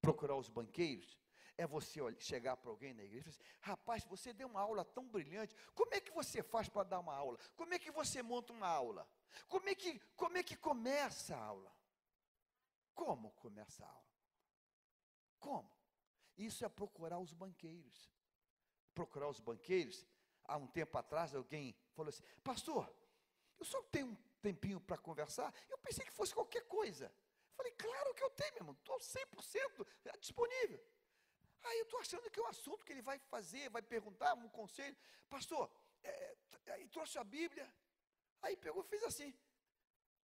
Procurar 0.00 0.36
os 0.36 0.48
banqueiros 0.48 1.18
é 1.58 1.66
você 1.66 2.00
chegar 2.20 2.56
para 2.56 2.70
alguém 2.70 2.94
na 2.94 3.02
igreja 3.02 3.28
e 3.28 3.32
falar 3.32 3.44
assim, 3.44 3.58
rapaz, 3.60 4.04
você 4.04 4.32
deu 4.32 4.46
uma 4.46 4.60
aula 4.60 4.84
tão 4.84 5.08
brilhante, 5.08 5.56
como 5.74 5.92
é 5.94 6.00
que 6.00 6.12
você 6.12 6.44
faz 6.44 6.68
para 6.68 6.84
dar 6.84 7.00
uma 7.00 7.14
aula? 7.14 7.38
Como 7.56 7.74
é 7.74 7.78
que 7.78 7.90
você 7.90 8.22
monta 8.22 8.52
uma 8.52 8.68
aula? 8.68 9.08
Como 9.48 9.68
é 9.68 9.74
que, 9.74 9.98
como 10.16 10.36
é 10.36 10.42
que 10.42 10.56
começa 10.56 11.36
a 11.36 11.40
aula? 11.40 11.74
Como 12.94 13.32
começa 13.32 13.84
a 13.84 13.88
aula? 13.88 14.06
Como? 15.38 15.70
Isso 16.36 16.64
é 16.64 16.68
procurar 16.68 17.18
os 17.18 17.32
banqueiros. 17.32 18.10
Procurar 18.94 19.28
os 19.28 19.40
banqueiros. 19.40 20.06
Há 20.44 20.56
um 20.56 20.66
tempo 20.66 20.96
atrás, 20.96 21.34
alguém 21.34 21.76
falou 21.92 22.08
assim: 22.08 22.22
Pastor, 22.42 22.92
eu 23.58 23.64
só 23.64 23.82
tenho 23.84 24.08
um 24.08 24.16
tempinho 24.40 24.80
para 24.80 24.98
conversar. 24.98 25.52
Eu 25.68 25.78
pensei 25.78 26.04
que 26.04 26.12
fosse 26.12 26.34
qualquer 26.34 26.66
coisa. 26.66 27.12
Falei, 27.56 27.72
claro 27.72 28.14
que 28.14 28.22
eu 28.22 28.30
tenho, 28.30 28.52
meu 28.52 28.60
irmão, 28.60 28.74
estou 28.74 28.98
100% 28.98 29.86
disponível. 30.20 30.84
Aí 31.64 31.78
eu 31.78 31.84
estou 31.84 32.00
achando 32.00 32.30
que 32.30 32.38
é 32.38 32.42
um 32.42 32.46
assunto 32.46 32.84
que 32.84 32.92
ele 32.92 33.02
vai 33.02 33.18
fazer, 33.18 33.68
vai 33.70 33.82
perguntar, 33.82 34.34
um 34.34 34.48
conselho. 34.48 34.96
Pastor, 35.28 35.70
é, 36.02 36.36
é, 36.66 36.86
trouxe 36.88 37.18
a 37.18 37.24
Bíblia. 37.24 37.72
Aí 38.42 38.56
pegou 38.56 38.82
fez 38.82 39.02
assim. 39.04 39.36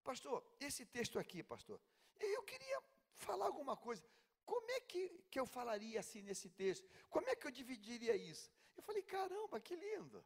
Pastor, 0.02 0.44
esse 0.58 0.84
texto 0.86 1.18
aqui, 1.18 1.42
pastor, 1.42 1.80
eu 2.18 2.42
queria 2.42 2.82
falar 3.16 3.46
alguma 3.46 3.76
coisa. 3.76 4.04
Como 4.44 4.68
é 4.70 4.80
que, 4.80 5.08
que 5.30 5.38
eu 5.38 5.46
falaria 5.46 6.00
assim 6.00 6.22
nesse 6.22 6.50
texto? 6.50 6.88
Como 7.08 7.28
é 7.28 7.36
que 7.36 7.46
eu 7.46 7.50
dividiria 7.50 8.16
isso? 8.16 8.50
Eu 8.76 8.82
falei, 8.82 9.02
caramba, 9.02 9.60
que 9.60 9.76
lindo. 9.76 10.24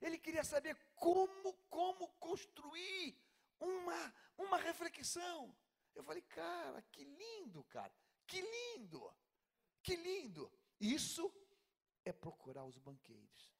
Ele 0.00 0.18
queria 0.18 0.42
saber 0.42 0.76
como, 0.96 1.52
como 1.70 2.08
construir 2.18 3.16
uma, 3.60 4.14
uma 4.36 4.58
reflexão. 4.58 5.56
Eu 5.94 6.02
falei, 6.02 6.22
cara, 6.22 6.82
que 6.90 7.04
lindo, 7.04 7.62
cara, 7.64 7.94
que 8.26 8.40
lindo, 8.40 9.14
que 9.82 9.94
lindo. 9.94 10.50
Isso 10.80 11.32
é 12.04 12.12
procurar 12.12 12.64
os 12.64 12.78
banqueiros. 12.78 13.54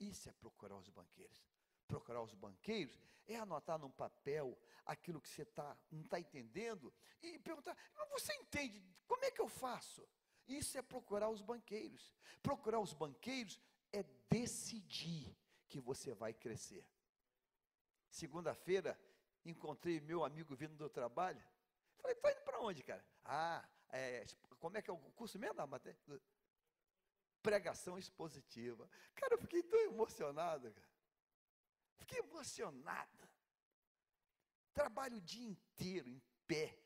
Isso 0.00 0.28
é 0.28 0.32
procurar 0.32 0.76
os 0.76 0.88
banqueiros. 0.88 1.44
Procurar 1.88 2.22
os 2.22 2.34
banqueiros 2.34 2.96
é 3.26 3.36
anotar 3.36 3.78
num 3.78 3.90
papel 3.90 4.56
aquilo 4.86 5.20
que 5.20 5.28
você 5.28 5.44
tá, 5.44 5.76
não 5.90 6.02
está 6.02 6.20
entendendo 6.20 6.94
e 7.20 7.38
perguntar: 7.40 7.76
você 8.18 8.32
entende? 8.34 8.82
Como 9.06 9.24
é 9.24 9.30
que 9.30 9.40
eu 9.40 9.48
faço? 9.48 10.06
Isso 10.46 10.78
é 10.78 10.82
procurar 10.82 11.28
os 11.28 11.40
banqueiros. 11.40 12.14
Procurar 12.42 12.80
os 12.80 12.92
banqueiros 12.92 13.60
é 13.92 14.02
decidir 14.28 15.36
que 15.68 15.78
você 15.78 16.14
vai 16.14 16.32
crescer. 16.32 16.84
Segunda-feira, 18.10 18.98
encontrei 19.44 20.00
meu 20.00 20.24
amigo 20.24 20.56
vindo 20.56 20.76
do 20.76 20.88
trabalho. 20.88 21.42
Falei, 21.98 22.16
está 22.16 22.32
indo 22.32 22.40
para 22.40 22.60
onde, 22.60 22.82
cara? 22.82 23.04
Ah, 23.24 23.68
é, 23.90 24.24
como 24.58 24.76
é 24.78 24.82
que 24.82 24.90
é 24.90 24.92
o 24.92 24.98
curso 24.98 25.38
mesmo 25.38 25.66
matéria? 25.66 25.98
Pregação 27.42 27.98
expositiva. 27.98 28.88
Cara, 29.14 29.34
eu 29.34 29.38
fiquei 29.38 29.62
tão 29.62 29.78
emocionado, 29.80 30.72
cara. 30.72 30.88
Fiquei 31.98 32.18
emocionada. 32.20 33.30
Trabalho 34.72 35.16
o 35.16 35.20
dia 35.20 35.48
inteiro 35.48 36.08
em 36.08 36.22
pé, 36.46 36.78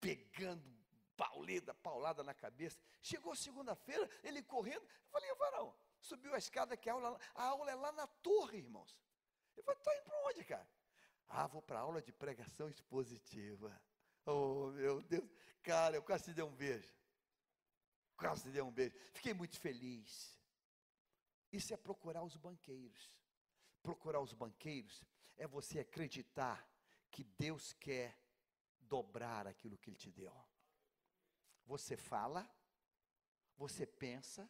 pegando 0.00 0.78
paulada, 1.16 1.74
paulada 1.74 2.22
na 2.22 2.34
cabeça. 2.34 2.78
Chegou 3.02 3.34
segunda-feira, 3.34 4.08
ele 4.22 4.42
correndo. 4.42 4.82
Eu 4.82 5.10
falei, 5.10 5.34
varão, 5.34 5.74
subiu 6.00 6.34
a 6.34 6.38
escada 6.38 6.76
que 6.76 6.88
a 6.88 6.92
aula, 6.92 7.20
a 7.34 7.44
aula 7.44 7.70
é 7.70 7.74
lá 7.74 7.92
na 7.92 8.06
torre, 8.06 8.58
irmãos. 8.58 8.96
Eu 9.56 9.62
falei, 9.62 9.78
está 9.78 9.96
indo 9.96 10.04
para 10.04 10.26
onde, 10.28 10.44
cara? 10.44 10.68
Ah, 11.28 11.46
vou 11.46 11.60
para 11.60 11.80
aula 11.80 12.00
de 12.00 12.12
pregação 12.12 12.68
expositiva. 12.68 13.80
Oh, 14.24 14.70
meu 14.70 15.02
Deus. 15.02 15.28
Cara, 15.62 15.96
eu 15.96 16.02
quase 16.02 16.24
te 16.24 16.32
dei 16.32 16.44
um 16.44 16.54
beijo. 16.54 16.94
Quase 18.16 18.44
te 18.44 18.50
dei 18.50 18.62
um 18.62 18.70
beijo. 18.70 18.94
Fiquei 19.12 19.34
muito 19.34 19.58
feliz. 19.58 20.38
Isso 21.52 21.72
é 21.72 21.76
procurar 21.76 22.22
os 22.22 22.36
banqueiros. 22.36 23.17
Procurar 23.82 24.20
os 24.20 24.32
banqueiros 24.32 25.02
é 25.36 25.46
você 25.46 25.80
acreditar 25.80 26.68
que 27.10 27.24
Deus 27.24 27.72
quer 27.74 28.18
dobrar 28.80 29.46
aquilo 29.46 29.78
que 29.78 29.90
Ele 29.90 29.96
te 29.96 30.10
deu. 30.10 30.34
Você 31.66 31.96
fala, 31.96 32.48
você 33.56 33.86
pensa, 33.86 34.48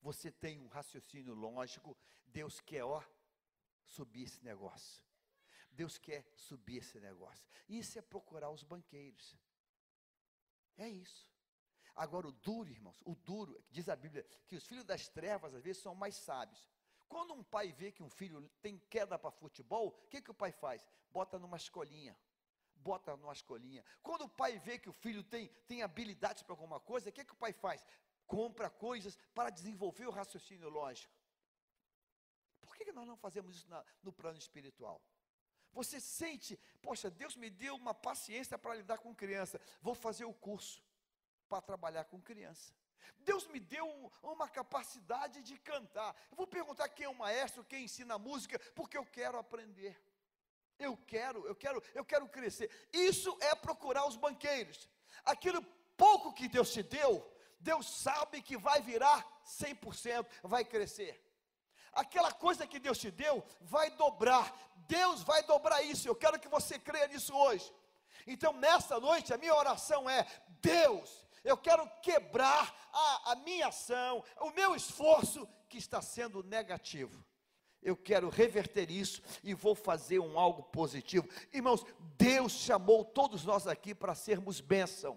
você 0.00 0.30
tem 0.30 0.60
um 0.60 0.68
raciocínio 0.68 1.34
lógico, 1.34 1.96
Deus 2.26 2.60
quer, 2.60 2.84
ó, 2.84 3.02
subir 3.84 4.24
esse 4.24 4.42
negócio. 4.44 5.04
Deus 5.70 5.98
quer 5.98 6.24
subir 6.34 6.78
esse 6.78 6.98
negócio. 6.98 7.44
Isso 7.68 7.98
é 7.98 8.02
procurar 8.02 8.50
os 8.50 8.62
banqueiros. 8.62 9.36
É 10.76 10.88
isso. 10.88 11.30
Agora, 11.94 12.28
o 12.28 12.32
duro, 12.32 12.70
irmãos, 12.70 13.00
o 13.04 13.14
duro, 13.14 13.62
diz 13.70 13.88
a 13.88 13.96
Bíblia, 13.96 14.22
que 14.46 14.56
os 14.56 14.66
filhos 14.66 14.84
das 14.84 15.08
trevas 15.08 15.54
às 15.54 15.62
vezes 15.62 15.82
são 15.82 15.94
mais 15.94 16.14
sábios. 16.16 16.68
Quando 17.08 17.34
um 17.34 17.42
pai 17.42 17.72
vê 17.72 17.92
que 17.92 18.02
um 18.02 18.10
filho 18.10 18.48
tem 18.60 18.78
queda 18.90 19.18
para 19.18 19.30
futebol, 19.30 19.88
o 19.88 20.08
que, 20.08 20.20
que 20.20 20.30
o 20.30 20.34
pai 20.34 20.52
faz? 20.52 20.84
Bota 21.10 21.38
numa 21.38 21.56
escolinha. 21.56 22.16
Bota 22.76 23.16
numa 23.16 23.32
escolinha. 23.32 23.84
Quando 24.02 24.22
o 24.22 24.28
pai 24.28 24.58
vê 24.58 24.78
que 24.78 24.88
o 24.88 24.92
filho 24.92 25.22
tem, 25.22 25.48
tem 25.66 25.82
habilidades 25.82 26.42
para 26.42 26.52
alguma 26.52 26.80
coisa, 26.80 27.10
o 27.10 27.12
que, 27.12 27.24
que 27.24 27.32
o 27.32 27.36
pai 27.36 27.52
faz? 27.52 27.84
Compra 28.26 28.68
coisas 28.68 29.16
para 29.34 29.50
desenvolver 29.50 30.06
o 30.06 30.10
raciocínio 30.10 30.68
lógico. 30.68 31.14
Por 32.60 32.76
que, 32.76 32.84
que 32.84 32.92
nós 32.92 33.06
não 33.06 33.16
fazemos 33.16 33.56
isso 33.56 33.70
na, 33.70 33.84
no 34.02 34.12
plano 34.12 34.38
espiritual? 34.38 35.00
Você 35.72 36.00
sente, 36.00 36.58
poxa, 36.80 37.10
Deus 37.10 37.36
me 37.36 37.50
deu 37.50 37.76
uma 37.76 37.94
paciência 37.94 38.58
para 38.58 38.74
lidar 38.74 38.98
com 38.98 39.14
criança. 39.14 39.60
Vou 39.80 39.94
fazer 39.94 40.24
o 40.24 40.32
curso 40.34 40.82
para 41.48 41.60
trabalhar 41.60 42.04
com 42.04 42.20
criança. 42.20 42.72
Deus 43.18 43.46
me 43.48 43.58
deu 43.58 44.12
uma 44.22 44.48
capacidade 44.48 45.42
de 45.42 45.58
cantar. 45.58 46.14
Eu 46.30 46.36
vou 46.36 46.46
perguntar 46.46 46.88
quem 46.88 47.06
é 47.06 47.08
o 47.08 47.14
maestro, 47.14 47.64
quem 47.64 47.84
ensina 47.84 48.18
música, 48.18 48.58
porque 48.74 48.96
eu 48.96 49.04
quero 49.04 49.38
aprender. 49.38 50.00
Eu 50.78 50.96
quero, 51.06 51.46
eu 51.46 51.54
quero, 51.54 51.82
eu 51.94 52.04
quero 52.04 52.28
crescer. 52.28 52.70
Isso 52.92 53.36
é 53.40 53.54
procurar 53.54 54.06
os 54.06 54.16
banqueiros. 54.16 54.88
Aquilo 55.24 55.62
pouco 55.96 56.32
que 56.32 56.48
Deus 56.48 56.70
te 56.72 56.82
deu, 56.82 57.26
Deus 57.58 57.86
sabe 57.88 58.42
que 58.42 58.56
vai 58.56 58.80
virar 58.80 59.26
100%, 59.44 60.26
vai 60.42 60.64
crescer. 60.64 61.22
Aquela 61.92 62.30
coisa 62.30 62.66
que 62.66 62.78
Deus 62.78 62.98
te 62.98 63.10
deu 63.10 63.42
vai 63.62 63.90
dobrar. 63.90 64.54
Deus 64.86 65.22
vai 65.22 65.42
dobrar 65.42 65.82
isso. 65.82 66.06
Eu 66.06 66.14
quero 66.14 66.38
que 66.38 66.46
você 66.46 66.78
creia 66.78 67.08
nisso 67.08 67.34
hoje. 67.34 67.72
Então, 68.26 68.52
nessa 68.52 69.00
noite, 69.00 69.32
a 69.32 69.38
minha 69.38 69.54
oração 69.54 70.08
é: 70.08 70.26
Deus, 70.60 71.25
eu 71.46 71.56
quero 71.56 71.88
quebrar 72.02 72.74
a, 72.92 73.32
a 73.32 73.36
minha 73.36 73.68
ação, 73.68 74.22
o 74.40 74.50
meu 74.50 74.74
esforço 74.74 75.48
que 75.68 75.78
está 75.78 76.02
sendo 76.02 76.42
negativo. 76.42 77.24
Eu 77.80 77.96
quero 77.96 78.28
reverter 78.28 78.90
isso 78.90 79.22
e 79.44 79.54
vou 79.54 79.76
fazer 79.76 80.18
um 80.18 80.40
algo 80.40 80.64
positivo. 80.64 81.28
Irmãos, 81.52 81.86
Deus 82.18 82.50
chamou 82.52 83.04
todos 83.04 83.44
nós 83.44 83.68
aqui 83.68 83.94
para 83.94 84.12
sermos 84.12 84.60
bênção. 84.60 85.16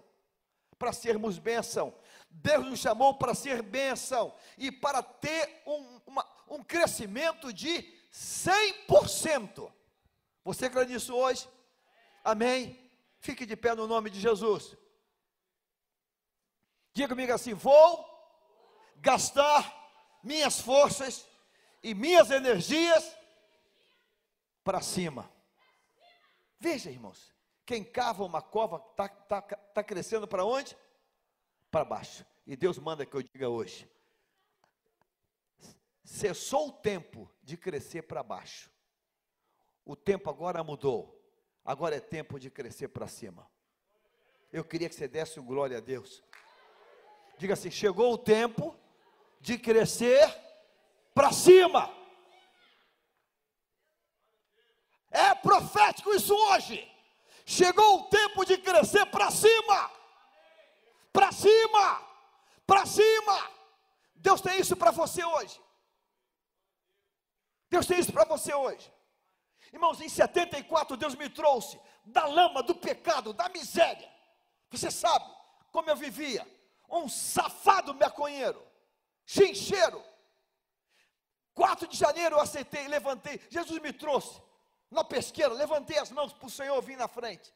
Para 0.78 0.92
sermos 0.92 1.36
bênção. 1.36 1.92
Deus 2.30 2.64
nos 2.64 2.78
chamou 2.78 3.14
para 3.14 3.34
ser 3.34 3.60
bênção 3.60 4.32
e 4.56 4.70
para 4.70 5.02
ter 5.02 5.62
um, 5.66 6.00
uma, 6.06 6.24
um 6.46 6.62
crescimento 6.62 7.52
de 7.52 7.92
100%. 8.12 9.70
Você 10.44 10.70
crê 10.70 10.84
nisso 10.84 11.12
hoje? 11.12 11.48
Amém? 12.22 12.78
Fique 13.18 13.44
de 13.44 13.56
pé 13.56 13.74
no 13.74 13.88
nome 13.88 14.10
de 14.10 14.20
Jesus. 14.20 14.76
Diga 17.00 17.14
comigo 17.14 17.32
assim: 17.32 17.54
vou 17.54 18.06
gastar 18.96 19.74
minhas 20.22 20.60
forças 20.60 21.26
e 21.82 21.94
minhas 21.94 22.30
energias 22.30 23.16
para 24.62 24.82
cima. 24.82 25.32
Veja, 26.58 26.90
irmãos, 26.90 27.34
quem 27.64 27.82
cava 27.82 28.22
uma 28.22 28.42
cova 28.42 28.84
está 28.90 29.08
tá, 29.08 29.40
tá 29.40 29.82
crescendo 29.82 30.28
para 30.28 30.44
onde? 30.44 30.76
Para 31.70 31.86
baixo. 31.86 32.26
E 32.46 32.54
Deus 32.54 32.78
manda 32.78 33.06
que 33.06 33.16
eu 33.16 33.22
diga 33.22 33.48
hoje: 33.48 33.90
cessou 36.04 36.68
o 36.68 36.72
tempo 36.72 37.32
de 37.42 37.56
crescer 37.56 38.02
para 38.02 38.22
baixo. 38.22 38.70
O 39.86 39.96
tempo 39.96 40.28
agora 40.28 40.62
mudou. 40.62 41.18
Agora 41.64 41.96
é 41.96 42.00
tempo 42.00 42.38
de 42.38 42.50
crescer 42.50 42.88
para 42.88 43.08
cima. 43.08 43.50
Eu 44.52 44.62
queria 44.62 44.90
que 44.90 44.94
você 44.94 45.08
desse 45.08 45.40
um 45.40 45.46
glória 45.46 45.78
a 45.78 45.80
Deus. 45.80 46.22
Diga 47.40 47.54
assim: 47.54 47.70
chegou 47.70 48.12
o 48.12 48.18
tempo 48.18 48.76
de 49.40 49.56
crescer 49.56 50.28
para 51.14 51.32
cima. 51.32 51.90
É 55.10 55.34
profético 55.36 56.14
isso 56.14 56.34
hoje. 56.34 56.86
Chegou 57.46 57.96
o 57.96 58.02
tempo 58.10 58.44
de 58.44 58.58
crescer 58.58 59.06
para 59.06 59.30
cima. 59.30 59.90
Para 61.10 61.32
cima. 61.32 62.06
Para 62.66 62.84
cima. 62.84 63.50
Deus 64.16 64.42
tem 64.42 64.60
isso 64.60 64.76
para 64.76 64.90
você 64.90 65.24
hoje. 65.24 65.58
Deus 67.70 67.86
tem 67.86 68.00
isso 68.00 68.12
para 68.12 68.26
você 68.26 68.52
hoje. 68.52 68.92
Irmãos, 69.72 69.98
em 70.02 70.10
74 70.10 70.94
Deus 70.94 71.14
me 71.14 71.30
trouxe 71.30 71.80
da 72.04 72.26
lama, 72.26 72.62
do 72.62 72.74
pecado, 72.74 73.32
da 73.32 73.48
miséria. 73.48 74.12
Você 74.68 74.90
sabe 74.90 75.24
como 75.72 75.88
eu 75.88 75.96
vivia 75.96 76.59
um 76.90 77.08
safado 77.08 77.94
maconheiro, 77.94 78.64
chincheiro. 79.24 80.02
4 81.54 81.88
de 81.88 81.96
janeiro 81.96 82.36
eu 82.36 82.40
aceitei, 82.40 82.88
levantei, 82.88 83.40
Jesus 83.50 83.80
me 83.80 83.92
trouxe 83.92 84.40
na 84.90 85.04
pesqueira, 85.04 85.52
levantei 85.52 85.98
as 85.98 86.10
mãos 86.10 86.32
para 86.32 86.46
o 86.46 86.50
Senhor 86.50 86.80
vir 86.82 86.96
na 86.96 87.06
frente. 87.06 87.54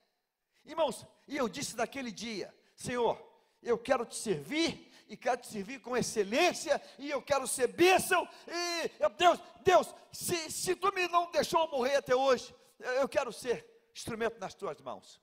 Irmãos, 0.65 1.07
e 1.27 1.37
eu 1.37 1.49
disse 1.49 1.77
naquele 1.77 2.11
dia: 2.11 2.55
Senhor, 2.77 3.21
eu 3.63 3.79
quero 3.79 4.05
te 4.05 4.17
servir 4.17 4.93
e 5.09 5.17
quero 5.17 5.41
te 5.41 5.49
servir 5.49 5.81
com 5.81 5.97
excelência, 5.97 6.81
e 6.99 7.11
eu 7.11 7.21
quero 7.21 7.47
ser 7.47 7.69
bênção, 7.69 8.27
e 8.49 9.09
Deus, 9.17 9.39
Deus, 9.63 9.95
se, 10.13 10.51
se 10.51 10.75
tu 10.75 10.93
me 10.95 11.07
não 11.09 11.31
deixou 11.31 11.69
morrer 11.69 11.97
até 11.97 12.17
hoje, 12.17 12.55
eu 12.79 13.09
quero 13.09 13.33
ser 13.33 13.67
instrumento 13.95 14.39
nas 14.39 14.55
tuas 14.55 14.81
mãos. 14.81 15.21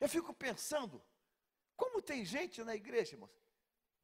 Eu 0.00 0.08
fico 0.08 0.34
pensando, 0.34 1.00
como 1.76 2.02
tem 2.02 2.24
gente 2.24 2.62
na 2.62 2.74
igreja, 2.74 3.14
irmãos? 3.14 3.30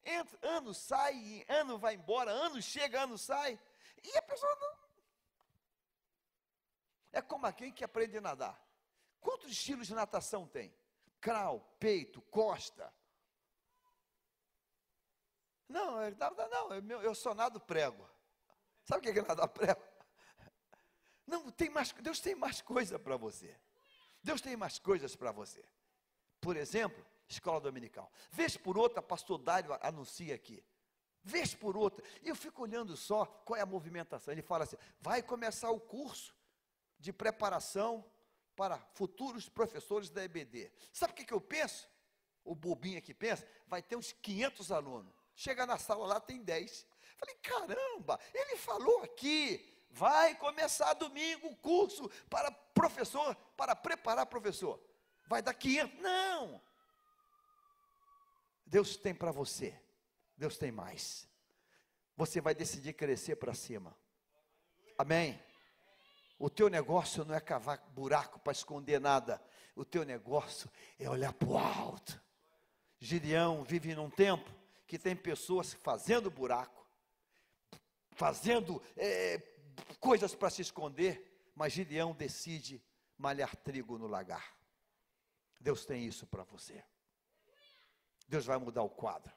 Entra, 0.04 0.38
ano 0.42 0.72
sai, 0.72 1.44
ano 1.48 1.78
vai 1.78 1.94
embora, 1.94 2.30
ano 2.30 2.60
chega, 2.62 3.02
ano 3.02 3.18
sai, 3.18 3.58
e 4.02 4.16
a 4.16 4.22
pessoa 4.22 4.54
não. 4.56 4.78
É 7.12 7.22
como 7.22 7.46
aquele 7.46 7.72
que 7.72 7.84
aprende 7.84 8.16
a 8.18 8.20
nadar. 8.20 8.68
Quantos 9.20 9.50
estilos 9.50 9.86
de 9.86 9.94
natação 9.94 10.46
tem? 10.46 10.74
Crawl, 11.20 11.60
peito, 11.78 12.22
costa. 12.22 12.92
Não, 15.68 15.96
não, 16.50 16.74
eu, 16.74 17.02
eu 17.02 17.14
sou 17.14 17.34
nado 17.34 17.60
prego. 17.60 18.08
Sabe 18.84 19.00
o 19.10 19.12
que 19.12 19.18
é 19.18 19.22
nadar 19.22 19.48
prego? 19.48 19.82
Não, 21.26 21.50
tem 21.50 21.68
mais, 21.68 21.92
Deus 21.92 22.20
tem 22.20 22.34
mais 22.34 22.62
coisa 22.62 22.98
para 22.98 23.18
você. 23.18 23.54
Deus 24.22 24.40
tem 24.40 24.56
mais 24.56 24.78
coisas 24.78 25.14
para 25.14 25.30
você. 25.30 25.62
Por 26.40 26.56
exemplo, 26.56 27.04
escola 27.28 27.60
dominical. 27.60 28.10
Vez 28.30 28.56
por 28.56 28.78
outra, 28.78 29.02
pastor 29.02 29.38
Dário 29.38 29.76
anuncia 29.82 30.34
aqui. 30.34 30.64
Vez 31.22 31.54
por 31.54 31.76
outra. 31.76 32.04
E 32.22 32.28
eu 32.28 32.36
fico 32.36 32.62
olhando 32.62 32.96
só 32.96 33.24
qual 33.26 33.56
é 33.56 33.60
a 33.60 33.66
movimentação. 33.66 34.32
Ele 34.32 34.42
fala 34.42 34.64
assim: 34.64 34.76
vai 35.00 35.22
começar 35.22 35.70
o 35.70 35.80
curso 35.80 36.34
de 36.98 37.12
preparação 37.12 38.04
para 38.56 38.78
futuros 38.94 39.48
professores 39.48 40.10
da 40.10 40.24
EBD. 40.24 40.72
Sabe 40.92 41.12
o 41.12 41.16
que, 41.16 41.24
que 41.24 41.34
eu 41.34 41.40
penso? 41.40 41.88
O 42.44 42.54
bobinho 42.54 42.98
aqui 42.98 43.12
pensa, 43.12 43.46
vai 43.66 43.82
ter 43.82 43.94
uns 43.94 44.12
500 44.12 44.72
alunos. 44.72 45.12
Chega 45.34 45.66
na 45.66 45.78
sala 45.78 46.06
lá, 46.06 46.20
tem 46.20 46.42
10. 46.42 46.86
Falei, 47.16 47.34
caramba, 47.36 48.18
ele 48.32 48.56
falou 48.56 49.02
aqui, 49.02 49.86
vai 49.90 50.34
começar 50.36 50.94
domingo 50.94 51.48
o 51.48 51.56
curso 51.56 52.08
para 52.30 52.50
professor, 52.50 53.34
para 53.56 53.76
preparar 53.76 54.26
professor. 54.26 54.80
Vai 55.26 55.42
dar 55.42 55.54
500. 55.54 56.00
Não! 56.00 56.60
Deus 58.68 58.96
tem 58.96 59.14
para 59.14 59.32
você. 59.32 59.74
Deus 60.36 60.56
tem 60.58 60.70
mais. 60.70 61.26
Você 62.16 62.40
vai 62.40 62.54
decidir 62.54 62.92
crescer 62.92 63.36
para 63.36 63.54
cima. 63.54 63.96
Amém? 64.96 65.40
O 66.38 66.50
teu 66.50 66.68
negócio 66.68 67.24
não 67.24 67.34
é 67.34 67.40
cavar 67.40 67.78
buraco 67.90 68.38
para 68.38 68.52
esconder 68.52 69.00
nada. 69.00 69.42
O 69.74 69.84
teu 69.84 70.04
negócio 70.04 70.70
é 70.98 71.08
olhar 71.08 71.32
para 71.32 71.48
o 71.48 71.58
alto. 71.58 72.20
Gideão 73.00 73.64
vive 73.64 73.94
num 73.94 74.10
tempo 74.10 74.50
que 74.86 74.98
tem 74.98 75.16
pessoas 75.16 75.72
fazendo 75.72 76.30
buraco, 76.30 76.86
fazendo 78.12 78.82
é, 78.96 79.40
coisas 80.00 80.34
para 80.34 80.50
se 80.50 80.62
esconder, 80.62 81.50
mas 81.54 81.72
Gideão 81.72 82.12
decide 82.14 82.82
malhar 83.16 83.54
trigo 83.56 83.98
no 83.98 84.06
lagar. 84.06 84.56
Deus 85.60 85.84
tem 85.84 86.04
isso 86.04 86.26
para 86.26 86.44
você. 86.44 86.84
Deus 88.28 88.44
vai 88.44 88.58
mudar 88.58 88.82
o 88.82 88.90
quadro. 88.90 89.32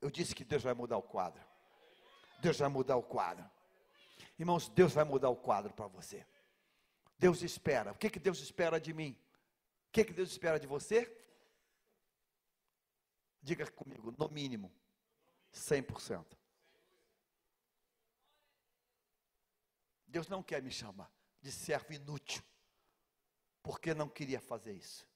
Eu 0.00 0.10
disse 0.10 0.34
que 0.34 0.44
Deus 0.44 0.62
vai 0.62 0.72
mudar 0.72 0.96
o 0.96 1.02
quadro. 1.02 1.44
Deus 2.40 2.58
vai 2.58 2.68
mudar 2.68 2.96
o 2.96 3.02
quadro. 3.02 3.48
Irmãos, 4.38 4.68
Deus 4.70 4.94
vai 4.94 5.04
mudar 5.04 5.28
o 5.28 5.36
quadro 5.36 5.72
para 5.74 5.86
você. 5.86 6.26
Deus 7.18 7.42
espera. 7.42 7.92
O 7.92 7.94
que, 7.94 8.08
que 8.08 8.18
Deus 8.18 8.40
espera 8.40 8.80
de 8.80 8.94
mim? 8.94 9.14
O 9.88 9.92
que, 9.92 10.04
que 10.04 10.12
Deus 10.14 10.30
espera 10.30 10.58
de 10.58 10.66
você? 10.66 11.14
Diga 13.42 13.70
comigo, 13.70 14.14
no 14.18 14.28
mínimo, 14.28 14.72
100%. 15.52 16.24
Deus 20.06 20.28
não 20.28 20.42
quer 20.42 20.62
me 20.62 20.70
chamar 20.70 21.10
de 21.40 21.52
servo 21.52 21.92
inútil, 21.92 22.42
porque 23.62 23.94
não 23.94 24.08
queria 24.08 24.40
fazer 24.40 24.72
isso. 24.72 25.09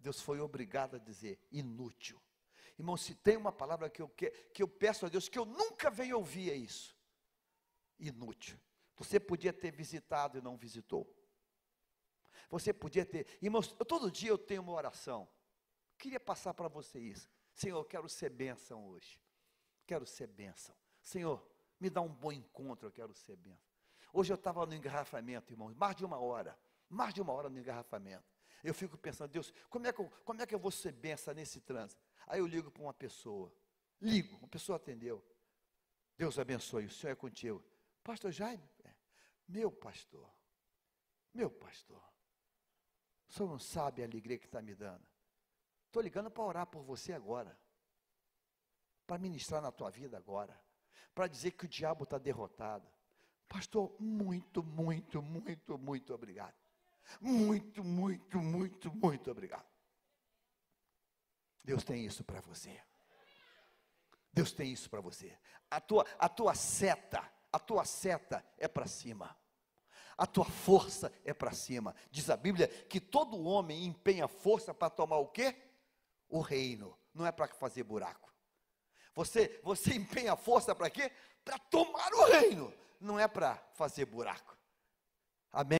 Deus 0.00 0.20
foi 0.20 0.40
obrigado 0.40 0.96
a 0.96 0.98
dizer 0.98 1.38
inútil. 1.52 2.20
Irmão, 2.78 2.96
se 2.96 3.14
tem 3.14 3.36
uma 3.36 3.52
palavra 3.52 3.90
que 3.90 4.00
eu, 4.00 4.08
que, 4.08 4.30
que 4.52 4.62
eu 4.62 4.68
peço 4.68 5.04
a 5.04 5.08
Deus 5.08 5.28
que 5.28 5.38
eu 5.38 5.44
nunca 5.44 5.90
venho 5.90 6.16
ouvir, 6.16 6.50
é 6.50 6.54
isso: 6.54 6.96
inútil. 7.98 8.58
Você 8.96 9.20
podia 9.20 9.52
ter 9.52 9.70
visitado 9.70 10.38
e 10.38 10.40
não 10.40 10.56
visitou. 10.56 11.06
Você 12.48 12.72
podia 12.72 13.04
ter. 13.04 13.26
Irmãos, 13.40 13.68
todo 13.68 14.10
dia 14.10 14.30
eu 14.30 14.38
tenho 14.38 14.62
uma 14.62 14.72
oração. 14.72 15.28
Queria 15.96 16.18
passar 16.18 16.54
para 16.54 16.68
você 16.68 16.98
isso. 16.98 17.30
Senhor, 17.54 17.78
eu 17.78 17.84
quero 17.84 18.08
ser 18.08 18.30
bênção 18.30 18.88
hoje. 18.88 19.20
Quero 19.86 20.06
ser 20.06 20.26
bênção. 20.26 20.74
Senhor, 21.02 21.46
me 21.78 21.90
dá 21.90 22.00
um 22.00 22.08
bom 22.08 22.32
encontro, 22.32 22.88
eu 22.88 22.92
quero 22.92 23.14
ser 23.14 23.36
bênção. 23.36 23.70
Hoje 24.12 24.32
eu 24.32 24.36
estava 24.36 24.64
no 24.66 24.74
engarrafamento, 24.74 25.52
irmãos, 25.52 25.74
mais 25.74 25.94
de 25.94 26.04
uma 26.04 26.18
hora. 26.18 26.58
Mais 26.88 27.14
de 27.14 27.20
uma 27.20 27.32
hora 27.32 27.48
no 27.48 27.58
engarrafamento. 27.58 28.39
Eu 28.62 28.74
fico 28.74 28.96
pensando, 28.98 29.30
Deus, 29.30 29.52
como 29.68 29.86
é 29.86 29.92
que 29.92 30.00
eu, 30.00 30.10
como 30.24 30.42
é 30.42 30.46
que 30.46 30.54
eu 30.54 30.58
vou 30.58 30.70
ser 30.70 30.92
benção 30.92 31.32
nesse 31.34 31.60
trânsito? 31.60 32.02
Aí 32.26 32.40
eu 32.40 32.46
ligo 32.46 32.70
para 32.70 32.82
uma 32.82 32.94
pessoa. 32.94 33.52
Ligo, 34.00 34.36
uma 34.36 34.48
pessoa 34.48 34.76
atendeu. 34.76 35.24
Deus 36.16 36.38
abençoe, 36.38 36.86
o 36.86 36.90
Senhor 36.90 37.12
é 37.12 37.16
contigo. 37.16 37.64
Pastor 38.02 38.30
Jaime, 38.30 38.68
meu 39.50 39.72
pastor, 39.72 40.30
meu 41.34 41.50
pastor, 41.50 42.02
o 43.28 43.32
senhor 43.32 43.48
não 43.48 43.58
sabe 43.58 44.00
a 44.00 44.04
alegria 44.04 44.38
que 44.38 44.46
está 44.46 44.62
me 44.62 44.76
dando. 44.76 45.04
Estou 45.86 46.00
ligando 46.00 46.30
para 46.30 46.44
orar 46.44 46.66
por 46.68 46.84
você 46.84 47.12
agora, 47.12 47.58
para 49.08 49.18
ministrar 49.18 49.60
na 49.60 49.72
tua 49.72 49.90
vida 49.90 50.16
agora, 50.16 50.56
para 51.12 51.26
dizer 51.26 51.50
que 51.50 51.64
o 51.64 51.68
diabo 51.68 52.04
está 52.04 52.16
derrotado. 52.16 52.88
Pastor, 53.48 53.92
muito, 54.00 54.62
muito, 54.62 55.20
muito, 55.20 55.76
muito 55.76 56.14
obrigado. 56.14 56.54
Muito, 57.20 57.84
muito, 57.84 58.38
muito, 58.38 58.94
muito 58.94 59.30
obrigado. 59.30 59.68
Deus 61.62 61.84
tem 61.84 62.04
isso 62.04 62.24
para 62.24 62.40
você. 62.40 62.80
Deus 64.32 64.52
tem 64.52 64.72
isso 64.72 64.88
para 64.88 65.00
você. 65.00 65.36
A 65.70 65.80
tua, 65.80 66.04
a 66.18 66.28
tua 66.28 66.54
seta, 66.54 67.22
a 67.52 67.58
tua 67.58 67.84
seta 67.84 68.44
é 68.56 68.68
para 68.68 68.86
cima 68.86 69.36
a 70.20 70.26
tua 70.26 70.44
força 70.44 71.10
é 71.24 71.32
para 71.32 71.50
cima. 71.50 71.96
Diz 72.10 72.28
a 72.28 72.36
Bíblia 72.36 72.68
que 72.68 73.00
todo 73.00 73.42
homem 73.42 73.86
empenha 73.86 74.28
força 74.28 74.74
para 74.74 74.90
tomar 74.90 75.16
o 75.16 75.28
quê? 75.28 75.56
O 76.28 76.42
reino. 76.42 76.94
Não 77.14 77.26
é 77.26 77.32
para 77.32 77.48
fazer 77.48 77.84
buraco. 77.84 78.30
Você, 79.14 79.58
você 79.64 79.94
empenha 79.96 80.36
força 80.36 80.74
para 80.74 80.90
quê? 80.90 81.10
Para 81.42 81.58
tomar 81.58 82.12
o 82.12 82.26
reino. 82.26 82.70
Não 83.00 83.18
é 83.18 83.26
para 83.26 83.56
fazer 83.72 84.04
buraco. 84.04 84.54
Amém? 85.50 85.78